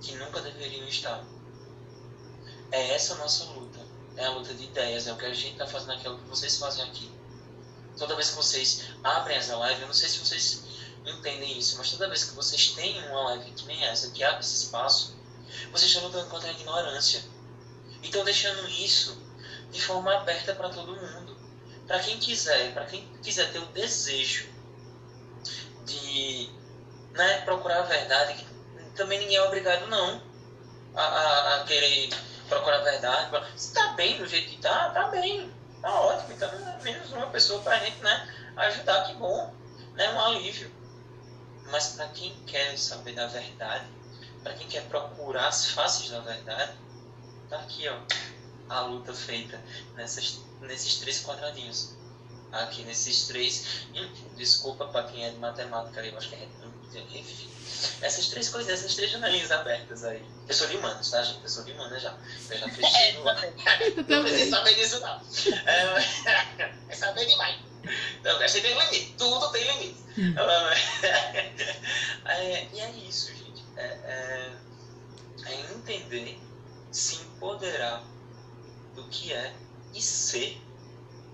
que 0.00 0.14
nunca 0.16 0.40
deveriam 0.40 0.86
estar. 0.88 1.24
É 2.72 2.94
essa 2.94 3.14
a 3.14 3.18
nossa 3.18 3.44
luta. 3.44 3.80
É 4.16 4.24
a 4.24 4.30
luta 4.30 4.54
de 4.54 4.64
ideias, 4.64 5.06
é 5.06 5.12
o 5.12 5.16
que 5.16 5.26
a 5.26 5.34
gente 5.34 5.52
está 5.52 5.66
fazendo 5.66 5.92
aqui, 5.92 6.06
é 6.06 6.10
o 6.10 6.16
que 6.16 6.28
vocês 6.28 6.56
fazem 6.56 6.82
aqui. 6.84 7.12
Toda 7.98 8.14
vez 8.14 8.30
que 8.30 8.36
vocês 8.36 8.84
abrem 9.04 9.36
essa 9.36 9.56
live, 9.56 9.82
eu 9.82 9.86
não 9.86 9.94
sei 9.94 10.08
se 10.08 10.18
vocês 10.18 10.64
entendem 11.04 11.58
isso, 11.58 11.76
mas 11.76 11.90
toda 11.90 12.08
vez 12.08 12.24
que 12.24 12.34
vocês 12.34 12.70
têm 12.70 12.98
uma 13.08 13.24
live 13.24 13.50
que 13.52 13.66
nem 13.66 13.84
essa, 13.84 14.10
que 14.10 14.24
abre 14.24 14.40
esse 14.40 14.64
espaço, 14.64 15.14
vocês 15.70 15.90
estão 15.90 16.04
lutando 16.04 16.28
contra 16.30 16.48
a 16.48 16.52
ignorância. 16.52 17.22
E 18.02 18.06
estão 18.06 18.24
deixando 18.24 18.66
isso 18.68 19.22
de 19.70 19.82
forma 19.82 20.14
aberta 20.14 20.54
para 20.54 20.70
todo 20.70 20.96
mundo. 20.96 21.36
Para 21.86 22.00
quem 22.00 22.18
quiser, 22.18 22.72
para 22.72 22.86
quem 22.86 23.06
quiser 23.22 23.52
ter 23.52 23.58
o 23.58 23.66
desejo 23.66 24.55
de 25.86 26.50
né, 27.12 27.40
procurar 27.42 27.78
a 27.78 27.82
verdade, 27.82 28.46
também 28.94 29.18
ninguém 29.18 29.36
é 29.36 29.42
obrigado 29.42 29.86
não 29.86 30.20
a, 30.94 31.02
a, 31.02 31.56
a 31.56 31.64
querer 31.64 32.10
procurar 32.48 32.80
a 32.80 32.84
verdade. 32.84 33.30
Se 33.56 33.68
está 33.68 33.92
bem 33.92 34.18
do 34.18 34.26
jeito 34.26 34.48
que 34.48 34.56
está, 34.56 34.88
está 34.88 35.08
bem. 35.08 35.52
Está 35.76 36.00
ótimo. 36.00 36.32
Então, 36.32 36.48
é 36.48 36.82
menos 36.82 37.12
uma 37.12 37.26
pessoa 37.28 37.62
para 37.62 37.76
a 37.76 37.78
gente 37.78 38.02
né, 38.02 38.34
ajudar, 38.56 39.06
que 39.06 39.14
bom. 39.14 39.52
Né, 39.94 40.10
um 40.12 40.20
alívio. 40.20 40.70
Mas 41.70 41.88
para 41.88 42.08
quem 42.08 42.34
quer 42.46 42.76
saber 42.78 43.14
da 43.14 43.26
verdade, 43.26 43.86
para 44.42 44.54
quem 44.54 44.66
quer 44.68 44.84
procurar 44.88 45.48
as 45.48 45.70
faces 45.70 46.10
da 46.10 46.20
verdade, 46.20 46.72
tá 47.50 47.58
aqui, 47.58 47.88
ó, 47.88 47.98
a 48.68 48.80
luta 48.82 49.12
feita 49.12 49.60
nessas, 49.94 50.40
nesses 50.60 50.98
três 50.98 51.24
quadradinhos. 51.24 51.95
Aqui 52.62 52.82
nesses 52.82 53.26
três. 53.26 53.86
Desculpa 54.36 54.86
para 54.86 55.04
quem 55.04 55.24
é 55.24 55.30
de 55.30 55.38
matemática, 55.38 56.04
eu 56.04 56.16
acho 56.16 56.28
que 56.28 56.34
é 56.34 56.48
enfim. 56.94 57.50
Essas 58.00 58.28
três 58.28 58.48
coisas, 58.48 58.72
essas 58.72 58.94
três 58.94 59.10
janelinhas 59.10 59.50
abertas 59.50 60.04
aí. 60.04 60.24
Eu 60.48 60.54
sou 60.54 60.66
de 60.66 60.76
humanos, 60.76 61.10
tá, 61.10 61.22
gente? 61.22 61.42
Eu 61.42 61.48
sou 61.48 61.64
de 61.64 61.72
humanos 61.72 62.00
já. 62.00 62.16
Eu 62.50 62.58
já 62.58 62.68
fechei 62.68 63.12
no 63.12 63.24
Não 63.24 64.22
precisa 64.22 64.56
saber 64.56 64.74
disso, 64.74 65.00
não. 65.00 65.20
É, 65.66 66.74
é 66.88 66.94
saber 66.94 67.26
demais. 67.26 67.58
Então, 68.20 68.40
achei 68.40 68.62
tem 68.62 68.78
limite. 68.78 69.14
Tudo 69.18 69.52
tem 69.52 69.64
limite. 69.64 70.00
Hum. 70.18 70.34
é, 72.24 72.68
e 72.72 72.80
é 72.80 72.90
isso, 72.90 73.28
gente 73.34 73.46
é, 73.76 73.84
é, 73.84 74.52
é 75.46 75.60
entender, 75.72 76.40
se 76.90 77.16
empoderar 77.16 78.02
do 78.94 79.06
que 79.08 79.32
é 79.32 79.54
e 79.94 80.00
ser, 80.00 80.60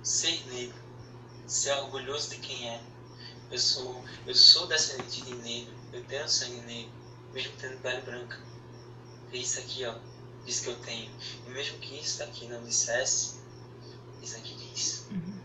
ser 0.03 0.45
negro, 0.49 0.82
ser 1.47 1.73
orgulhoso 1.73 2.31
de 2.31 2.37
quem 2.39 2.69
é. 2.69 2.81
Eu 3.51 3.59
sou, 3.59 4.05
eu 4.27 4.35
sou 4.35 4.67
descendente 4.67 5.23
de 5.23 5.35
negro, 5.35 5.75
eu 5.93 6.03
tenho 6.05 6.29
sangue 6.29 6.61
negro, 6.63 6.93
mesmo 7.33 7.53
tendo 7.59 7.81
pele 7.83 8.01
branca. 8.03 8.41
É 9.33 9.37
isso 9.37 9.59
aqui, 9.59 9.85
ó, 9.85 9.95
diz 10.45 10.61
que 10.61 10.69
eu 10.69 10.77
tenho. 10.81 11.11
E 11.47 11.51
mesmo 11.51 11.79
que 11.79 11.99
isso 11.99 12.19
daqui 12.19 12.47
não 12.49 12.65
dissesse, 12.65 13.41
isso 14.23 14.37
aqui 14.37 14.55
diz. 14.55 15.07
Uhum. 15.11 15.41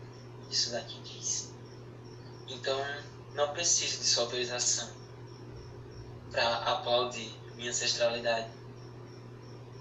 Isso 0.50 0.70
daqui 0.70 1.00
diz. 1.02 1.52
Então, 2.48 2.78
não 3.34 3.52
preciso 3.52 3.98
de 3.98 4.04
sua 4.04 4.24
autorização 4.24 4.88
para 6.30 6.56
aplaudir 6.58 7.34
minha 7.56 7.70
ancestralidade. 7.70 8.50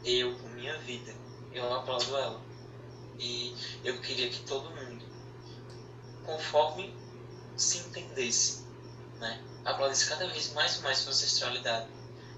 Eu, 0.04 0.38
com 0.38 0.50
minha 0.50 0.78
vida, 0.80 1.14
eu 1.54 1.74
aplaudo 1.74 2.16
ela. 2.16 2.42
E 3.20 3.56
eu 3.84 4.00
queria 4.00 4.30
que 4.30 4.42
todo 4.42 4.70
mundo, 4.70 4.87
conforme 6.28 6.94
se 7.56 7.80
entendesse. 7.80 8.66
Né? 9.20 9.42
Aplaudisse 9.66 10.08
cada 10.08 10.28
vez 10.28 10.54
mais 10.54 10.76
e 10.76 10.82
mais 10.82 11.00
sua 11.00 11.12
ancestralidade. 11.12 11.88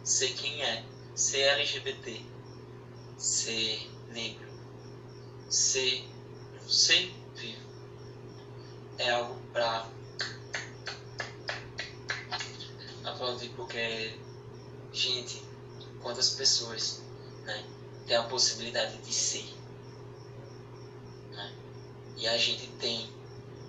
Ser 0.04 0.30
quem 0.34 0.64
é, 0.64 0.86
ser 1.14 1.42
LGBT, 1.42 2.24
ser 3.18 3.92
negro, 4.12 4.48
ser 5.50 6.08
um 6.64 6.70
ser 6.70 7.14
vivo. 7.36 7.70
É 8.98 9.10
algo 9.10 9.36
bravo. 9.52 10.00
aplaudir, 13.04 13.50
porque, 13.50 14.18
gente, 14.94 15.44
quantas 16.02 16.32
pessoas 16.32 17.02
né, 17.44 17.66
têm 18.08 18.16
a 18.16 18.24
possibilidade 18.24 18.98
de 19.00 19.14
ser. 19.14 19.54
Né? 21.32 21.54
E 22.18 22.28
a 22.28 22.38
gente 22.38 22.68
tem 22.80 23.10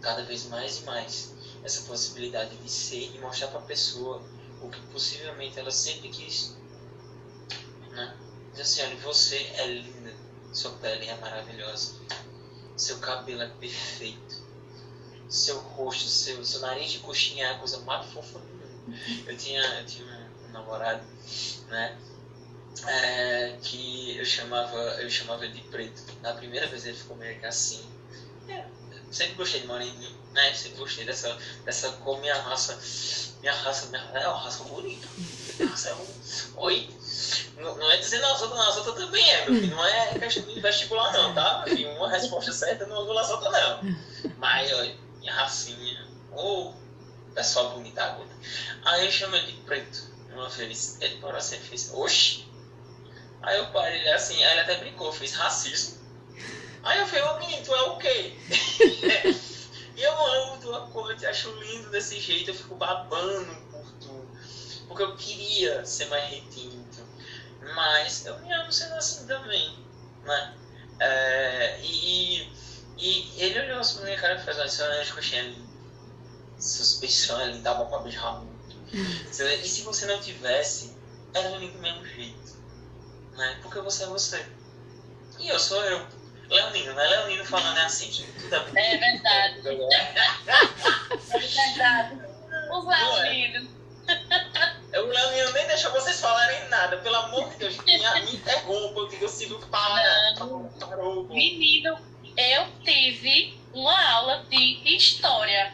cada 0.01 0.25
vez 0.25 0.47
mais 0.47 0.79
e 0.79 0.85
mais 0.85 1.35
essa 1.63 1.83
possibilidade 1.83 2.57
de 2.57 2.71
ser 2.71 3.15
e 3.15 3.19
mostrar 3.19 3.49
para 3.49 3.61
a 3.61 3.63
pessoa 3.63 4.23
o 4.63 4.69
que 4.69 4.81
possivelmente 4.93 5.59
ela 5.59 5.71
sempre 5.71 6.09
quis. 6.09 6.57
Né? 7.91 8.17
Diz 8.53 8.61
assim, 8.61 8.83
olha, 8.83 8.97
você 8.97 9.37
é 9.55 9.67
linda, 9.67 10.15
sua 10.53 10.73
pele 10.73 11.07
é 11.07 11.17
maravilhosa, 11.17 11.95
seu 12.77 12.99
cabelo 12.99 13.43
é 13.43 13.49
perfeito, 13.49 14.43
seu 15.29 15.59
rosto, 15.59 16.09
seu, 16.09 16.45
seu 16.45 16.61
nariz 16.61 16.91
de 16.91 16.99
coxinha 16.99 17.47
é 17.47 17.51
a 17.53 17.59
coisa 17.59 17.79
mais 17.81 18.07
fofa 18.11 18.39
do 18.39 18.47
mundo. 18.47 18.61
Eu 19.27 19.37
tinha, 19.37 19.63
eu 19.81 19.87
tinha 19.87 20.07
um, 20.07 20.53
namorado, 20.53 21.05
né? 21.69 21.97
É, 22.87 23.59
que 23.63 24.17
eu 24.17 24.25
chamava, 24.25 24.79
eu 25.03 25.11
chamava 25.11 25.47
de 25.47 25.61
preto. 25.63 26.03
Na 26.23 26.33
primeira 26.35 26.67
vez 26.67 26.87
ele 26.87 26.97
ficou 26.97 27.17
meio 27.17 27.39
que 27.39 27.47
assim. 27.47 27.85
É, 29.11 29.13
sempre 29.13 29.35
gostei 29.35 29.61
de 29.61 29.67
moreninho, 29.67 30.17
né? 30.33 30.55
Sempre 30.55 30.79
gostei 30.79 31.05
dessa, 31.05 31.37
dessa 31.65 31.91
cor, 31.93 32.21
minha 32.21 32.41
raça, 32.41 32.79
minha 33.41 33.53
raça, 33.53 33.87
minha, 33.87 34.03
é 34.15 34.29
uma 34.29 34.39
raça 34.39 34.65
bonita. 34.65 35.09
Raça 35.69 35.91
é 35.91 35.95
um, 35.95 36.63
oi, 36.63 36.89
não, 37.57 37.77
não 37.77 37.91
é 37.91 37.97
dizendo 37.99 38.25
as 38.27 38.41
outras, 38.43 38.59
não, 38.59 38.69
as 38.69 38.77
outras 38.77 38.97
também 38.97 39.29
é, 39.29 39.51
meu 39.51 39.61
filho. 39.61 39.77
Não 39.77 39.85
é 39.85 40.19
questão 40.19 40.43
de 40.45 40.61
vestibular, 40.61 41.13
não, 41.13 41.35
tá? 41.35 41.65
Filho, 41.67 41.91
uma 41.97 42.09
resposta 42.09 42.53
certa 42.53 42.87
não 42.87 43.03
anula 43.03 43.21
as 43.21 43.31
outras, 43.31 43.53
não. 43.53 43.97
Mas, 44.39 44.73
olha, 44.73 44.97
minha 45.19 45.35
racinha, 45.35 46.09
ou 46.33 46.71
oh, 46.71 47.35
pessoal 47.35 47.71
bonita 47.71 48.03
agora. 48.03 48.31
Aí 48.85 49.05
eu 49.05 49.11
chamo 49.11 49.37
ele 49.37 49.53
de 49.53 49.61
preto. 49.63 50.11
Uma 50.33 50.49
vez, 50.49 50.97
ele 51.01 51.17
parou 51.17 51.37
assim 51.37 51.57
e 51.57 51.61
fez, 51.61 51.91
oxi. 51.93 52.49
Aí 53.43 53.59
eu 53.59 53.67
parei, 53.67 54.01
ele 54.01 54.11
assim, 54.11 54.43
aí 54.43 54.53
ele 54.53 54.61
até 54.61 54.77
brincou, 54.77 55.13
fez 55.13 55.35
racismo. 55.35 56.00
Aí 56.83 56.99
eu 56.99 57.07
falei, 57.07 57.25
ô 57.25 57.39
menino, 57.39 57.65
tu 57.65 57.75
é 57.75 57.83
o 57.83 57.97
quê? 57.99 58.37
e 59.97 60.03
eu 60.03 60.13
amo 60.13 60.61
tua 60.61 60.87
cor, 60.87 61.15
te 61.15 61.27
acho 61.27 61.51
lindo 61.57 61.91
desse 61.91 62.19
jeito, 62.19 62.51
eu 62.51 62.55
fico 62.55 62.75
babando 62.75 63.55
por 63.71 63.85
tu. 64.01 64.27
Porque 64.89 65.03
eu 65.03 65.17
queria 65.17 65.85
ser 65.85 66.07
mais 66.07 66.29
retinto. 66.31 67.05
Mas 67.75 68.25
eu 68.25 68.39
me 68.41 68.53
amo 68.53 68.73
sendo 68.73 68.95
assim 68.95 69.27
também, 69.27 69.79
né? 70.25 70.55
É, 70.99 71.81
e, 71.83 72.49
e 72.97 73.43
ele 73.43 73.61
olhou 73.61 73.81
assim 73.81 73.97
pra 73.97 74.05
minha 74.07 74.19
cara 74.19 74.35
e 74.35 74.45
fez, 74.45 74.59
olha, 74.59 74.69
seu 74.69 75.05
de 75.05 75.13
coxinha 75.13 75.55
suspeição 76.59 77.39
ali, 77.39 77.59
dava 77.61 77.87
pra 77.87 77.99
beijar 77.99 78.39
muito. 78.39 78.51
E 79.31 79.69
se 79.69 79.83
você 79.83 80.07
não 80.07 80.21
tivesse, 80.21 80.93
era 81.33 81.57
lindo 81.57 81.75
do 81.75 81.79
mesmo 81.79 82.05
jeito, 82.05 82.57
né? 83.33 83.59
Porque 83.63 83.81
você 83.81 84.03
é 84.03 84.07
você. 84.07 84.45
E 85.39 85.49
eu 85.49 85.59
sou 85.59 85.83
eu. 85.85 86.20
Leonino, 86.51 86.95
né? 86.95 87.07
Leonino 87.07 87.45
falando 87.45 87.79
é 87.79 87.83
assim, 87.83 88.11
tudo 88.39 88.55
é 88.55 88.59
É 88.59 88.99
verdade. 88.99 89.61
é 91.31 91.39
verdade. 91.39 92.21
Os 92.71 92.87
Leoninos. 92.87 93.69
O 94.93 95.07
Leonino 95.07 95.53
nem 95.53 95.67
deixou 95.69 95.93
vocês 95.93 96.21
falarem 96.21 96.69
nada, 96.69 96.97
pelo 96.99 97.15
amor 97.17 97.49
de 97.51 97.57
Deus, 97.57 97.77
me, 97.79 97.97
me 97.97 98.35
interrompa, 98.35 99.01
eu 99.01 99.09
digo, 99.09 99.29
Silvio, 99.29 99.59
para. 99.71 100.35
Parou, 100.81 101.25
Menino, 101.29 101.97
eu 102.37 102.67
tive 102.85 103.55
uma 103.73 104.11
aula 104.13 104.45
de 104.51 104.97
história, 104.97 105.73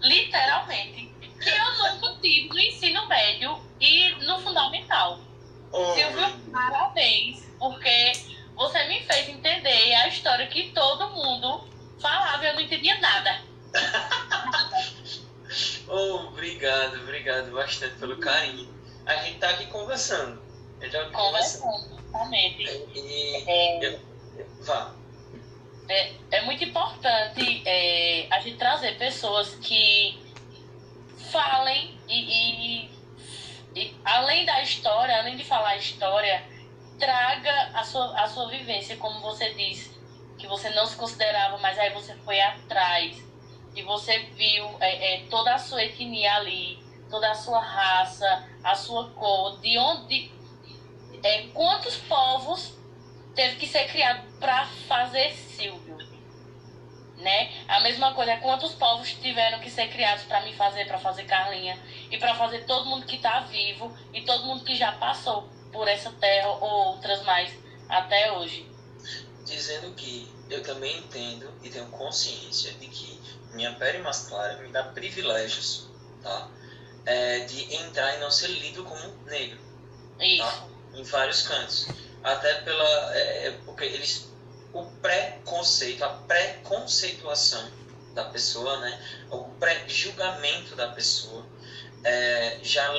literalmente, 0.00 1.12
que 1.40 1.48
eu 1.48 1.94
nunca 1.94 2.16
tive 2.20 2.48
no 2.48 2.58
ensino 2.58 3.06
médio 3.06 3.60
e 3.80 4.10
no 4.24 4.40
fundamental. 4.40 5.20
Oh, 5.70 5.94
Silvio, 5.94 6.36
parabéns, 6.52 7.44
porque 7.58 8.12
você 8.56 8.82
me 8.88 9.02
fez 9.02 9.28
entender 9.28 9.94
a 9.94 10.08
história 10.08 10.46
que 10.46 10.72
todo 10.72 11.10
mundo 11.10 11.68
falava 12.00 12.42
e 12.42 12.48
eu 12.48 12.54
não 12.54 12.60
entendia 12.62 12.98
nada. 13.00 13.42
oh, 15.86 16.28
obrigado, 16.28 16.96
obrigado 17.02 17.52
bastante 17.52 17.96
pelo 17.96 18.18
carinho. 18.18 18.74
A 19.04 19.16
gente 19.16 19.38
tá 19.38 19.50
aqui 19.50 19.66
conversando. 19.66 20.40
Tá 20.90 21.04
conversando, 21.10 21.98
exatamente. 21.98 22.62
E, 22.94 23.44
é, 23.46 23.86
eu, 23.86 24.00
vá. 24.62 24.94
É, 25.88 26.12
é 26.32 26.40
muito 26.42 26.64
importante 26.64 27.62
é, 27.64 28.26
a 28.30 28.40
gente 28.40 28.56
trazer 28.56 28.98
pessoas 28.98 29.54
que 29.56 30.18
falem 31.30 31.96
e, 32.08 32.14
e, 32.14 32.90
e, 33.74 33.94
além 34.04 34.46
da 34.46 34.62
história, 34.62 35.18
além 35.18 35.36
de 35.36 35.44
falar 35.44 35.70
a 35.70 35.76
história, 35.76 36.55
traga 36.98 37.70
a 37.74 37.84
sua, 37.84 38.20
a 38.20 38.26
sua 38.26 38.48
vivência, 38.48 38.96
como 38.96 39.20
você 39.20 39.52
disse, 39.54 39.96
que 40.38 40.46
você 40.46 40.70
não 40.70 40.86
se 40.86 40.96
considerava, 40.96 41.58
mas 41.58 41.78
aí 41.78 41.90
você 41.90 42.14
foi 42.16 42.40
atrás 42.40 43.22
e 43.74 43.82
você 43.82 44.18
viu 44.34 44.64
é, 44.80 45.14
é, 45.14 45.26
toda 45.28 45.54
a 45.54 45.58
sua 45.58 45.82
etnia 45.84 46.34
ali, 46.34 46.78
toda 47.10 47.30
a 47.30 47.34
sua 47.34 47.60
raça, 47.60 48.48
a 48.62 48.74
sua 48.74 49.10
cor, 49.10 49.60
de 49.60 49.78
onde, 49.78 50.30
é, 51.22 51.42
quantos 51.48 51.96
povos 51.96 52.76
teve 53.34 53.56
que 53.56 53.66
ser 53.66 53.86
criado 53.88 54.22
para 54.38 54.66
fazer 54.88 55.30
Silvio, 55.32 55.96
né? 57.18 57.52
A 57.68 57.80
mesma 57.80 58.14
coisa, 58.14 58.32
é 58.32 58.36
quantos 58.38 58.74
povos 58.74 59.12
tiveram 59.14 59.58
que 59.60 59.70
ser 59.70 59.88
criados 59.88 60.24
para 60.24 60.40
me 60.42 60.54
fazer, 60.54 60.86
para 60.86 60.98
fazer 60.98 61.24
Carlinha 61.24 61.78
e 62.10 62.18
para 62.18 62.34
fazer 62.34 62.64
todo 62.64 62.86
mundo 62.86 63.06
que 63.06 63.16
está 63.16 63.40
vivo 63.40 63.94
e 64.12 64.22
todo 64.22 64.46
mundo 64.46 64.64
que 64.64 64.74
já 64.74 64.92
passou 64.92 65.55
por 65.72 65.86
essa 65.88 66.10
terra 66.12 66.48
ou 66.48 66.94
outras 66.94 67.22
mais 67.22 67.52
até 67.88 68.32
hoje. 68.32 68.68
Dizendo 69.44 69.94
que 69.94 70.28
eu 70.50 70.62
também 70.62 70.98
entendo 70.98 71.52
e 71.62 71.70
tenho 71.70 71.86
consciência 71.88 72.72
de 72.74 72.88
que 72.88 73.20
minha 73.52 73.72
pele 73.74 73.98
mais 73.98 74.26
clara 74.28 74.58
me 74.58 74.68
dá 74.68 74.84
privilégios, 74.84 75.88
tá? 76.22 76.48
É, 77.04 77.40
de 77.40 77.74
entrar 77.74 78.16
e 78.16 78.20
não 78.20 78.30
ser 78.30 78.48
lido 78.48 78.84
como 78.84 79.24
negro. 79.26 79.58
Isso. 80.20 80.42
Tá? 80.42 80.66
Em 80.94 81.02
vários 81.04 81.42
cantos. 81.42 81.88
Até 82.22 82.54
pela. 82.62 83.16
É, 83.16 83.46
é 83.48 83.50
porque 83.64 83.84
eles. 83.84 84.30
O 84.72 84.84
pré-conceito, 85.00 86.04
a 86.04 86.08
pré-conceituação 86.08 87.70
da 88.14 88.24
pessoa, 88.24 88.78
né? 88.80 89.26
O 89.30 89.44
pré-julgamento 89.58 90.74
da 90.74 90.88
pessoa 90.88 91.46
é, 92.04 92.58
já 92.62 92.92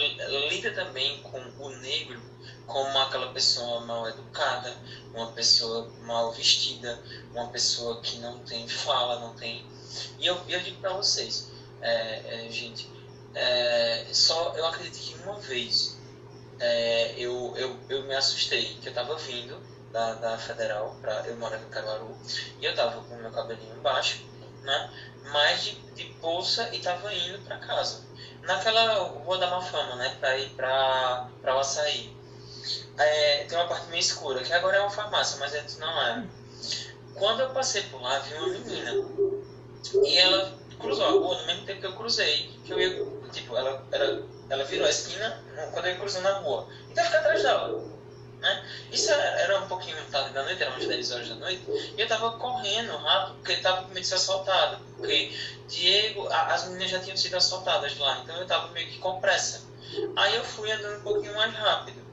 lida 0.50 0.72
também 0.74 1.22
com 1.22 1.40
o 1.60 1.70
negro 1.78 2.22
como 2.68 3.00
aquela 3.00 3.32
pessoa 3.32 3.80
mal 3.82 4.08
educada, 4.08 4.76
uma 5.14 5.32
pessoa 5.32 5.90
mal 6.02 6.32
vestida, 6.34 7.02
uma 7.32 7.48
pessoa 7.48 8.02
que 8.02 8.20
não 8.20 8.40
tem 8.40 8.68
fala, 8.68 9.22
não 9.22 9.34
tem. 9.34 9.66
E 10.20 10.28
eu, 10.28 10.38
eu 10.48 10.60
digo 10.60 10.80
para 10.82 10.94
vocês, 10.94 11.50
é, 11.82 12.46
é, 12.46 12.52
gente, 12.52 12.92
é, 13.34 14.06
só 14.12 14.54
eu 14.56 14.66
acredito 14.68 15.00
que 15.00 15.16
uma 15.24 15.40
vez 15.40 15.98
é, 16.60 17.14
eu, 17.18 17.54
eu, 17.56 17.80
eu 17.90 18.04
me 18.04 18.16
assustei, 18.16 18.78
que 18.82 18.88
eu 18.88 18.92
estava 18.92 19.16
vindo 19.16 19.58
da, 19.92 20.14
da 20.16 20.38
Federal, 20.38 20.98
pra, 21.02 21.26
eu 21.26 21.38
moro 21.38 21.56
em 21.56 21.70
Caruaru, 21.70 22.18
e 22.60 22.66
eu 22.66 22.72
estava 22.72 23.02
com 23.02 23.16
meu 23.16 23.32
cabelinho 23.32 23.80
baixo, 23.82 24.26
né, 24.64 24.92
mais 25.32 25.64
de, 25.64 25.72
de 25.94 26.04
bolsa 26.16 26.70
e 26.74 26.78
estava 26.78 27.14
indo 27.14 27.40
para 27.46 27.58
casa. 27.60 28.06
Naquela 28.42 29.04
rua 29.04 29.38
da 29.38 29.50
Mafama, 29.50 29.96
né, 29.96 30.18
para 30.20 30.38
ir 30.38 30.50
para 30.50 31.30
o 31.44 31.60
Açaí 31.60 32.17
é, 32.98 33.44
tem 33.44 33.58
uma 33.58 33.68
parte 33.68 33.88
meio 33.88 34.00
escura, 34.00 34.44
que 34.44 34.54
agora 34.54 34.78
é 34.78 34.80
uma 34.80 34.90
farmácia, 34.90 35.38
mas 35.40 35.54
antes 35.54 35.78
não 35.78 36.02
era. 36.02 36.26
Quando 37.16 37.42
eu 37.42 37.50
passei 37.50 37.84
por 37.84 38.02
lá, 38.02 38.20
vi 38.20 38.34
uma 38.36 38.48
menina. 38.48 38.94
E 40.04 40.18
ela 40.18 40.58
cruzou 40.80 41.06
a 41.06 41.12
rua 41.12 41.38
no 41.40 41.46
mesmo 41.48 41.66
tempo 41.66 41.82
que 41.82 41.88
eu 41.88 41.96
cruzei. 41.96 42.52
Que 42.64 42.72
eu 42.72 42.80
ia, 42.80 43.06
tipo, 43.32 43.56
ela, 43.56 43.86
ela, 43.92 44.24
ela 44.50 44.64
virou 44.66 44.86
a 44.86 44.90
esquina 44.90 45.44
quando 45.74 45.86
eu 45.86 45.94
ia 45.94 46.00
cruzando 46.00 46.28
a 46.28 46.40
rua. 46.40 46.68
Então 46.90 47.04
eu 47.04 47.06
fiquei 47.06 47.20
atrás 47.20 47.44
dela. 47.44 47.98
Né? 48.40 48.66
Isso 48.92 49.12
era 49.12 49.60
um 49.60 49.68
pouquinho 49.68 49.98
tarde 50.12 50.32
da 50.32 50.44
noite, 50.44 50.62
era 50.62 50.72
umas 50.72 50.86
10 50.86 51.12
horas 51.12 51.30
da 51.30 51.36
noite, 51.36 51.64
e 51.98 52.00
eu 52.00 52.08
tava 52.08 52.32
correndo 52.38 52.96
rápido, 52.96 53.36
porque 53.38 53.58
tava 53.58 53.82
com 53.82 53.88
medo 53.90 54.02
de 54.02 54.08
ser 54.08 54.16
assaltado, 54.16 54.80
porque 54.96 55.34
Diego, 55.68 56.28
as 56.30 56.66
meninas 56.66 56.92
já 56.92 57.00
tinham 57.00 57.18
sido 57.18 57.36
assaltadas 57.36 57.98
lá, 57.98 58.20
então 58.24 58.38
eu 58.38 58.46
tava 58.46 58.68
meio 58.70 58.88
que 58.90 59.00
com 59.00 59.20
pressa. 59.20 59.64
Aí 60.16 60.36
eu 60.36 60.44
fui 60.44 60.72
andando 60.72 61.00
um 61.00 61.04
pouquinho 61.04 61.34
mais 61.34 61.54
rápido. 61.54 62.07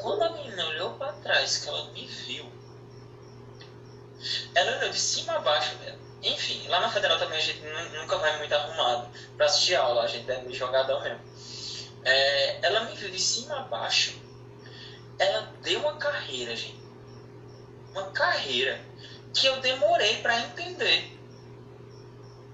Quando 0.00 0.22
a 0.22 0.30
menina 0.30 0.66
olhou 0.66 0.94
para 0.94 1.12
trás, 1.14 1.58
que 1.58 1.68
ela 1.68 1.90
me 1.92 2.06
viu, 2.06 2.50
ela 4.54 4.78
olhou 4.78 4.90
de 4.90 4.98
cima 4.98 5.34
a 5.34 5.40
baixo. 5.40 5.76
Enfim, 6.22 6.68
lá 6.68 6.80
na 6.80 6.90
Federal 6.90 7.18
também 7.18 7.38
a 7.38 7.42
gente 7.42 7.62
nunca 7.96 8.18
vai 8.18 8.38
muito 8.38 8.54
arrumado 8.54 9.10
para 9.36 9.46
assistir 9.46 9.74
aula, 9.74 10.02
a 10.02 10.06
gente 10.06 10.30
é 10.30 10.40
meio 10.42 10.54
jogadão 10.54 11.02
mesmo. 11.02 11.20
É, 12.04 12.66
ela 12.66 12.84
me 12.84 12.96
viu 12.96 13.10
de 13.10 13.18
cima 13.18 13.60
a 13.60 13.62
baixo, 13.62 14.18
ela 15.18 15.52
deu 15.62 15.80
uma 15.80 15.96
carreira, 15.96 16.56
gente. 16.56 16.80
Uma 17.92 18.10
carreira 18.10 18.80
que 19.34 19.46
eu 19.46 19.60
demorei 19.60 20.22
para 20.22 20.38
entender. 20.40 21.18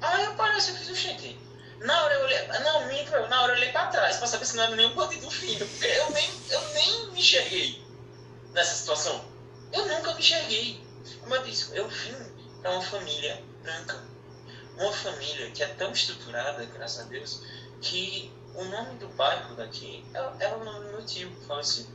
Aí 0.00 0.24
eu 0.24 0.34
pareci 0.34 0.72
e 0.72 0.76
fiz, 0.76 0.98
gente, 0.98 1.38
Na 1.80 2.04
hora 2.04 2.14
eu 2.14 2.22
olhei, 2.22 2.46
não, 2.46 2.86
minto, 2.88 3.10
na 3.28 3.42
hora 3.42 3.52
eu 3.52 3.56
olhei 3.56 3.70
pra 3.70 3.86
trás 3.86 4.16
pra 4.16 4.26
saber 4.26 4.46
se 4.46 4.56
não 4.56 4.64
era 4.64 4.76
nenhum 4.76 4.94
bandido 4.94 5.30
filho, 5.30 5.66
porque 5.66 5.86
eu 5.86 6.10
nem, 6.10 6.30
eu 6.50 6.68
nem 6.74 7.10
me 7.12 7.18
enxerguei 7.18 7.84
nessa 8.52 8.74
situação. 8.74 9.24
Eu 9.72 9.86
nunca 9.86 10.14
me 10.14 10.20
enxerguei. 10.20 10.80
Como 11.20 11.34
eu 11.34 11.42
disse, 11.42 11.76
eu 11.76 11.86
vim 11.88 12.16
pra 12.62 12.72
uma 12.72 12.82
família 12.82 13.42
branca. 13.62 14.02
Uma 14.76 14.92
família 14.92 15.50
que 15.50 15.62
é 15.62 15.66
tão 15.66 15.92
estruturada, 15.92 16.64
graças 16.66 17.00
a 17.00 17.08
Deus, 17.08 17.42
que 17.80 18.32
o 18.54 18.64
nome 18.64 18.98
do 18.98 19.08
bairro 19.08 19.54
daqui 19.54 20.04
é, 20.14 20.46
é 20.46 20.54
o 20.54 20.64
nome 20.64 20.86
do 20.86 20.92
meu 20.92 21.04
tio 21.04 21.30
falecido. 21.46 21.90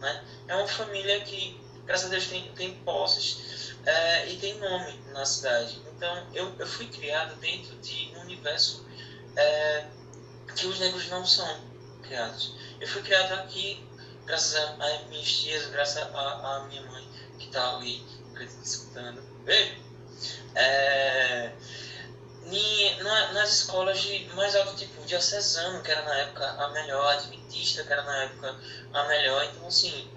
Né? 0.00 0.24
É 0.48 0.54
uma 0.54 0.68
família 0.68 1.20
que, 1.22 1.58
graças 1.86 2.06
a 2.06 2.10
Deus, 2.10 2.26
tem, 2.26 2.52
tem 2.52 2.74
posses 2.78 3.74
é, 3.84 4.28
e 4.28 4.36
tem 4.36 4.58
nome 4.58 4.98
na 5.12 5.24
cidade. 5.24 5.80
Então, 5.94 6.26
eu, 6.34 6.54
eu 6.58 6.66
fui 6.66 6.86
criado 6.88 7.34
dentro 7.36 7.74
de 7.76 8.12
um 8.16 8.20
universo 8.20 8.84
é, 9.36 9.86
que 10.54 10.66
os 10.66 10.78
negros 10.78 11.08
não 11.08 11.24
são 11.24 11.60
criados. 12.02 12.54
Eu 12.80 12.88
fui 12.88 13.02
criado 13.02 13.32
aqui 13.34 13.86
graças 14.26 14.56
a, 14.56 14.70
a 14.72 14.98
minhas 15.08 15.30
tias, 15.30 15.66
graças 15.68 16.02
a, 16.02 16.06
a 16.06 16.64
minha 16.68 16.82
mãe, 16.82 17.08
que 17.38 17.46
está 17.46 17.76
ali 17.76 18.04
escutando. 18.62 19.22
Ei! 19.46 19.86
É, 20.54 21.52
na, 23.02 23.32
nas 23.32 23.50
escolas 23.60 24.00
de 24.00 24.24
mais 24.34 24.54
alto 24.56 24.74
tipo, 24.76 25.02
diocesano, 25.04 25.82
que 25.82 25.90
era 25.90 26.02
na 26.02 26.14
época 26.18 26.44
a 26.44 26.68
melhor, 26.70 27.12
adventista, 27.12 27.84
que 27.84 27.92
era 27.92 28.02
na 28.02 28.24
época 28.24 28.56
a 28.92 29.04
melhor. 29.04 29.44
Então, 29.44 29.66
assim, 29.66 30.08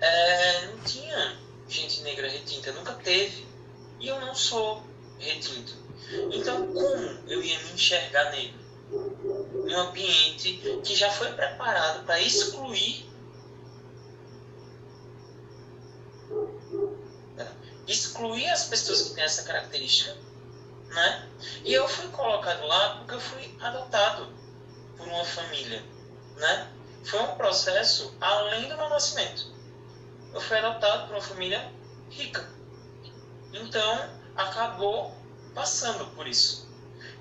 é, 0.00 0.66
não 0.66 0.78
tinha 0.80 1.36
gente 1.68 2.02
negra 2.02 2.28
retinta, 2.28 2.72
nunca 2.72 2.92
teve. 2.94 3.46
E 4.00 4.08
eu 4.08 4.20
não 4.20 4.34
sou 4.34 4.82
retinto. 5.18 5.74
Então, 6.32 6.66
como 6.66 7.28
eu 7.28 7.42
ia 7.42 7.58
me 7.60 7.72
enxergar 7.72 8.30
negro? 8.30 8.64
Em 9.66 9.74
um 9.74 9.80
ambiente 9.80 10.60
que 10.84 10.94
já 10.94 11.10
foi 11.10 11.32
preparado 11.32 12.04
para 12.04 12.20
excluir 12.20 13.12
excluir 17.86 18.48
as 18.48 18.64
pessoas 18.64 19.02
que 19.02 19.14
têm 19.14 19.24
essa 19.24 19.42
característica 19.42 20.16
né? 20.94 21.28
E 21.64 21.72
eu 21.72 21.86
fui 21.88 22.08
colocado 22.08 22.64
lá 22.66 22.96
porque 22.98 23.14
eu 23.14 23.20
fui 23.20 23.54
adotado 23.60 24.32
por 24.96 25.06
uma 25.06 25.24
família, 25.24 25.82
né? 26.36 26.68
Foi 27.04 27.20
um 27.20 27.36
processo 27.36 28.14
além 28.20 28.68
do 28.68 28.76
meu 28.76 28.88
nascimento. 28.88 29.52
Eu 30.34 30.40
fui 30.40 30.58
adotado 30.58 31.06
por 31.06 31.14
uma 31.14 31.22
família 31.22 31.72
rica. 32.10 32.46
Então, 33.52 34.20
acabou 34.36 35.16
passando 35.54 36.06
por 36.14 36.26
isso. 36.26 36.68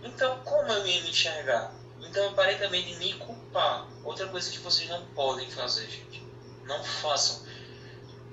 Então, 0.03 0.39
como 0.39 0.71
eu 0.71 0.85
ia 0.85 1.01
me 1.03 1.11
enxergar? 1.11 1.71
Então, 2.01 2.23
eu 2.23 2.33
parei 2.33 2.57
também 2.57 2.83
de 2.83 2.95
me 2.95 3.13
culpar. 3.13 3.87
Outra 4.03 4.27
coisa 4.27 4.51
que 4.51 4.59
vocês 4.59 4.89
não 4.89 5.05
podem 5.07 5.49
fazer, 5.51 5.87
gente. 5.89 6.25
Não 6.65 6.83
façam. 6.83 7.45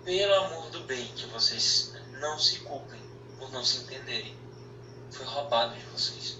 Pelo 0.04 0.34
amor 0.34 0.70
do 0.70 0.80
bem, 0.80 1.06
que 1.08 1.26
vocês 1.26 1.94
não 2.18 2.38
se 2.38 2.60
culpem 2.60 3.00
por 3.38 3.52
não 3.52 3.64
se 3.64 3.78
entenderem 3.78 4.40
foi 5.10 5.26
roubado 5.26 5.74
de 5.74 5.84
vocês, 5.86 6.38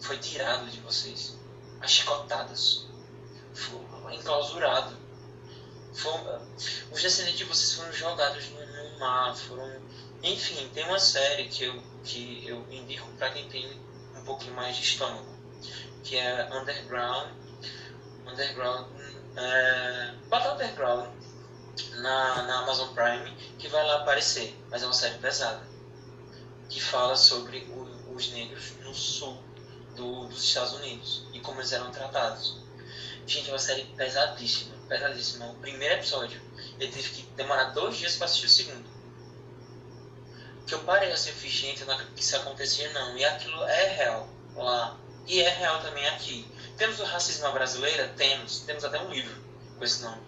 foi 0.00 0.18
tirado 0.18 0.70
de 0.70 0.80
vocês, 0.80 1.36
as 1.80 1.90
chicotadas, 1.90 2.86
foi 3.52 4.14
enclausurado. 4.14 4.96
Os 6.90 7.02
descendentes 7.02 7.38
de 7.38 7.44
vocês 7.44 7.74
foram 7.74 7.92
jogados 7.92 8.48
no, 8.50 8.66
no, 8.66 8.98
mar, 8.98 9.34
foram. 9.34 9.80
Enfim, 10.22 10.68
tem 10.74 10.84
uma 10.84 10.98
série 10.98 11.48
que 11.48 11.64
eu, 11.64 11.82
que 12.04 12.46
eu 12.46 12.66
indico 12.70 13.08
para 13.12 13.30
quem 13.30 13.48
tem 13.48 13.66
um 14.14 14.22
pouquinho 14.24 14.54
mais 14.54 14.76
de 14.76 14.82
estômago, 14.82 15.26
que 16.04 16.16
é 16.16 16.48
Underground. 16.52 17.30
Underground. 18.26 18.86
É, 19.36 20.14
bota 20.28 20.54
Underground 20.54 21.08
na, 21.96 22.42
na 22.42 22.58
Amazon 22.60 22.94
Prime, 22.94 23.30
que 23.58 23.68
vai 23.68 23.84
lá 23.84 24.02
aparecer, 24.02 24.58
mas 24.70 24.82
é 24.82 24.86
uma 24.86 24.94
série 24.94 25.18
pesada, 25.18 25.62
que 26.68 26.80
fala 26.80 27.16
sobre 27.16 27.58
o 27.70 27.86
os 28.16 28.32
negros 28.32 28.72
no 28.82 28.94
sul 28.94 29.38
do, 29.94 30.26
dos 30.26 30.42
Estados 30.42 30.72
Unidos 30.72 31.26
e 31.32 31.40
como 31.40 31.60
eles 31.60 31.72
eram 31.72 31.90
tratados. 31.90 32.58
Gente, 33.26 33.48
é 33.48 33.52
uma 33.52 33.58
série 33.58 33.84
pesadíssima, 33.96 34.75
pesadíssima. 34.88 35.46
O 35.46 35.54
primeiro 35.56 35.94
episódio, 35.94 36.40
ele 36.78 36.92
teve 36.92 37.10
que 37.10 37.22
demorar 37.36 37.70
dois 37.70 37.96
dias 37.96 38.16
para 38.16 38.26
assistir 38.26 38.46
o 38.46 38.50
segundo. 38.50 38.96
Que 40.66 40.74
eu 40.74 40.80
parei 40.80 41.12
assim, 41.12 41.30
eu 41.30 41.36
fiz, 41.36 41.52
gente, 41.52 41.84
não 41.84 41.94
acredito 41.94 42.14
que 42.14 42.22
isso 42.22 42.36
acontecia 42.36 42.92
não. 42.92 43.16
E 43.16 43.24
aquilo 43.24 43.62
é 43.64 43.88
real 43.88 44.28
lá. 44.54 44.98
E 45.26 45.40
é 45.40 45.48
real 45.48 45.80
também 45.82 46.06
aqui. 46.08 46.46
Temos 46.76 47.00
o 47.00 47.04
racismo 47.04 47.50
brasileiro? 47.52 48.12
Temos. 48.16 48.60
Temos 48.60 48.84
até 48.84 49.00
um 49.00 49.10
livro 49.10 49.34
com 49.78 49.84
esse 49.84 50.02
nome. 50.02 50.20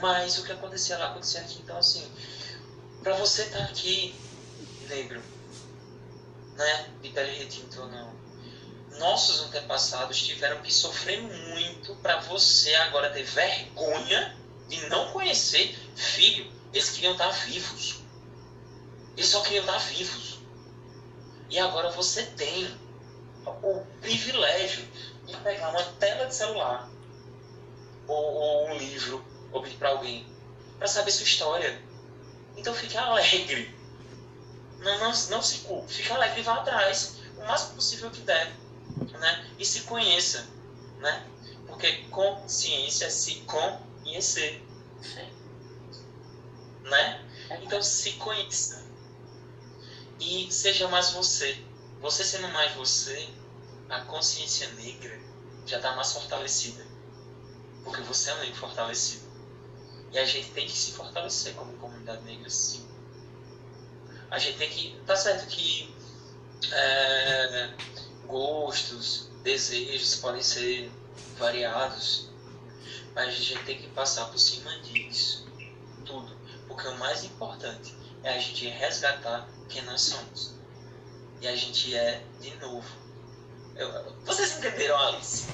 Mas 0.00 0.38
o 0.38 0.44
que 0.44 0.52
acontecia 0.52 0.98
lá 0.98 1.10
acontecia 1.10 1.40
aqui. 1.40 1.60
Então, 1.62 1.76
assim, 1.76 2.10
para 3.02 3.14
você 3.14 3.42
estar 3.42 3.58
tá 3.58 3.64
aqui, 3.64 4.14
negro, 4.88 5.22
né, 6.56 6.90
de 7.02 7.08
pele 7.10 7.32
retinta 7.38 7.80
ou 7.80 7.88
não. 7.88 8.12
Nossos 8.98 9.40
antepassados 9.40 10.22
tiveram 10.22 10.60
que 10.62 10.72
sofrer 10.72 11.20
muito 11.22 11.94
para 11.96 12.20
você 12.20 12.74
agora 12.74 13.10
ter 13.10 13.22
vergonha 13.24 14.36
de 14.68 14.88
não 14.88 15.12
conhecer. 15.12 15.78
Filho, 15.94 16.50
eles 16.72 16.90
queriam 16.90 17.12
estar 17.12 17.30
vivos. 17.30 18.00
Eles 19.16 19.28
só 19.28 19.40
queriam 19.42 19.64
estar 19.64 19.78
vivos. 19.78 20.40
E 21.48 21.58
agora 21.58 21.90
você 21.90 22.24
tem 22.24 22.68
o 23.44 23.84
privilégio 24.00 24.86
de 25.26 25.36
pegar 25.38 25.70
uma 25.70 25.82
tela 25.82 26.26
de 26.26 26.34
celular 26.34 26.90
ou, 28.06 28.34
ou 28.34 28.68
um 28.70 28.78
livro 28.78 29.24
ou 29.52 29.62
pedir 29.62 29.76
para 29.76 29.90
alguém 29.90 30.26
para 30.78 30.86
saber 30.86 31.10
sua 31.10 31.24
história. 31.24 31.82
Então 32.56 32.74
fique 32.74 32.96
alegre 32.96 33.80
não, 34.80 34.98
não, 34.98 35.12
não 35.30 35.42
se 35.42 35.58
culpe, 35.58 35.92
fique 35.92 36.10
alegre 36.10 36.40
e 36.40 36.42
vá 36.42 36.54
atrás 36.54 37.16
o 37.36 37.40
máximo 37.46 37.74
possível 37.74 38.10
que 38.10 38.20
der, 38.20 38.52
né? 39.18 39.50
E 39.58 39.64
se 39.64 39.82
conheça, 39.82 40.46
né? 40.98 41.26
Porque 41.66 42.04
consciência 42.10 43.06
é 43.06 43.10
se 43.10 43.36
conhecer, 43.42 44.64
Sim. 45.02 45.28
né? 46.82 47.26
Então 47.62 47.82
se 47.82 48.12
conheça 48.12 48.84
e 50.18 50.50
seja 50.52 50.88
mais 50.88 51.10
você. 51.10 51.64
Você 52.00 52.24
sendo 52.24 52.48
mais 52.48 52.74
você, 52.74 53.28
a 53.88 54.00
consciência 54.02 54.70
negra 54.72 55.20
já 55.66 55.76
está 55.76 55.94
mais 55.94 56.12
fortalecida, 56.12 56.86
porque 57.84 58.00
você 58.02 58.30
é 58.30 58.34
um 58.34 58.40
negro 58.40 58.56
fortalecido. 58.56 59.28
E 60.12 60.18
a 60.18 60.24
gente 60.24 60.50
tem 60.52 60.66
que 60.66 60.72
se 60.72 60.92
fortalecer 60.92 61.54
como 61.54 61.72
comunidade 61.74 62.22
negra, 62.24 62.48
sim 62.48 62.90
a 64.30 64.38
gente 64.38 64.58
tem 64.58 64.70
que. 64.70 64.96
Tá 65.06 65.16
certo 65.16 65.46
que 65.48 65.92
é, 66.72 67.70
gostos, 68.30 69.28
desejos 69.42 70.16
podem 70.16 70.42
ser 70.42 70.90
variados, 71.36 72.28
mas 73.14 73.28
a 73.28 73.30
gente 73.30 73.58
tem 73.64 73.78
que 73.78 73.88
passar 73.88 74.26
por 74.26 74.38
cima 74.38 74.70
disso 74.80 75.46
tudo. 76.04 76.36
Porque 76.66 76.86
o 76.88 76.98
mais 76.98 77.24
importante 77.24 77.94
é 78.22 78.30
a 78.30 78.38
gente 78.38 78.68
resgatar 78.68 79.48
quem 79.68 79.82
nós 79.82 80.00
somos. 80.02 80.54
E 81.40 81.48
a 81.48 81.56
gente 81.56 81.94
é 81.94 82.22
de 82.40 82.54
novo. 82.56 82.86
Eu, 83.76 84.12
vocês 84.24 84.58
entenderam 84.58 84.98
Alice? 84.98 85.46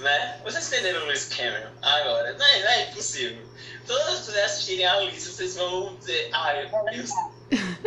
Né? 0.00 0.40
Vocês 0.44 0.68
entenderam 0.68 1.04
Lewis 1.06 1.24
Cameron? 1.24 1.72
Agora, 1.82 2.32
não 2.34 2.46
é, 2.46 2.62
não 2.62 2.68
é 2.68 2.90
impossível. 2.90 3.46
Todos 3.86 4.20
vocês 4.20 4.36
assistirem 4.38 4.86
a 4.86 4.94
Alice, 4.94 5.30
vocês 5.30 5.56
vão 5.56 5.96
dizer, 5.96 6.30
ah, 6.32 6.54
eu, 6.56 6.70
eu, 6.92 7.04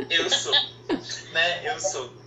eu 0.10 0.30
sou. 0.30 0.54
né? 1.32 1.74
Eu 1.74 1.80
sou. 1.80 2.21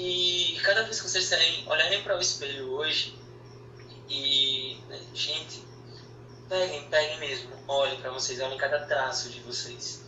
E, 0.00 0.56
cada 0.62 0.84
vez 0.84 1.00
que 1.00 1.08
vocês 1.08 1.28
olharem 1.66 2.04
para 2.04 2.16
o 2.16 2.20
espelho 2.20 2.70
hoje 2.70 3.18
e. 4.08 4.80
Né, 4.88 5.00
gente, 5.12 5.64
peguem, 6.48 6.88
peguem 6.88 7.18
mesmo. 7.18 7.50
Olhem 7.66 8.00
para 8.00 8.12
vocês, 8.12 8.40
olhem 8.40 8.56
cada 8.56 8.86
traço 8.86 9.28
de 9.28 9.40
vocês. 9.40 10.04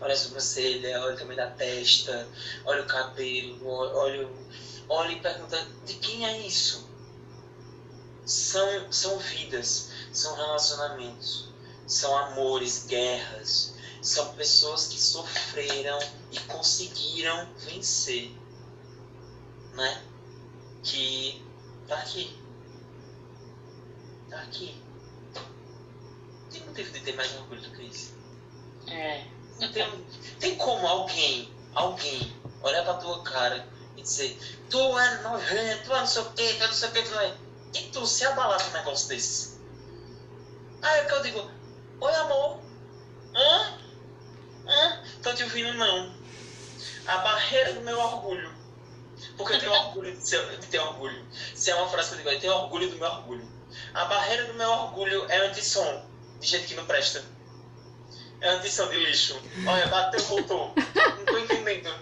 Olha 0.00 0.14
a 0.14 0.16
sobrancelha, 0.16 0.98
olha 1.02 1.14
o 1.14 1.18
tamanho 1.18 1.36
da 1.36 1.50
testa, 1.50 2.26
olha 2.64 2.84
o 2.84 2.86
cabelo, 2.86 3.66
olha, 3.66 4.26
olha 4.88 5.12
e 5.12 5.20
pergunta 5.20 5.62
de 5.84 5.92
quem 5.94 6.26
é 6.26 6.38
isso? 6.46 6.88
São, 8.24 8.90
são 8.90 9.18
vidas, 9.18 9.90
são 10.10 10.34
relacionamentos, 10.36 11.50
são 11.86 12.16
amores, 12.16 12.86
guerras, 12.86 13.74
são 14.00 14.34
pessoas 14.36 14.86
que 14.86 14.98
sofreram 14.98 15.98
e 16.32 16.40
conseguiram 16.40 17.46
vencer, 17.58 18.34
né? 19.74 20.02
Que 20.82 21.42
tá 21.88 21.96
aqui, 21.96 22.36
tá 24.30 24.40
aqui. 24.40 24.82
Tem 26.50 26.64
motivo 26.66 26.92
de 26.92 27.00
ter 27.00 27.16
mais 27.16 27.34
orgulho 27.36 27.60
do 27.60 27.70
que 27.70 27.82
isso. 27.82 28.14
É. 28.88 29.24
Não 29.60 29.72
tem, 29.72 30.06
tem 30.40 30.56
como 30.56 30.86
alguém, 30.86 31.52
alguém, 31.74 32.32
olhar 32.62 32.84
pra 32.84 32.94
tua 32.94 33.22
cara 33.22 33.66
e 33.96 34.02
dizer, 34.02 34.38
tu 34.68 34.98
é 34.98 35.22
nojento, 35.22 35.84
tu 35.84 35.92
é 35.94 36.00
não 36.00 36.06
sei 36.06 36.22
o 36.22 36.32
que, 36.32 36.54
tu 36.54 36.62
é 36.62 36.66
não 36.66 36.74
sei 36.74 36.88
o 36.88 36.92
que, 36.92 37.02
tu 37.02 37.18
é. 37.18 37.36
E 37.74 37.80
tu 37.90 38.06
se 38.06 38.24
abalar 38.24 38.62
com 38.62 38.70
um 38.70 38.72
negócio 38.72 39.08
desse? 39.08 39.58
Aí 40.82 41.00
é 41.00 41.04
que 41.04 41.12
eu 41.12 41.22
digo, 41.22 41.50
oi 42.00 42.14
amor, 42.14 42.60
hã? 43.34 43.78
Hã? 44.66 45.02
Tô 45.22 45.32
te 45.34 45.42
ouvindo 45.42 45.72
não. 45.74 46.14
A 47.06 47.18
barreira 47.18 47.72
do 47.74 47.80
meu 47.80 47.98
orgulho. 47.98 48.63
Porque 49.36 49.54
eu 49.54 49.60
tenho 49.60 49.72
orgulho 49.72 50.16
de, 50.16 50.28
ser, 50.28 50.58
de 50.58 50.66
ter 50.66 50.78
orgulho. 50.78 51.24
Se 51.54 51.70
é 51.70 51.74
uma 51.74 51.88
frase 51.88 52.10
que 52.10 52.14
eu 52.14 52.18
digo, 52.18 52.30
eu 52.30 52.40
tenho 52.40 52.52
orgulho 52.54 52.90
do 52.90 52.96
meu 52.96 53.08
orgulho. 53.08 53.48
A 53.92 54.04
barreira 54.04 54.44
do 54.44 54.54
meu 54.54 54.70
orgulho 54.70 55.26
é 55.30 55.46
anti-som, 55.46 56.04
de 56.40 56.46
gente 56.46 56.66
que 56.68 56.74
não 56.74 56.86
presta. 56.86 57.24
É 58.40 58.48
anti-som 58.50 58.88
de 58.88 58.96
lixo. 58.96 59.40
Olha, 59.66 59.86
bateu, 59.88 60.20
voltou. 60.24 60.72
Não 60.74 61.24
tô 61.24 61.38
entendendo. 61.38 61.94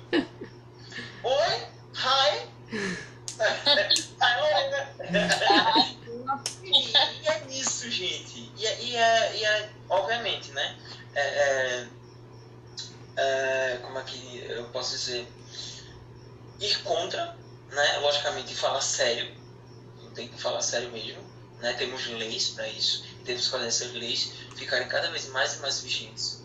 Oi? 1.23 1.67
Hi? 1.95 2.49
e, 6.63 6.91
e 6.91 7.29
é 7.29 7.47
isso, 7.51 7.91
gente. 7.91 8.51
E, 8.57 8.67
é- 8.67 8.83
e, 8.83 8.97
é, 8.97 9.37
e 9.37 9.45
é, 9.45 9.71
obviamente, 9.89 10.51
né? 10.53 10.77
É, 11.15 11.21
é, 11.21 11.89
é, 13.17 13.79
como 13.83 13.99
é 13.99 14.03
que 14.03 14.45
eu 14.49 14.65
posso 14.67 14.93
dizer? 14.97 15.27
Ir 16.63 16.83
contra, 16.85 17.37
né? 17.71 17.99
Logicamente, 17.99 18.55
falar 18.55 18.81
sério. 18.81 19.35
Tem 20.15 20.29
que 20.29 20.41
falar 20.41 20.63
sério 20.63 20.91
mesmo. 20.93 21.23
Né? 21.61 21.73
Temos 21.75 22.07
leis 22.07 22.51
para 22.51 22.69
isso. 22.69 23.05
Temos 23.25 23.47
que 23.47 23.51
fazer 23.51 23.67
essas 23.67 23.93
leis 23.93 24.33
ficarem 24.57 24.87
cada 24.89 25.11
vez 25.11 25.27
mais 25.29 25.55
e 25.55 25.59
mais 25.59 25.81
vigentes. 25.81 26.43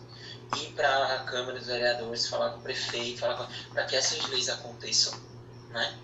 Ir 0.56 0.72
para 0.72 1.14
a 1.14 1.18
Câmara 1.24 1.58
dos 1.58 1.68
Vereadores, 1.68 2.26
falar 2.26 2.50
com 2.50 2.58
o 2.58 2.62
prefeito, 2.62 3.20
falar 3.20 3.48
para 3.72 3.84
que 3.84 3.94
essas 3.94 4.24
leis 4.26 4.48
aconteçam. 4.48 5.18
Né? 5.70 5.98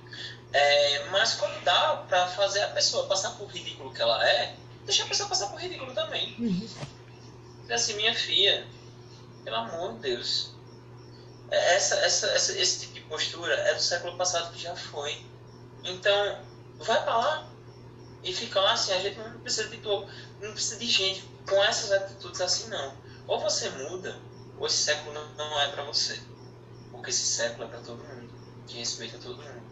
É, 0.52 1.04
mas 1.10 1.34
quando 1.34 1.64
dá 1.64 2.04
para 2.08 2.28
fazer 2.28 2.62
a 2.62 2.68
pessoa 2.68 3.08
passar 3.08 3.30
por 3.32 3.48
ridículo 3.48 3.92
que 3.92 4.00
ela 4.00 4.24
é, 4.28 4.54
deixa 4.84 5.02
a 5.02 5.06
pessoa 5.06 5.28
passar 5.28 5.48
por 5.48 5.58
ridículo 5.58 5.92
também. 5.92 6.36
Dizer 7.62 7.74
assim, 7.74 7.94
minha 7.94 8.14
filha, 8.14 8.64
pelo 9.42 9.56
amor 9.56 9.94
de 9.94 10.00
Deus. 10.00 10.52
Essa, 11.50 11.96
essa, 11.96 12.26
essa, 12.28 12.52
esse 12.58 12.80
tipo 12.80 12.93
postura 13.08 13.54
é 13.54 13.74
do 13.74 13.82
século 13.82 14.16
passado 14.16 14.52
que 14.52 14.60
já 14.62 14.74
foi. 14.76 15.24
Então, 15.82 16.44
vai 16.78 17.02
para 17.02 17.16
lá 17.16 17.50
e 18.22 18.32
fica 18.34 18.60
lá 18.60 18.72
assim, 18.72 18.92
a 18.92 19.00
gente 19.00 19.18
não 19.18 19.40
precisa 19.40 19.68
de 19.68 19.78
to- 19.78 20.06
não 20.40 20.52
precisa 20.52 20.76
de 20.78 20.86
gente 20.86 21.28
com 21.48 21.62
essas 21.64 21.92
atitudes 21.92 22.40
assim 22.40 22.68
não. 22.68 22.94
Ou 23.26 23.38
você 23.40 23.68
muda, 23.70 24.18
ou 24.58 24.66
esse 24.66 24.78
século 24.78 25.12
não, 25.12 25.34
não 25.34 25.60
é 25.60 25.68
para 25.70 25.84
você. 25.84 26.20
Porque 26.90 27.10
esse 27.10 27.26
século 27.26 27.64
é 27.64 27.68
para 27.68 27.80
todo 27.80 28.02
mundo, 28.02 28.32
que 28.66 28.78
respeita 28.78 29.18
todo 29.18 29.36
mundo. 29.42 29.62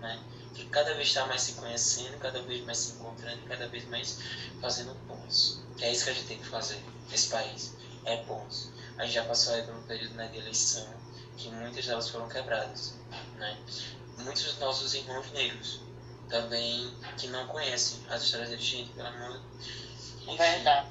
Né? 0.00 0.20
Que 0.54 0.66
cada 0.66 0.94
vez 0.94 1.08
está 1.08 1.26
mais 1.26 1.42
se 1.42 1.52
conhecendo, 1.54 2.18
cada 2.18 2.42
vez 2.42 2.64
mais 2.64 2.78
se 2.78 2.92
encontrando, 2.92 3.42
cada 3.46 3.68
vez 3.68 3.84
mais 3.88 4.18
fazendo 4.60 4.94
pontos. 5.06 5.60
Que 5.76 5.84
é 5.84 5.92
isso 5.92 6.04
que 6.04 6.10
a 6.10 6.14
gente 6.14 6.26
tem 6.26 6.38
que 6.38 6.46
fazer 6.46 6.82
nesse 7.10 7.28
país. 7.28 7.74
É 8.04 8.16
pontos. 8.18 8.70
A 8.96 9.04
gente 9.04 9.14
já 9.14 9.24
passou 9.24 9.54
aí 9.54 9.62
por 9.62 9.74
um 9.74 9.82
período 9.82 10.14
né, 10.14 10.28
de 10.28 10.38
eleição 10.38 10.86
que 11.38 11.48
muitas 11.50 11.86
delas 11.86 12.08
foram 12.10 12.28
quebradas. 12.28 12.94
Né? 13.36 13.56
Muitos 14.18 14.42
dos 14.44 14.58
nossos 14.58 14.92
irmãos 14.94 15.30
negros 15.32 15.80
também 16.28 16.92
que 17.16 17.28
não 17.28 17.46
conhecem 17.46 18.00
as 18.10 18.22
histórias 18.22 18.50
deles, 18.50 18.64
gente, 18.64 18.90
pelo 18.90 19.08
amor 19.08 19.40
de 20.28 20.36
Verdade. 20.36 20.88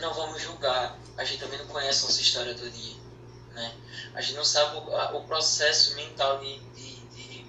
não 0.00 0.14
vamos 0.14 0.40
julgar. 0.40 0.96
A 1.16 1.24
gente 1.24 1.40
também 1.40 1.58
não 1.58 1.66
conhece 1.66 2.04
a 2.04 2.06
nossa 2.08 2.20
história 2.20 2.54
do 2.54 2.70
dia. 2.70 2.96
Né? 3.54 3.74
A 4.14 4.20
gente 4.20 4.34
não 4.36 4.44
sabe 4.44 4.76
o, 4.78 4.96
a- 4.96 5.16
o 5.16 5.24
processo 5.26 5.94
mental 5.96 6.38
de, 6.40 6.58
de, 6.58 6.96
de, 7.06 7.46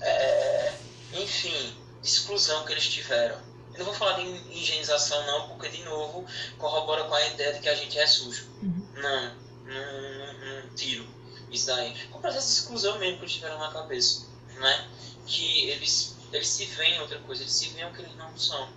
é, 0.00 0.74
enfim, 1.14 1.76
de 2.02 2.08
exclusão 2.08 2.64
que 2.64 2.72
eles 2.72 2.88
tiveram. 2.88 3.36
Eu 3.72 3.78
não 3.80 3.84
vou 3.86 3.94
falar 3.94 4.14
de 4.14 4.22
higienização 4.52 5.24
não, 5.26 5.48
porque 5.50 5.68
de 5.68 5.82
novo 5.84 6.26
corrobora 6.58 7.04
com 7.04 7.14
a 7.14 7.26
ideia 7.28 7.52
de 7.54 7.60
que 7.60 7.68
a 7.68 7.74
gente 7.74 7.96
é 7.98 8.06
sujo. 8.06 8.48
Não, 8.94 9.34
não, 9.64 10.17
não 10.17 10.17
tiro 10.78 11.06
isso 11.50 11.66
daí. 11.66 11.94
Com 12.08 12.18
o 12.18 12.20
processo 12.20 12.46
de 12.46 12.52
exclusão 12.54 12.98
mesmo 12.98 13.18
que 13.18 13.24
eles 13.24 13.34
tiveram 13.34 13.58
na 13.58 13.72
cabeça. 13.72 14.26
Né? 14.54 14.88
Que 15.26 15.68
eles, 15.70 16.16
eles 16.32 16.48
se 16.48 16.64
veem 16.66 17.00
outra 17.00 17.18
coisa, 17.20 17.42
eles 17.42 17.52
se 17.52 17.68
veem 17.70 17.86
o 17.86 17.92
que 17.92 18.02
eles 18.02 18.16
não 18.16 18.36
são 18.36 18.68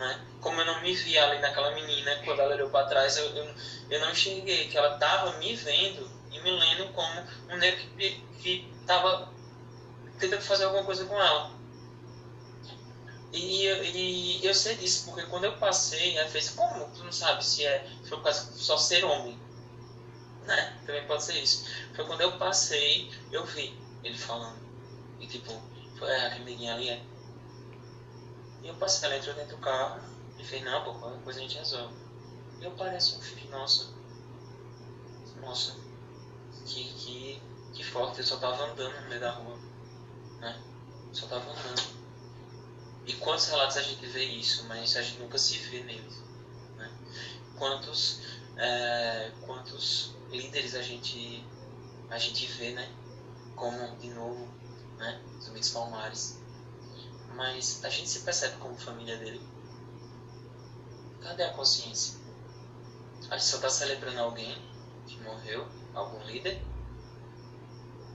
né? 0.00 0.18
Como 0.40 0.58
eu 0.58 0.64
não 0.64 0.80
me 0.80 0.94
vi 0.94 1.16
ali 1.18 1.38
naquela 1.40 1.72
menina, 1.72 2.16
quando 2.24 2.40
ela 2.40 2.54
olhou 2.54 2.70
para 2.70 2.86
trás, 2.86 3.18
eu, 3.18 3.26
eu, 3.36 3.54
eu 3.90 4.00
não 4.00 4.10
enxerguei 4.10 4.66
que 4.68 4.76
ela 4.76 4.94
estava 4.94 5.36
me 5.38 5.54
vendo 5.54 6.10
e 6.32 6.40
me 6.40 6.50
lendo 6.50 6.90
como 6.94 7.20
um 7.50 7.56
negro 7.58 7.84
que 7.96 8.66
estava 8.80 9.30
tentando 10.18 10.40
fazer 10.40 10.64
alguma 10.64 10.84
coisa 10.84 11.04
com 11.04 11.20
ela. 11.20 11.52
E, 13.32 13.66
e 13.66 14.44
eu 14.44 14.54
sei 14.54 14.74
disso, 14.76 15.04
porque 15.04 15.22
quando 15.26 15.44
eu 15.44 15.56
passei, 15.58 16.16
ela 16.16 16.28
fez, 16.28 16.50
como? 16.50 16.88
Tu 16.96 17.04
não 17.04 17.12
sabe 17.12 17.44
se 17.44 17.64
é 17.64 17.86
de 18.02 18.08
só 18.34 18.76
ser 18.76 19.04
homem. 19.04 19.38
Né? 20.46 20.80
Também 20.86 21.06
pode 21.06 21.22
ser 21.22 21.40
isso. 21.40 21.66
Foi 21.94 22.04
quando 22.06 22.20
eu 22.22 22.38
passei, 22.38 23.10
eu 23.30 23.44
vi 23.44 23.78
ele 24.02 24.18
falando. 24.18 24.58
E 25.20 25.26
tipo, 25.26 25.52
foi 25.98 26.08
"É, 26.10 26.26
aquele 26.26 26.44
neguinho 26.44 26.74
ali 26.74 26.88
é. 26.88 27.02
E 28.62 28.68
eu 28.68 28.74
passei, 28.74 29.08
ela 29.08 29.16
entrou 29.16 29.34
dentro 29.34 29.56
do 29.56 29.62
carro 29.62 30.00
e 30.38 30.44
fez, 30.44 30.64
não, 30.64 30.82
pô, 30.84 30.94
qualquer 30.94 31.22
coisa 31.22 31.38
a 31.38 31.42
gente 31.42 31.58
resolve. 31.58 31.94
E 32.60 32.64
eu 32.64 32.70
pareço 32.72 33.18
um 33.18 33.20
filho, 33.20 33.50
nossa. 33.50 33.92
Nossa. 35.40 35.76
Que, 36.66 36.84
que, 36.84 37.42
que 37.74 37.84
forte, 37.84 38.20
eu 38.20 38.26
só 38.26 38.36
tava 38.36 38.64
andando 38.64 39.00
no 39.00 39.08
meio 39.08 39.20
da 39.20 39.30
rua. 39.32 39.58
Né? 40.40 40.62
Só 41.12 41.26
tava 41.26 41.50
andando. 41.50 42.00
E 43.06 43.14
quantos 43.14 43.46
relatos 43.48 43.76
a 43.76 43.82
gente 43.82 44.04
vê 44.06 44.24
isso, 44.24 44.64
mas 44.64 44.96
a 44.96 45.02
gente 45.02 45.18
nunca 45.20 45.38
se 45.38 45.58
vê 45.58 45.82
neles. 45.82 46.22
Né? 46.76 46.90
Quantos, 47.58 48.20
é, 48.56 49.32
quantos 49.46 50.14
líderes 50.30 50.74
a 50.74 50.82
gente, 50.82 51.44
a 52.08 52.18
gente 52.18 52.46
vê, 52.46 52.72
né? 52.72 52.88
Como, 53.54 53.96
de 53.96 54.10
novo, 54.10 54.48
né? 54.98 55.20
Os 55.38 55.48
amigos 55.48 55.70
Palmares. 55.70 56.40
Mas 57.34 57.84
a 57.84 57.88
gente 57.88 58.08
se 58.08 58.20
percebe 58.20 58.56
como 58.58 58.76
família 58.76 59.16
dele. 59.16 59.40
Cadê 61.22 61.44
a 61.44 61.52
consciência? 61.52 62.18
A 63.30 63.36
gente 63.36 63.46
só 63.46 63.56
está 63.56 63.68
celebrando 63.68 64.20
alguém 64.20 64.56
que 65.06 65.20
morreu, 65.20 65.66
algum 65.94 66.22
líder. 66.24 66.60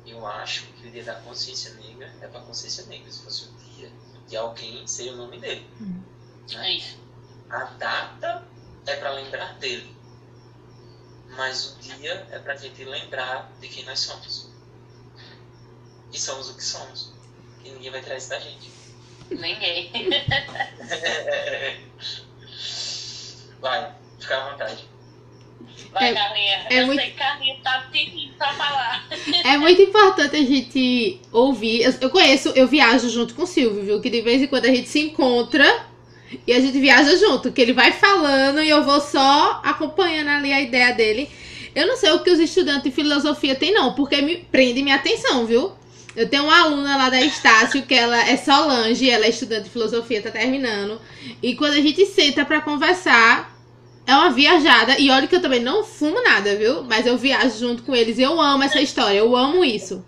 Eu 0.06 0.26
acho 0.26 0.68
que 0.74 0.88
o 0.88 0.92
dia 0.92 1.04
da 1.04 1.16
consciência 1.22 1.74
negra 1.76 2.14
é 2.22 2.28
para 2.28 2.42
consciência 2.42 2.86
negra. 2.86 3.12
Se 3.12 3.24
fosse 3.24 3.46
o 3.46 3.54
dia 3.54 3.92
de 4.28 4.38
alguém, 4.38 4.86
seria 4.88 5.14
o 5.14 5.18
nome 5.18 5.40
dele. 5.40 5.68
É 6.54 6.72
isso. 6.74 7.00
A 7.50 7.64
data 7.64 8.48
é 8.86 8.96
para 8.98 9.12
lembrar 9.12 9.58
dele. 9.58 9.95
Mas 11.38 11.76
o 11.76 11.80
dia 11.82 12.26
é 12.32 12.40
para 12.40 12.54
a 12.54 12.58
gente 12.58 12.84
lembrar 12.84 13.52
de 13.60 13.68
quem 13.68 13.84
nós 13.86 14.00
somos. 14.00 14.50
E 16.14 16.20
somos 16.20 16.50
o 16.50 16.56
que 16.56 16.64
somos. 16.64 17.12
E 17.64 17.70
ninguém 17.72 17.92
vai 17.92 18.02
tirar 18.02 18.18
isso 18.18 18.30
da 18.30 18.40
gente. 18.40 18.70
Ninguém. 19.30 19.92
Vai, 23.60 23.92
fica 24.20 24.38
à 24.38 24.50
vontade. 24.52 24.84
Vai, 25.92 26.10
É- 26.10 26.14
Carlinha. 26.14 26.68
é 26.70 26.82
eu 26.82 26.86
muito- 26.88 27.02
sei 27.02 27.12
que 27.12 27.18
Carlinha 27.18 27.60
tá 27.64 27.88
pedindo 27.92 28.34
pra 28.36 28.54
falar. 28.54 29.08
É 29.44 29.58
muito 29.58 29.82
importante 29.82 30.36
a 30.36 30.44
gente 30.44 31.20
ouvir. 31.32 31.82
Eu, 31.82 31.94
eu 32.02 32.10
conheço, 32.10 32.50
eu 32.50 32.68
viajo 32.68 33.10
junto 33.10 33.34
com 33.34 33.44
o 33.44 33.48
Silvio, 33.48 33.84
viu? 33.84 34.02
Que 34.02 34.10
de 34.10 34.22
vez 34.22 34.42
em 34.42 34.48
quando 34.48 34.66
a 34.66 34.70
gente 34.70 34.88
se 34.90 35.00
encontra 35.00 35.66
e 36.46 36.54
a 36.54 36.60
gente 36.60 36.80
viaja 36.80 37.16
junto. 37.18 37.52
Que 37.52 37.62
ele 37.62 37.74
vai 37.74 37.92
falando 37.92 38.62
e 38.62 38.70
eu 38.70 38.84
vou 38.84 39.00
só 39.02 39.62
acompanhando 39.64 40.30
ali 40.30 40.52
a 40.52 40.62
ideia 40.62 40.94
dele. 40.94 41.30
Eu 41.76 41.88
não 41.88 41.98
sei 41.98 42.12
o 42.12 42.20
que 42.20 42.32
os 42.32 42.40
estudantes 42.40 42.84
de 42.84 42.92
filosofia 42.92 43.56
têm, 43.56 43.74
não, 43.74 43.94
porque 43.94 44.22
me 44.22 44.38
prende 44.38 44.82
minha 44.82 44.96
atenção, 44.96 45.46
viu? 45.46 45.74
Eu 46.16 46.30
tenho 46.30 46.44
uma 46.44 46.62
aluna 46.62 46.96
lá 46.96 47.10
da 47.10 47.22
Estácio, 47.22 47.84
que 47.84 47.94
ela 47.94 48.18
é 48.18 48.38
Solange, 48.38 49.10
ela 49.10 49.26
é 49.26 49.30
estudante 49.30 49.66
de 49.66 49.70
filosofia, 49.70 50.22
tá 50.22 50.32
terminando. 50.32 51.00
E 51.44 51.56
quando 51.56 51.74
a 51.74 51.82
gente 51.82 52.06
senta 52.06 52.46
pra 52.46 52.62
conversar, 52.62 53.54
é 54.08 54.16
uma 54.16 54.30
viajada. 54.30 54.98
E 54.98 55.10
olha 55.10 55.28
que 55.28 55.36
eu 55.36 55.42
também 55.42 55.60
não 55.60 55.84
fumo 55.84 56.24
nada, 56.24 56.56
viu? 56.56 56.84
Mas 56.84 57.06
eu 57.06 57.18
viajo 57.18 57.60
junto 57.60 57.84
com 57.84 57.94
eles. 57.94 58.18
Eu 58.18 58.40
amo 58.40 58.64
essa 58.64 58.82
história, 58.82 59.18
eu 59.18 59.36
amo 59.36 59.66
isso. 59.66 60.06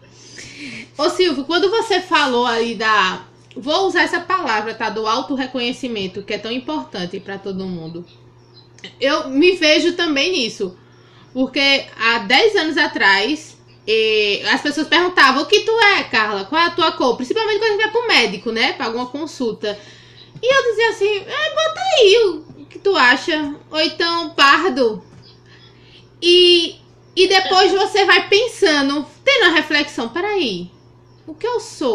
Ô 0.98 1.10
Silvio, 1.10 1.44
quando 1.44 1.70
você 1.70 2.00
falou 2.00 2.46
aí 2.46 2.74
da. 2.74 3.27
Vou 3.60 3.88
usar 3.88 4.04
essa 4.04 4.20
palavra, 4.20 4.74
tá? 4.74 4.90
Do 4.90 5.08
auto-reconhecimento, 5.08 6.24
que 6.24 6.34
é 6.34 6.38
tão 6.38 6.52
importante 6.52 7.20
pra 7.20 7.38
todo 7.38 7.66
mundo. 7.66 8.06
Eu 9.02 9.30
me 9.30 9.54
vejo 9.54 9.94
também 9.94 10.32
nisso. 10.32 10.78
Porque 11.34 11.86
há 12.00 12.20
10 12.20 12.56
anos 12.56 12.78
atrás, 12.78 13.58
as 14.52 14.62
pessoas 14.62 14.88
perguntavam: 14.88 15.44
o 15.44 15.46
que 15.46 15.62
tu 15.62 15.72
é, 15.80 16.04
Carla? 16.04 16.46
Qual 16.46 16.62
é 16.62 16.66
a 16.66 16.72
tua 16.72 16.92
cor? 16.92 17.16
Principalmente 17.16 17.60
quando 17.60 17.70
a 17.70 17.74
gente 17.74 17.84
vai 17.84 17.92
pro 17.92 18.08
médico, 18.08 18.52
né? 18.52 18.74
Pra 18.74 18.88
alguma 18.88 19.08
consulta. 19.08 19.78
E 20.42 20.56
eu 20.56 20.64
dizia 20.64 20.90
assim: 20.90 21.18
é, 21.18 21.56
bota 21.56 21.80
aí 21.80 22.18
o 22.60 22.66
que 22.66 22.80
tu 22.80 22.96
acha. 22.96 23.56
Ou 23.72 23.80
então, 23.80 24.32
pardo. 24.32 25.04
E, 26.22 26.76
e 27.16 27.28
depois 27.28 27.72
você 27.72 28.06
vai 28.06 28.28
pensando: 28.28 29.06
tendo 29.24 29.46
a 29.46 29.56
reflexão, 29.56 30.10
peraí, 30.10 30.70
o 31.26 31.34
que 31.34 31.48
eu 31.48 31.60
sou? 31.60 31.86